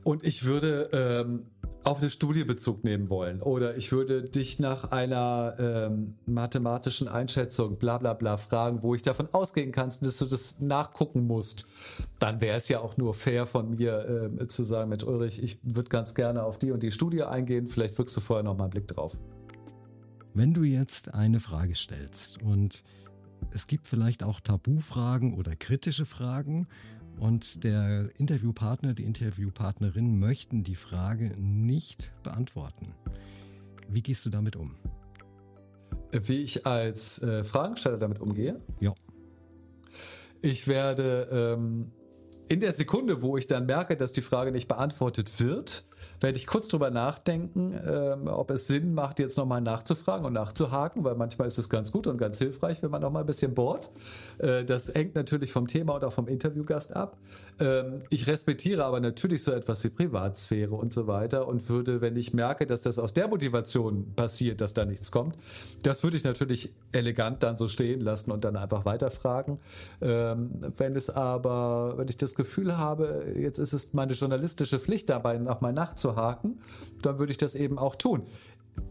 und 0.04 0.24
ich 0.24 0.46
würde 0.46 0.90
ähm, 0.94 1.46
auf 1.88 2.00
eine 2.00 2.10
Studie 2.10 2.44
Bezug 2.44 2.84
nehmen 2.84 3.10
wollen. 3.10 3.42
Oder 3.42 3.78
ich 3.78 3.94
würde 3.94 4.24
dich 4.24 4.60
nach 4.60 4.92
einer 4.92 5.56
ähm, 5.58 6.16
mathematischen 6.26 7.08
Einschätzung 7.08 7.78
bla 7.78 7.98
bla 7.98 8.14
bla 8.14 8.36
fragen, 8.36 8.84
wo 8.84 8.94
ich 8.94 9.04
davon 9.04 9.30
ausgehen 9.32 9.72
kann, 9.72 9.94
dass 10.02 10.18
du 10.18 10.26
das 10.26 10.60
nachgucken 10.60 11.26
musst, 11.26 11.66
dann 12.20 12.42
wäre 12.42 12.58
es 12.58 12.68
ja 12.68 12.82
auch 12.82 12.98
nur 12.98 13.14
fair 13.14 13.46
von 13.46 13.78
mir 13.78 14.32
äh, 14.40 14.48
zu 14.48 14.66
sagen, 14.66 14.90
Mensch 14.90 15.06
Ulrich, 15.06 15.42
ich 15.42 15.60
würde 15.64 15.90
ganz 15.90 16.14
gerne 16.14 16.44
auf 16.44 16.60
die 16.60 16.72
und 16.72 16.84
die 16.84 16.92
Studie 16.92 17.24
eingehen, 17.24 17.68
vielleicht 17.68 17.98
wirkst 17.98 18.18
du 18.18 18.22
vorher 18.22 18.44
noch 18.44 18.58
mal 18.58 18.66
einen 18.66 18.72
Blick 18.72 18.90
drauf. 18.90 19.18
Wenn 20.34 20.54
du 20.54 20.64
jetzt 20.64 21.14
eine 21.14 21.40
Frage 21.40 21.74
stellst 21.74 22.44
und 22.44 22.84
es 23.52 23.66
gibt 23.66 23.88
vielleicht 23.88 24.24
auch 24.24 24.42
Tabufragen 24.42 25.34
oder 25.34 25.56
kritische 25.56 26.06
Fragen 26.06 26.68
und 27.20 27.64
der 27.64 28.10
Interviewpartner, 28.18 28.94
die 28.94 29.04
Interviewpartnerin 29.04 30.20
möchten 30.20 30.64
die 30.64 30.76
Frage 30.76 31.34
nicht 31.38 32.12
beantworten. 32.24 32.94
Wie 33.90 34.02
gehst 34.02 34.26
du 34.26 34.30
damit 34.30 34.56
um? 34.56 34.76
Wie 36.12 36.38
ich 36.38 36.66
als 36.66 37.22
äh, 37.22 37.44
Fragensteller 37.44 37.98
damit 37.98 38.20
umgehe? 38.20 38.62
Ja. 38.80 38.94
Ich 40.42 40.68
werde 40.68 41.28
ähm, 41.32 41.92
in 42.48 42.60
der 42.60 42.72
Sekunde, 42.72 43.22
wo 43.22 43.38
ich 43.38 43.48
dann 43.48 43.66
merke, 43.66 43.98
dass 43.98 44.14
die 44.14 44.22
Frage 44.22 44.52
nicht 44.52 44.68
beantwortet 44.68 45.40
wird, 45.40 45.87
werde 46.20 46.38
ich 46.38 46.48
kurz 46.48 46.68
drüber 46.68 46.90
nachdenken, 46.90 47.80
ähm, 47.88 48.28
ob 48.28 48.52
es 48.52 48.68
Sinn 48.68 48.94
macht, 48.94 49.20
jetzt 49.20 49.38
nochmal 49.38 49.62
nachzufragen 49.62 50.26
und 50.26 50.34
nachzuhaken, 50.34 51.04
weil 51.04 51.16
manchmal 51.16 51.48
ist 51.48 51.58
es 51.58 51.70
ganz 51.70 51.92
gut 51.92 52.08
und 52.08 52.18
ganz 52.18 52.38
hilfreich, 52.38 52.82
wenn 52.82 52.92
man 52.92 53.02
nochmal 53.02 53.24
ein 53.24 53.28
bisschen 53.28 53.54
bohrt. 53.54 53.92
Äh, 54.40 54.66
das 54.66 54.94
hängt 54.94 55.16
natürlich 55.16 55.52
vom 55.52 55.68
Thema 55.68 55.96
und 55.96 56.04
auch 56.04 56.14
vom 56.14 56.28
Interviewgast 56.28 56.96
ab. 56.96 57.18
Ähm, 57.60 58.02
ich 58.10 58.28
respektiere 58.28 58.86
aber 58.86 59.00
natürlich 59.00 59.44
so 59.44 59.52
etwas 59.52 59.84
wie 59.84 59.90
Privatsphäre 59.90 60.76
und 60.76 60.94
so 60.94 61.08
weiter 61.08 61.48
und 61.48 61.70
würde, 61.70 62.02
wenn 62.02 62.16
ich 62.16 62.34
merke, 62.34 62.66
dass 62.66 62.82
das 62.82 63.00
aus 63.00 63.14
der 63.14 63.28
Motivation 63.28 64.14
passiert, 64.16 64.62
dass 64.62 64.74
da 64.74 64.86
nichts 64.86 65.12
kommt, 65.12 65.38
das 65.84 66.04
würde 66.04 66.18
ich 66.18 66.24
natürlich 66.24 66.74
elegant 66.92 67.44
dann 67.44 67.58
so 67.58 67.68
stehen 67.68 68.02
lassen 68.02 68.32
und 68.32 68.44
dann 68.44 68.56
einfach 68.56 68.86
weiterfragen. 68.86 69.60
Ähm, 70.02 70.52
wenn 70.78 70.96
es 70.96 71.10
aber, 71.10 71.98
wenn 71.98 72.08
ich 72.08 72.18
das 72.18 72.36
Gefühl 72.36 72.78
habe, 72.78 73.26
jetzt 73.36 73.60
ist 73.60 73.74
es 73.74 73.94
meine 73.94 74.14
journalistische 74.14 74.80
Pflicht 74.80 75.10
dabei, 75.10 75.38
nochmal 75.38 75.74
nachzuhaken, 75.88 76.60
dann 77.02 77.20
würde 77.20 77.32
ich 77.32 77.38
das 77.38 77.56
eben 77.56 77.78
auch 77.78 77.96
tun. 77.96 78.24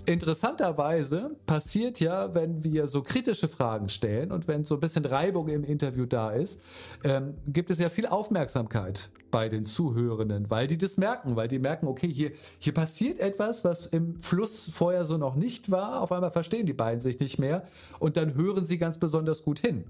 Interessanterweise 0.05 1.37
passiert 1.47 2.01
ja, 2.01 2.35
wenn 2.35 2.65
wir 2.65 2.89
so 2.89 3.03
kritische 3.03 3.47
Fragen 3.47 3.89
stellen 3.89 4.33
und 4.33 4.49
wenn 4.49 4.65
so 4.65 4.75
ein 4.75 4.81
bisschen 4.81 5.05
Reibung 5.05 5.49
im 5.49 5.63
Interview 5.63 6.07
da 6.07 6.31
ist, 6.31 6.61
ähm, 7.05 7.35
gibt 7.47 7.71
es 7.71 7.79
ja 7.79 7.89
viel 7.89 8.07
Aufmerksamkeit 8.07 9.11
bei 9.31 9.49
den 9.49 9.65
Zuhörenden, 9.65 10.51
weil 10.51 10.67
die 10.67 10.79
das 10.79 10.97
merken, 10.97 11.37
weil 11.37 11.47
die 11.47 11.61
merken, 11.61 11.87
okay, 11.87 12.13
hier, 12.13 12.33
hier 12.59 12.75
passiert 12.75 13.21
etwas, 13.21 13.65
was 13.65 13.87
im 13.87 14.21
Fluss 14.21 14.69
vorher 14.73 15.05
so 15.05 15.19
noch 15.19 15.37
nicht 15.37 15.71
war. 15.71 16.01
Auf 16.01 16.11
einmal 16.11 16.33
verstehen 16.33 16.67
die 16.67 16.73
beiden 16.73 17.01
sich 17.01 17.21
nicht 17.21 17.39
mehr 17.39 17.63
und 18.01 18.17
dann 18.17 18.35
hören 18.35 18.65
sie 18.65 18.79
ganz 18.79 18.99
besonders 18.99 19.45
gut 19.45 19.61
hin. 19.61 19.85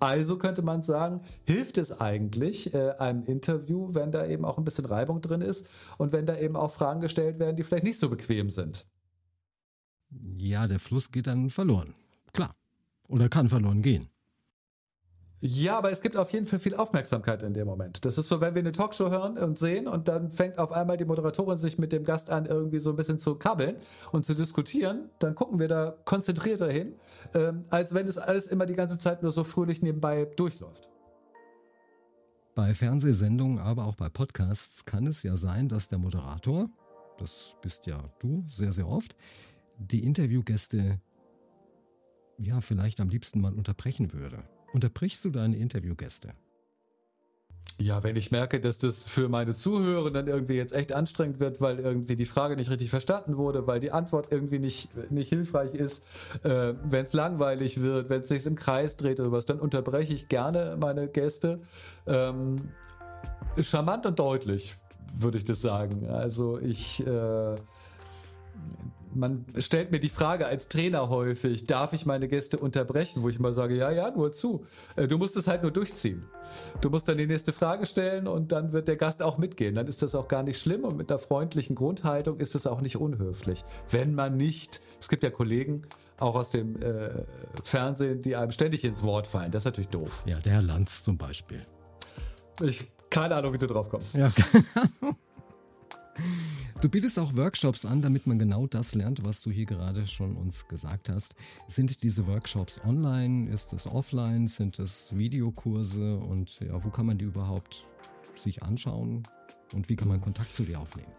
Also 0.00 0.38
könnte 0.38 0.62
man 0.62 0.82
sagen, 0.82 1.20
hilft 1.44 1.76
es 1.78 2.00
eigentlich 2.00 2.74
äh, 2.74 2.92
einem 2.98 3.22
Interview, 3.24 3.94
wenn 3.94 4.10
da 4.10 4.26
eben 4.26 4.44
auch 4.46 4.56
ein 4.56 4.64
bisschen 4.64 4.86
Reibung 4.86 5.20
drin 5.20 5.42
ist 5.42 5.66
und 5.98 6.12
wenn 6.12 6.26
da 6.26 6.38
eben 6.38 6.56
auch 6.56 6.72
Fragen 6.72 7.00
gestellt 7.00 7.38
werden, 7.38 7.56
die 7.56 7.62
vielleicht 7.62 7.84
nicht 7.84 7.98
so 7.98 8.08
bequem 8.08 8.48
sind. 8.48 8.86
Ja, 10.38 10.66
der 10.66 10.80
Fluss 10.80 11.12
geht 11.12 11.26
dann 11.26 11.50
verloren. 11.50 11.94
Klar. 12.32 12.54
Oder 13.08 13.28
kann 13.28 13.48
verloren 13.48 13.82
gehen. 13.82 14.08
Ja, 15.42 15.78
aber 15.78 15.90
es 15.90 16.02
gibt 16.02 16.18
auf 16.18 16.30
jeden 16.32 16.46
Fall 16.46 16.58
viel 16.58 16.74
Aufmerksamkeit 16.74 17.42
in 17.42 17.54
dem 17.54 17.66
Moment. 17.66 18.04
Das 18.04 18.18
ist 18.18 18.28
so, 18.28 18.42
wenn 18.42 18.54
wir 18.54 18.60
eine 18.60 18.72
Talkshow 18.72 19.08
hören 19.08 19.38
und 19.38 19.58
sehen 19.58 19.88
und 19.88 20.06
dann 20.06 20.30
fängt 20.30 20.58
auf 20.58 20.70
einmal 20.70 20.98
die 20.98 21.06
Moderatorin 21.06 21.56
sich 21.56 21.78
mit 21.78 21.92
dem 21.92 22.04
Gast 22.04 22.28
an, 22.28 22.44
irgendwie 22.44 22.78
so 22.78 22.90
ein 22.90 22.96
bisschen 22.96 23.18
zu 23.18 23.36
kabbeln 23.36 23.76
und 24.12 24.26
zu 24.26 24.34
diskutieren, 24.34 25.08
dann 25.18 25.34
gucken 25.34 25.58
wir 25.58 25.68
da 25.68 25.96
konzentrierter 26.04 26.70
hin, 26.70 26.94
ähm, 27.32 27.64
als 27.70 27.94
wenn 27.94 28.06
es 28.06 28.18
alles 28.18 28.48
immer 28.48 28.66
die 28.66 28.74
ganze 28.74 28.98
Zeit 28.98 29.22
nur 29.22 29.32
so 29.32 29.42
fröhlich 29.42 29.80
nebenbei 29.80 30.26
durchläuft. 30.36 30.90
Bei 32.54 32.74
Fernsehsendungen, 32.74 33.60
aber 33.60 33.86
auch 33.86 33.94
bei 33.94 34.10
Podcasts 34.10 34.84
kann 34.84 35.06
es 35.06 35.22
ja 35.22 35.38
sein, 35.38 35.68
dass 35.68 35.88
der 35.88 35.98
Moderator, 35.98 36.68
das 37.16 37.54
bist 37.62 37.86
ja 37.86 38.12
du 38.18 38.44
sehr, 38.50 38.74
sehr 38.74 38.88
oft, 38.88 39.16
die 39.78 40.04
Interviewgäste 40.04 41.00
ja 42.36 42.60
vielleicht 42.60 43.00
am 43.00 43.08
liebsten 43.08 43.40
mal 43.40 43.54
unterbrechen 43.54 44.12
würde. 44.12 44.42
Unterbrichst 44.72 45.24
du 45.24 45.30
deine 45.30 45.56
Interviewgäste? 45.56 46.32
Ja, 47.80 48.02
wenn 48.02 48.14
ich 48.14 48.30
merke, 48.30 48.60
dass 48.60 48.78
das 48.78 49.04
für 49.04 49.30
meine 49.30 49.54
Zuhörer 49.54 50.10
dann 50.10 50.26
irgendwie 50.28 50.54
jetzt 50.54 50.74
echt 50.74 50.92
anstrengend 50.92 51.40
wird, 51.40 51.62
weil 51.62 51.78
irgendwie 51.78 52.14
die 52.14 52.26
Frage 52.26 52.56
nicht 52.56 52.70
richtig 52.70 52.90
verstanden 52.90 53.38
wurde, 53.38 53.66
weil 53.66 53.80
die 53.80 53.90
Antwort 53.90 54.28
irgendwie 54.30 54.58
nicht, 54.58 54.90
nicht 55.10 55.30
hilfreich 55.30 55.72
ist, 55.74 56.04
äh, 56.44 56.74
wenn 56.84 57.06
es 57.06 57.14
langweilig 57.14 57.80
wird, 57.80 58.10
wenn 58.10 58.20
es 58.20 58.28
sich 58.28 58.44
im 58.44 58.54
Kreis 58.54 58.98
dreht 58.98 59.18
oder 59.18 59.32
was, 59.32 59.46
dann 59.46 59.58
unterbreche 59.58 60.12
ich 60.12 60.28
gerne 60.28 60.76
meine 60.78 61.08
Gäste. 61.08 61.60
Ähm, 62.06 62.68
charmant 63.58 64.04
und 64.04 64.18
deutlich, 64.18 64.74
würde 65.18 65.38
ich 65.38 65.44
das 65.44 65.62
sagen. 65.62 66.06
Also 66.06 66.58
ich 66.58 67.06
äh, 67.06 67.56
man 69.14 69.44
stellt 69.58 69.90
mir 69.90 70.00
die 70.00 70.08
Frage 70.08 70.46
als 70.46 70.68
Trainer 70.68 71.08
häufig, 71.08 71.66
darf 71.66 71.92
ich 71.92 72.06
meine 72.06 72.28
Gäste 72.28 72.58
unterbrechen, 72.58 73.22
wo 73.22 73.28
ich 73.28 73.38
mal 73.38 73.52
sage, 73.52 73.76
ja, 73.76 73.90
ja, 73.90 74.10
nur 74.10 74.32
zu. 74.32 74.66
Äh, 74.96 75.08
du 75.08 75.18
musst 75.18 75.36
es 75.36 75.46
halt 75.46 75.62
nur 75.62 75.70
durchziehen. 75.70 76.24
Du 76.80 76.90
musst 76.90 77.08
dann 77.08 77.18
die 77.18 77.26
nächste 77.26 77.52
Frage 77.52 77.86
stellen 77.86 78.26
und 78.26 78.52
dann 78.52 78.72
wird 78.72 78.88
der 78.88 78.96
Gast 78.96 79.22
auch 79.22 79.38
mitgehen. 79.38 79.74
Dann 79.74 79.86
ist 79.86 80.02
das 80.02 80.14
auch 80.14 80.28
gar 80.28 80.42
nicht 80.42 80.58
schlimm 80.60 80.84
und 80.84 80.96
mit 80.96 81.10
einer 81.10 81.18
freundlichen 81.18 81.76
Grundhaltung 81.76 82.38
ist 82.38 82.54
es 82.54 82.66
auch 82.66 82.80
nicht 82.80 82.96
unhöflich. 82.96 83.64
Wenn 83.88 84.14
man 84.14 84.36
nicht, 84.36 84.80
es 84.98 85.08
gibt 85.08 85.22
ja 85.22 85.30
Kollegen, 85.30 85.82
auch 86.18 86.34
aus 86.34 86.50
dem 86.50 86.76
äh, 86.82 87.10
Fernsehen, 87.62 88.22
die 88.22 88.36
einem 88.36 88.50
ständig 88.50 88.84
ins 88.84 89.02
Wort 89.02 89.26
fallen. 89.26 89.50
Das 89.52 89.62
ist 89.62 89.66
natürlich 89.66 89.88
doof. 89.88 90.24
Ja, 90.26 90.38
der 90.38 90.52
Herr 90.52 90.62
Lanz 90.62 91.02
zum 91.02 91.16
Beispiel. 91.16 91.62
Ich 92.60 92.90
keine 93.10 93.34
Ahnung, 93.34 93.52
wie 93.52 93.58
du 93.58 93.66
drauf 93.66 93.90
kommst. 93.90 94.14
Ja. 94.14 94.32
Du 96.80 96.88
bietest 96.88 97.18
auch 97.18 97.36
Workshops 97.36 97.84
an, 97.84 98.00
damit 98.00 98.26
man 98.26 98.38
genau 98.38 98.66
das 98.66 98.94
lernt, 98.94 99.22
was 99.22 99.42
du 99.42 99.50
hier 99.50 99.66
gerade 99.66 100.06
schon 100.06 100.34
uns 100.34 100.66
gesagt 100.66 101.10
hast. 101.10 101.34
Sind 101.68 102.02
diese 102.02 102.26
Workshops 102.26 102.80
online? 102.82 103.50
Ist 103.50 103.74
es 103.74 103.86
offline? 103.86 104.48
Sind 104.48 104.78
es 104.78 105.14
Videokurse? 105.14 106.16
Und 106.16 106.58
ja, 106.60 106.82
wo 106.82 106.88
kann 106.88 107.04
man 107.04 107.18
die 107.18 107.26
überhaupt 107.26 107.86
sich 108.34 108.62
anschauen? 108.62 109.28
Und 109.74 109.90
wie 109.90 109.96
kann 109.96 110.08
man 110.08 110.22
Kontakt 110.22 110.56
zu 110.56 110.62
dir 110.62 110.80
aufnehmen? 110.80 111.12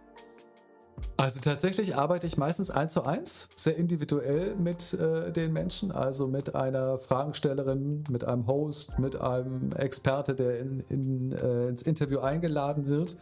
Also 1.17 1.39
tatsächlich 1.39 1.95
arbeite 1.95 2.25
ich 2.25 2.37
meistens 2.37 2.71
eins 2.71 2.93
zu 2.93 3.03
eins, 3.03 3.47
sehr 3.55 3.77
individuell 3.77 4.55
mit 4.55 4.93
äh, 4.93 5.31
den 5.31 5.53
Menschen, 5.53 5.91
also 5.91 6.27
mit 6.27 6.55
einer 6.55 6.97
Fragestellerin, 6.97 8.05
mit 8.09 8.23
einem 8.23 8.47
Host, 8.47 8.97
mit 8.97 9.21
einem 9.21 9.71
Experte, 9.73 10.33
der 10.33 10.59
in, 10.59 10.79
in, 10.89 11.31
äh, 11.31 11.67
ins 11.67 11.83
Interview 11.83 12.19
eingeladen 12.21 12.87
wird. 12.87 13.17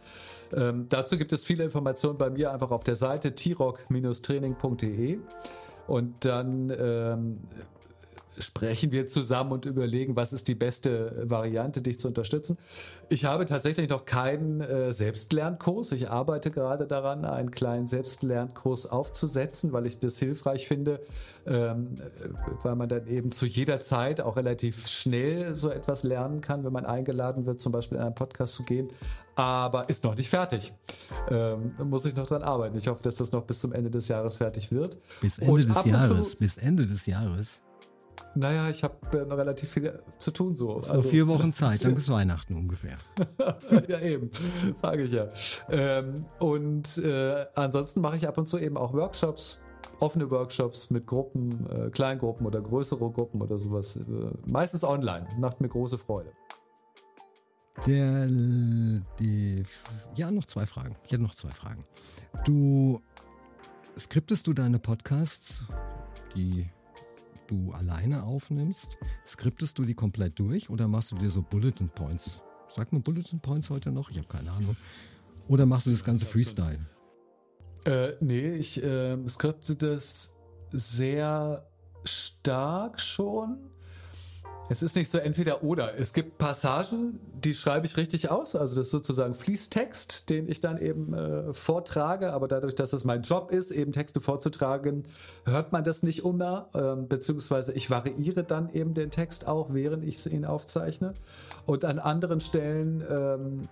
Ähm, 0.54 0.86
dazu 0.88 1.18
gibt 1.18 1.32
es 1.34 1.44
viele 1.44 1.64
Informationen 1.64 2.16
bei 2.16 2.30
mir 2.30 2.52
einfach 2.52 2.70
auf 2.70 2.84
der 2.84 2.96
Seite 2.96 3.34
t-rock-training.de 3.34 5.18
und 5.86 6.24
dann 6.24 6.72
ähm, 6.78 7.34
sprechen 8.38 8.92
wir 8.92 9.06
zusammen 9.06 9.52
und 9.52 9.66
überlegen, 9.66 10.16
was 10.16 10.32
ist 10.32 10.48
die 10.48 10.54
beste 10.54 11.24
Variante, 11.24 11.82
dich 11.82 11.98
zu 11.98 12.08
unterstützen. 12.08 12.58
Ich 13.08 13.24
habe 13.24 13.44
tatsächlich 13.44 13.88
noch 13.88 14.04
keinen 14.04 14.60
äh, 14.60 14.92
Selbstlernkurs. 14.92 15.92
Ich 15.92 16.10
arbeite 16.10 16.50
gerade 16.50 16.86
daran, 16.86 17.24
einen 17.24 17.50
kleinen 17.50 17.86
Selbstlernkurs 17.86 18.86
aufzusetzen, 18.86 19.72
weil 19.72 19.86
ich 19.86 19.98
das 19.98 20.18
hilfreich 20.18 20.68
finde, 20.68 21.00
ähm, 21.46 21.96
weil 22.62 22.76
man 22.76 22.88
dann 22.88 23.06
eben 23.06 23.30
zu 23.30 23.46
jeder 23.46 23.80
Zeit 23.80 24.20
auch 24.20 24.36
relativ 24.36 24.86
schnell 24.86 25.54
so 25.54 25.70
etwas 25.70 26.02
lernen 26.02 26.40
kann, 26.40 26.64
wenn 26.64 26.72
man 26.72 26.86
eingeladen 26.86 27.46
wird, 27.46 27.60
zum 27.60 27.72
Beispiel 27.72 27.98
in 27.98 28.04
einen 28.04 28.14
Podcast 28.14 28.54
zu 28.54 28.64
gehen. 28.64 28.88
Aber 29.36 29.88
ist 29.88 30.04
noch 30.04 30.16
nicht 30.16 30.28
fertig. 30.28 30.72
Ähm, 31.30 31.72
muss 31.84 32.04
ich 32.04 32.14
noch 32.14 32.26
dran 32.26 32.42
arbeiten. 32.42 32.76
Ich 32.76 32.88
hoffe, 32.88 33.02
dass 33.02 33.16
das 33.16 33.32
noch 33.32 33.44
bis 33.44 33.60
zum 33.60 33.72
Ende 33.72 33.90
des 33.90 34.08
Jahres 34.08 34.36
fertig 34.36 34.70
wird. 34.70 34.98
Bis 35.20 35.38
Ende 35.38 35.52
und 35.52 35.68
des 35.68 35.84
Jahres. 35.84 36.36
Bis 36.36 36.56
Ende 36.58 36.86
des 36.86 37.06
Jahres. 37.06 37.62
Naja, 38.34 38.68
ich 38.68 38.82
habe 38.84 39.18
äh, 39.18 39.24
noch 39.24 39.36
relativ 39.36 39.70
viel 39.70 40.02
zu 40.18 40.30
tun 40.30 40.54
so. 40.54 40.76
Also 40.76 40.94
noch 40.94 41.04
vier 41.04 41.26
Wochen 41.26 41.52
Zeit, 41.52 41.84
dann 41.84 41.94
bis 41.94 42.10
Weihnachten 42.10 42.54
ungefähr. 42.54 42.96
ja, 43.88 44.00
eben, 44.00 44.30
sage 44.74 45.02
ich 45.02 45.12
ja. 45.12 45.28
Ähm, 45.68 46.24
und 46.38 46.98
äh, 46.98 47.46
ansonsten 47.54 48.00
mache 48.00 48.16
ich 48.16 48.28
ab 48.28 48.38
und 48.38 48.46
zu 48.46 48.58
eben 48.58 48.76
auch 48.76 48.92
Workshops, 48.92 49.60
offene 50.00 50.30
Workshops 50.30 50.90
mit 50.90 51.06
Gruppen, 51.06 51.68
äh, 51.70 51.90
Kleingruppen 51.90 52.46
oder 52.46 52.60
größere 52.60 53.10
Gruppen 53.10 53.42
oder 53.42 53.58
sowas. 53.58 53.96
Äh, 53.96 54.02
meistens 54.50 54.84
online. 54.84 55.26
Macht 55.38 55.60
mir 55.60 55.68
große 55.68 55.98
Freude. 55.98 56.32
Der, 57.86 58.26
die, 58.26 59.62
ja, 60.14 60.30
noch 60.30 60.44
zwei 60.44 60.66
Fragen. 60.66 60.96
Ich 61.04 61.12
hätte 61.12 61.22
noch 61.22 61.34
zwei 61.34 61.50
Fragen. 61.50 61.80
Du 62.44 63.00
skriptest 63.98 64.46
du 64.46 64.52
deine 64.52 64.78
Podcasts, 64.78 65.64
die 66.34 66.68
du 67.50 67.72
alleine 67.72 68.22
aufnimmst, 68.22 68.96
skriptest 69.26 69.78
du 69.78 69.84
die 69.84 69.94
komplett 69.94 70.38
durch 70.38 70.70
oder 70.70 70.88
machst 70.88 71.12
du 71.12 71.16
dir 71.16 71.30
so 71.30 71.42
Bulletin 71.42 71.88
Points? 71.88 72.42
Sagt 72.68 72.92
man 72.92 73.02
Bulletin 73.02 73.40
Points 73.40 73.70
heute 73.70 73.90
noch? 73.90 74.10
Ich 74.10 74.18
habe 74.18 74.28
keine 74.28 74.50
Ahnung. 74.52 74.76
Oder 75.48 75.66
machst 75.66 75.86
du 75.86 75.90
das 75.90 76.04
ganze 76.04 76.26
Freestyle? 76.26 76.78
Äh, 77.84 78.12
nee, 78.20 78.54
ich 78.54 78.82
äh, 78.82 79.16
skripte 79.28 79.74
das 79.74 80.36
sehr 80.70 81.66
stark 82.04 83.00
schon. 83.00 83.70
Es 84.70 84.84
ist 84.84 84.94
nicht 84.94 85.10
so 85.10 85.18
entweder 85.18 85.64
oder. 85.64 85.98
Es 85.98 86.12
gibt 86.12 86.38
Passagen, 86.38 87.18
die 87.42 87.54
schreibe 87.54 87.86
ich 87.86 87.96
richtig 87.96 88.30
aus. 88.30 88.54
Also 88.54 88.76
das 88.76 88.86
ist 88.86 88.92
sozusagen 88.92 89.34
Fließtext, 89.34 90.30
den 90.30 90.48
ich 90.48 90.60
dann 90.60 90.78
eben 90.78 91.12
äh, 91.12 91.52
vortrage. 91.52 92.32
Aber 92.32 92.46
dadurch, 92.46 92.76
dass 92.76 92.92
es 92.92 93.04
mein 93.04 93.22
Job 93.22 93.50
ist, 93.50 93.72
eben 93.72 93.90
Texte 93.90 94.20
vorzutragen, 94.20 95.08
hört 95.44 95.72
man 95.72 95.82
das 95.82 96.04
nicht 96.04 96.24
immer. 96.24 96.68
Ähm, 96.72 97.08
beziehungsweise 97.08 97.72
ich 97.72 97.90
variiere 97.90 98.44
dann 98.44 98.70
eben 98.72 98.94
den 98.94 99.10
Text 99.10 99.48
auch, 99.48 99.74
während 99.74 100.04
ich 100.04 100.24
ihn 100.32 100.44
aufzeichne. 100.44 101.14
Und 101.66 101.84
an 101.84 101.98
anderen 101.98 102.40
Stellen 102.40 103.02
ähm, 103.10 103.62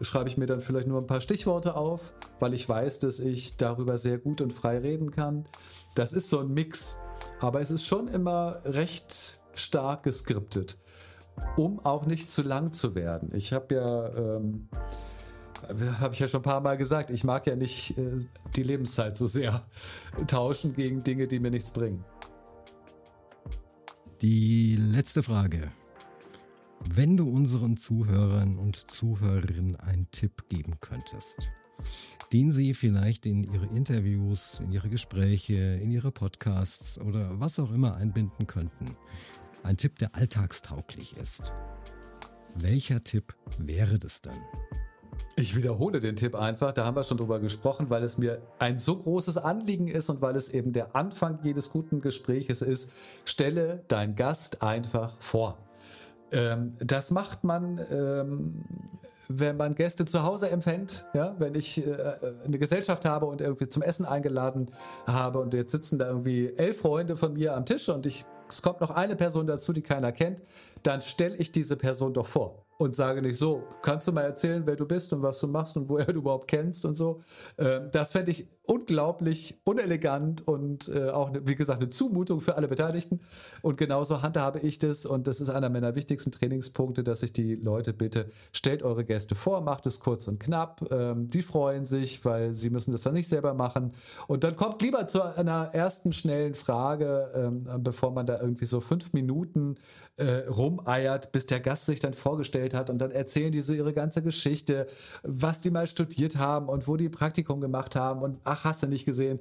schreibe 0.00 0.30
ich 0.30 0.38
mir 0.38 0.46
dann 0.46 0.60
vielleicht 0.60 0.88
nur 0.88 1.02
ein 1.02 1.06
paar 1.06 1.20
Stichworte 1.20 1.76
auf, 1.76 2.14
weil 2.38 2.54
ich 2.54 2.66
weiß, 2.66 3.00
dass 3.00 3.20
ich 3.20 3.58
darüber 3.58 3.98
sehr 3.98 4.16
gut 4.16 4.40
und 4.40 4.54
frei 4.54 4.78
reden 4.78 5.10
kann. 5.10 5.44
Das 5.94 6.14
ist 6.14 6.30
so 6.30 6.38
ein 6.38 6.48
Mix. 6.48 6.96
Aber 7.40 7.60
es 7.60 7.70
ist 7.70 7.84
schon 7.84 8.08
immer 8.08 8.56
recht 8.64 9.39
stark 9.54 10.02
geskriptet, 10.02 10.78
um 11.56 11.78
auch 11.80 12.06
nicht 12.06 12.30
zu 12.30 12.42
lang 12.42 12.72
zu 12.72 12.94
werden. 12.94 13.30
Ich 13.34 13.52
habe 13.52 13.74
ja, 13.74 14.08
ähm, 14.14 14.68
habe 16.00 16.14
ich 16.14 16.20
ja 16.20 16.28
schon 16.28 16.40
ein 16.40 16.44
paar 16.44 16.60
Mal 16.60 16.76
gesagt, 16.76 17.10
ich 17.10 17.24
mag 17.24 17.46
ja 17.46 17.56
nicht 17.56 17.96
äh, 17.98 18.18
die 18.56 18.62
Lebenszeit 18.62 19.16
so 19.16 19.26
sehr 19.26 19.64
tauschen 20.26 20.74
gegen 20.74 21.02
Dinge, 21.02 21.26
die 21.26 21.38
mir 21.38 21.50
nichts 21.50 21.70
bringen. 21.70 22.04
Die 24.22 24.76
letzte 24.76 25.22
Frage. 25.22 25.72
Wenn 26.88 27.16
du 27.16 27.28
unseren 27.28 27.76
Zuhörern 27.76 28.58
und 28.58 28.90
Zuhörerinnen 28.90 29.76
einen 29.76 30.10
Tipp 30.10 30.48
geben 30.48 30.80
könntest, 30.80 31.50
den 32.32 32.52
sie 32.52 32.74
vielleicht 32.74 33.26
in 33.26 33.44
ihre 33.44 33.66
Interviews, 33.66 34.60
in 34.60 34.72
ihre 34.72 34.88
Gespräche, 34.88 35.54
in 35.54 35.90
ihre 35.90 36.12
Podcasts 36.12 36.98
oder 37.00 37.40
was 37.40 37.58
auch 37.58 37.72
immer 37.72 37.96
einbinden 37.96 38.46
könnten, 38.46 38.96
ein 39.62 39.76
Tipp, 39.76 39.98
der 39.98 40.14
alltagstauglich 40.14 41.16
ist. 41.16 41.52
Welcher 42.56 43.02
Tipp 43.02 43.34
wäre 43.58 43.98
das 43.98 44.22
denn? 44.22 44.38
Ich 45.36 45.56
wiederhole 45.56 46.00
den 46.00 46.16
Tipp 46.16 46.34
einfach, 46.34 46.72
da 46.72 46.84
haben 46.84 46.96
wir 46.96 47.02
schon 47.02 47.16
drüber 47.16 47.40
gesprochen, 47.40 47.88
weil 47.88 48.02
es 48.02 48.18
mir 48.18 48.42
ein 48.58 48.78
so 48.78 48.96
großes 48.96 49.38
Anliegen 49.38 49.88
ist 49.88 50.10
und 50.10 50.20
weil 50.20 50.36
es 50.36 50.50
eben 50.50 50.72
der 50.72 50.94
Anfang 50.94 51.38
jedes 51.42 51.70
guten 51.70 52.00
Gespräches 52.00 52.62
ist. 52.62 52.90
Stelle 53.24 53.84
dein 53.88 54.16
Gast 54.16 54.62
einfach 54.62 55.18
vor. 55.18 55.58
Ähm, 56.32 56.74
das 56.78 57.10
macht 57.10 57.44
man, 57.44 57.80
ähm, 57.90 58.64
wenn 59.28 59.56
man 59.56 59.74
Gäste 59.74 60.04
zu 60.04 60.22
Hause 60.22 60.50
empfängt. 60.50 61.06
Ja? 61.14 61.34
Wenn 61.38 61.54
ich 61.54 61.86
äh, 61.86 62.16
eine 62.44 62.58
Gesellschaft 62.58 63.04
habe 63.04 63.26
und 63.26 63.40
irgendwie 63.40 63.68
zum 63.68 63.82
Essen 63.82 64.04
eingeladen 64.04 64.70
habe 65.06 65.38
und 65.38 65.54
jetzt 65.54 65.72
sitzen 65.72 65.98
da 65.98 66.08
irgendwie 66.08 66.52
elf 66.56 66.80
Freunde 66.80 67.16
von 67.16 67.32
mir 67.32 67.56
am 67.56 67.64
Tisch 67.64 67.88
und 67.88 68.06
ich 68.06 68.24
es 68.52 68.62
kommt 68.62 68.80
noch 68.80 68.90
eine 68.90 69.16
Person 69.16 69.46
dazu, 69.46 69.72
die 69.72 69.82
keiner 69.82 70.12
kennt, 70.12 70.42
dann 70.82 71.02
stelle 71.02 71.36
ich 71.36 71.52
diese 71.52 71.76
Person 71.76 72.14
doch 72.14 72.26
vor 72.26 72.66
und 72.80 72.96
sage 72.96 73.20
nicht 73.20 73.38
so, 73.38 73.64
kannst 73.82 74.08
du 74.08 74.12
mal 74.12 74.22
erzählen, 74.22 74.62
wer 74.64 74.74
du 74.74 74.86
bist 74.86 75.12
und 75.12 75.20
was 75.22 75.38
du 75.38 75.48
machst 75.48 75.76
und 75.76 75.90
woher 75.90 76.06
du 76.12 76.20
überhaupt 76.20 76.48
kennst 76.48 76.86
und 76.86 76.94
so. 76.94 77.20
Ähm, 77.58 77.88
das 77.92 78.12
fände 78.12 78.30
ich 78.30 78.48
unglaublich 78.64 79.60
unelegant 79.64 80.46
und 80.46 80.88
äh, 80.88 81.10
auch, 81.10 81.32
wie 81.44 81.56
gesagt, 81.56 81.80
eine 81.80 81.90
Zumutung 81.90 82.40
für 82.40 82.56
alle 82.56 82.68
Beteiligten. 82.68 83.20
Und 83.62 83.76
genauso 83.76 84.22
handhabe 84.22 84.60
ich 84.60 84.78
das 84.78 85.04
und 85.04 85.26
das 85.26 85.40
ist 85.40 85.50
einer 85.50 85.68
meiner 85.68 85.94
wichtigsten 85.94 86.30
Trainingspunkte, 86.30 87.04
dass 87.04 87.22
ich 87.22 87.32
die 87.32 87.56
Leute 87.56 87.92
bitte, 87.92 88.26
stellt 88.52 88.82
eure 88.82 89.04
Gäste 89.04 89.34
vor, 89.34 89.60
macht 89.60 89.86
es 89.86 90.00
kurz 90.00 90.26
und 90.26 90.40
knapp. 90.40 90.86
Ähm, 90.90 91.28
die 91.28 91.42
freuen 91.42 91.84
sich, 91.84 92.24
weil 92.24 92.54
sie 92.54 92.70
müssen 92.70 92.92
das 92.92 93.02
dann 93.02 93.14
nicht 93.14 93.28
selber 93.28 93.52
machen. 93.52 93.92
Und 94.26 94.44
dann 94.44 94.56
kommt 94.56 94.80
lieber 94.80 95.06
zu 95.06 95.22
einer 95.22 95.70
ersten 95.74 96.12
schnellen 96.12 96.54
Frage, 96.54 97.30
ähm, 97.34 97.82
bevor 97.82 98.12
man 98.12 98.24
da 98.24 98.40
irgendwie 98.40 98.66
so 98.66 98.80
fünf 98.80 99.12
Minuten 99.12 99.76
äh, 100.20 100.46
rumeiert, 100.48 101.32
bis 101.32 101.46
der 101.46 101.60
Gast 101.60 101.86
sich 101.86 101.98
dann 101.98 102.14
vorgestellt 102.14 102.69
vorgestellt 102.70 102.74
hat 102.74 102.90
und 102.90 102.98
dann 102.98 103.10
erzählen 103.10 103.52
die 103.52 103.60
so 103.60 103.72
ihre 103.72 103.92
ganze 103.92 104.22
Geschichte, 104.22 104.86
was 105.22 105.60
die 105.60 105.70
mal 105.70 105.86
studiert 105.86 106.36
haben 106.36 106.68
und 106.68 106.86
wo 106.86 106.96
die 106.96 107.08
Praktikum 107.08 107.60
gemacht 107.60 107.96
haben 107.96 108.22
und 108.22 108.38
ach, 108.44 108.64
hast 108.64 108.82
du 108.82 108.86
nicht 108.86 109.04
gesehen. 109.04 109.40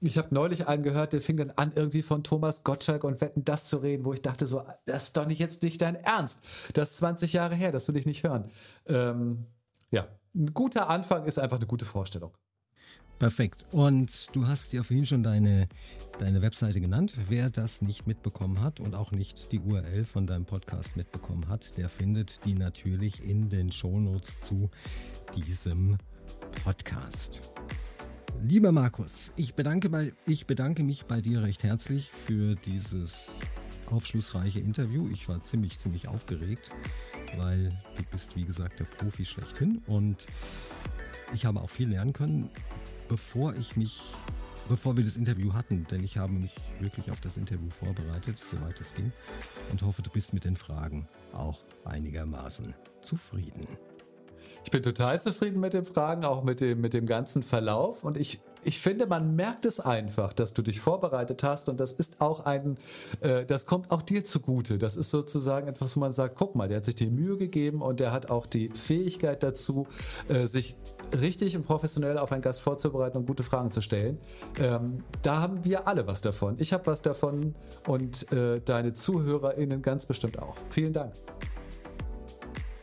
Ich 0.00 0.18
habe 0.18 0.28
neulich 0.34 0.68
einen 0.68 0.82
gehört, 0.82 1.12
der 1.12 1.20
fing 1.20 1.38
dann 1.38 1.50
an, 1.52 1.72
irgendwie 1.74 2.02
von 2.02 2.22
Thomas 2.22 2.64
Gottschalk 2.64 3.04
und 3.04 3.20
Wetten 3.20 3.44
das 3.44 3.66
zu 3.66 3.78
reden, 3.78 4.04
wo 4.04 4.12
ich 4.12 4.20
dachte 4.20 4.46
so, 4.46 4.62
das 4.84 5.04
ist 5.04 5.16
doch 5.16 5.26
nicht 5.26 5.38
jetzt 5.38 5.62
nicht 5.62 5.80
dein 5.80 5.96
Ernst. 5.96 6.40
Das 6.74 6.90
ist 6.90 6.96
20 6.98 7.32
Jahre 7.32 7.54
her, 7.54 7.72
das 7.72 7.88
will 7.88 7.96
ich 7.96 8.06
nicht 8.06 8.22
hören. 8.22 8.44
Ähm, 8.86 9.46
ja, 9.90 10.06
ein 10.34 10.52
guter 10.52 10.90
Anfang 10.90 11.24
ist 11.24 11.38
einfach 11.38 11.56
eine 11.56 11.66
gute 11.66 11.86
Vorstellung. 11.86 12.32
Perfekt. 13.18 13.64
Und 13.72 14.34
du 14.36 14.46
hast 14.46 14.72
ja 14.74 14.82
vorhin 14.82 15.06
schon 15.06 15.22
deine, 15.22 15.68
deine 16.18 16.42
Webseite 16.42 16.80
genannt. 16.82 17.14
Wer 17.28 17.48
das 17.48 17.80
nicht 17.80 18.06
mitbekommen 18.06 18.60
hat 18.60 18.78
und 18.78 18.94
auch 18.94 19.10
nicht 19.10 19.52
die 19.52 19.60
URL 19.60 20.04
von 20.04 20.26
deinem 20.26 20.44
Podcast 20.44 20.96
mitbekommen 20.96 21.48
hat, 21.48 21.78
der 21.78 21.88
findet 21.88 22.44
die 22.44 22.52
natürlich 22.52 23.24
in 23.24 23.48
den 23.48 23.72
Shownotes 23.72 24.42
zu 24.42 24.70
diesem 25.34 25.96
Podcast. 26.62 27.40
Lieber 28.42 28.70
Markus, 28.70 29.32
ich 29.36 29.54
bedanke, 29.54 29.88
bei, 29.88 30.12
ich 30.26 30.46
bedanke 30.46 30.82
mich 30.82 31.06
bei 31.06 31.22
dir 31.22 31.42
recht 31.42 31.62
herzlich 31.62 32.10
für 32.10 32.54
dieses 32.54 33.38
aufschlussreiche 33.90 34.60
Interview. 34.60 35.08
Ich 35.10 35.26
war 35.26 35.42
ziemlich, 35.42 35.78
ziemlich 35.78 36.08
aufgeregt, 36.08 36.70
weil 37.38 37.70
du 37.96 38.02
bist, 38.10 38.36
wie 38.36 38.44
gesagt, 38.44 38.80
der 38.80 38.84
Profi 38.84 39.24
schlechthin 39.24 39.78
und 39.86 40.26
ich 41.32 41.46
habe 41.46 41.60
auch 41.60 41.70
viel 41.70 41.88
lernen 41.88 42.12
können 42.12 42.50
bevor 43.08 43.54
ich 43.54 43.76
mich, 43.76 44.12
bevor 44.68 44.96
wir 44.96 45.04
das 45.04 45.16
Interview 45.16 45.52
hatten, 45.52 45.86
denn 45.90 46.02
ich 46.04 46.18
habe 46.18 46.32
mich 46.32 46.54
wirklich 46.80 47.10
auf 47.10 47.20
das 47.20 47.36
Interview 47.36 47.70
vorbereitet, 47.70 48.42
soweit 48.50 48.80
es 48.80 48.94
ging, 48.94 49.12
und 49.70 49.82
hoffe, 49.82 50.02
du 50.02 50.10
bist 50.10 50.32
mit 50.32 50.44
den 50.44 50.56
Fragen 50.56 51.08
auch 51.32 51.58
einigermaßen 51.84 52.74
zufrieden. 53.00 53.66
Ich 54.66 54.72
bin 54.72 54.82
total 54.82 55.22
zufrieden 55.22 55.60
mit 55.60 55.74
den 55.74 55.84
Fragen, 55.84 56.24
auch 56.24 56.42
mit 56.42 56.60
dem, 56.60 56.80
mit 56.80 56.92
dem 56.92 57.06
ganzen 57.06 57.44
Verlauf. 57.44 58.02
Und 58.02 58.16
ich, 58.16 58.40
ich 58.64 58.80
finde, 58.80 59.06
man 59.06 59.36
merkt 59.36 59.64
es 59.64 59.78
einfach, 59.78 60.32
dass 60.32 60.54
du 60.54 60.62
dich 60.62 60.80
vorbereitet 60.80 61.44
hast. 61.44 61.68
Und 61.68 61.78
das 61.78 61.92
ist 61.92 62.20
auch 62.20 62.46
ein, 62.46 62.76
äh, 63.20 63.44
das 63.46 63.66
kommt 63.66 63.92
auch 63.92 64.02
dir 64.02 64.24
zugute. 64.24 64.76
Das 64.76 64.96
ist 64.96 65.12
sozusagen 65.12 65.68
etwas, 65.68 65.94
wo 65.94 66.00
man 66.00 66.12
sagt, 66.12 66.34
guck 66.34 66.56
mal, 66.56 66.66
der 66.66 66.78
hat 66.78 66.84
sich 66.84 66.96
die 66.96 67.06
Mühe 67.06 67.36
gegeben 67.36 67.80
und 67.80 68.00
der 68.00 68.10
hat 68.10 68.28
auch 68.28 68.44
die 68.44 68.70
Fähigkeit 68.70 69.44
dazu, 69.44 69.86
äh, 70.26 70.48
sich 70.48 70.74
richtig 71.20 71.56
und 71.56 71.64
professionell 71.64 72.18
auf 72.18 72.32
einen 72.32 72.42
Gast 72.42 72.60
vorzubereiten 72.60 73.18
und 73.18 73.26
gute 73.26 73.42
Fragen 73.42 73.70
zu 73.70 73.80
stellen. 73.80 74.18
Ähm, 74.58 75.04
da 75.22 75.40
haben 75.40 75.64
wir 75.64 75.86
alle 75.86 76.06
was 76.06 76.20
davon. 76.20 76.56
Ich 76.58 76.72
habe 76.72 76.86
was 76.86 77.02
davon 77.02 77.54
und 77.86 78.32
äh, 78.32 78.60
deine 78.60 78.92
ZuhörerInnen 78.92 79.82
ganz 79.82 80.06
bestimmt 80.06 80.38
auch. 80.38 80.56
Vielen 80.68 80.92
Dank. 80.92 81.12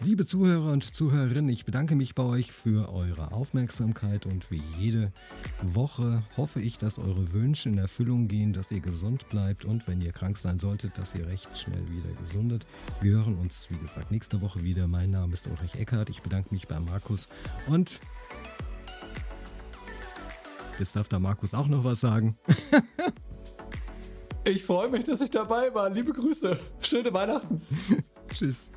Liebe 0.03 0.25
Zuhörer 0.25 0.73
und 0.73 0.83
Zuhörerinnen, 0.93 1.49
ich 1.49 1.63
bedanke 1.63 1.95
mich 1.95 2.13
bei 2.13 2.23
euch 2.23 2.51
für 2.51 2.91
eure 2.91 3.31
Aufmerksamkeit 3.31 4.25
und 4.25 4.51
wie 4.51 4.61
jede 4.77 5.13
Woche 5.61 6.23
hoffe 6.35 6.59
ich, 6.59 6.77
dass 6.77 6.99
eure 6.99 7.31
Wünsche 7.31 7.69
in 7.69 7.77
Erfüllung 7.77 8.27
gehen, 8.27 8.51
dass 8.51 8.69
ihr 8.71 8.81
gesund 8.81 9.29
bleibt 9.29 9.63
und 9.63 9.87
wenn 9.87 10.01
ihr 10.01 10.11
krank 10.11 10.37
sein 10.37 10.57
solltet, 10.57 10.97
dass 10.97 11.15
ihr 11.15 11.25
recht 11.25 11.57
schnell 11.57 11.89
wieder 11.89 12.09
gesundet. 12.19 12.65
Wir 12.99 13.13
hören 13.13 13.37
uns, 13.37 13.67
wie 13.69 13.77
gesagt, 13.77 14.11
nächste 14.11 14.41
Woche 14.41 14.61
wieder. 14.61 14.89
Mein 14.89 15.09
Name 15.09 15.33
ist 15.33 15.47
Ulrich 15.47 15.75
Eckhardt. 15.75 16.09
Ich 16.09 16.21
bedanke 16.21 16.49
mich 16.51 16.67
bei 16.67 16.81
Markus 16.81 17.29
und 17.67 18.01
jetzt 20.79 20.97
darf 20.97 21.07
der 21.07 21.19
Markus 21.19 21.53
auch 21.53 21.69
noch 21.69 21.85
was 21.85 22.01
sagen. 22.01 22.35
ich 24.43 24.65
freue 24.65 24.89
mich, 24.89 25.05
dass 25.05 25.21
ich 25.21 25.29
dabei 25.29 25.73
war. 25.73 25.89
Liebe 25.89 26.11
Grüße. 26.11 26.59
Schöne 26.81 27.13
Weihnachten. 27.13 27.61
Tschüss. 28.33 28.73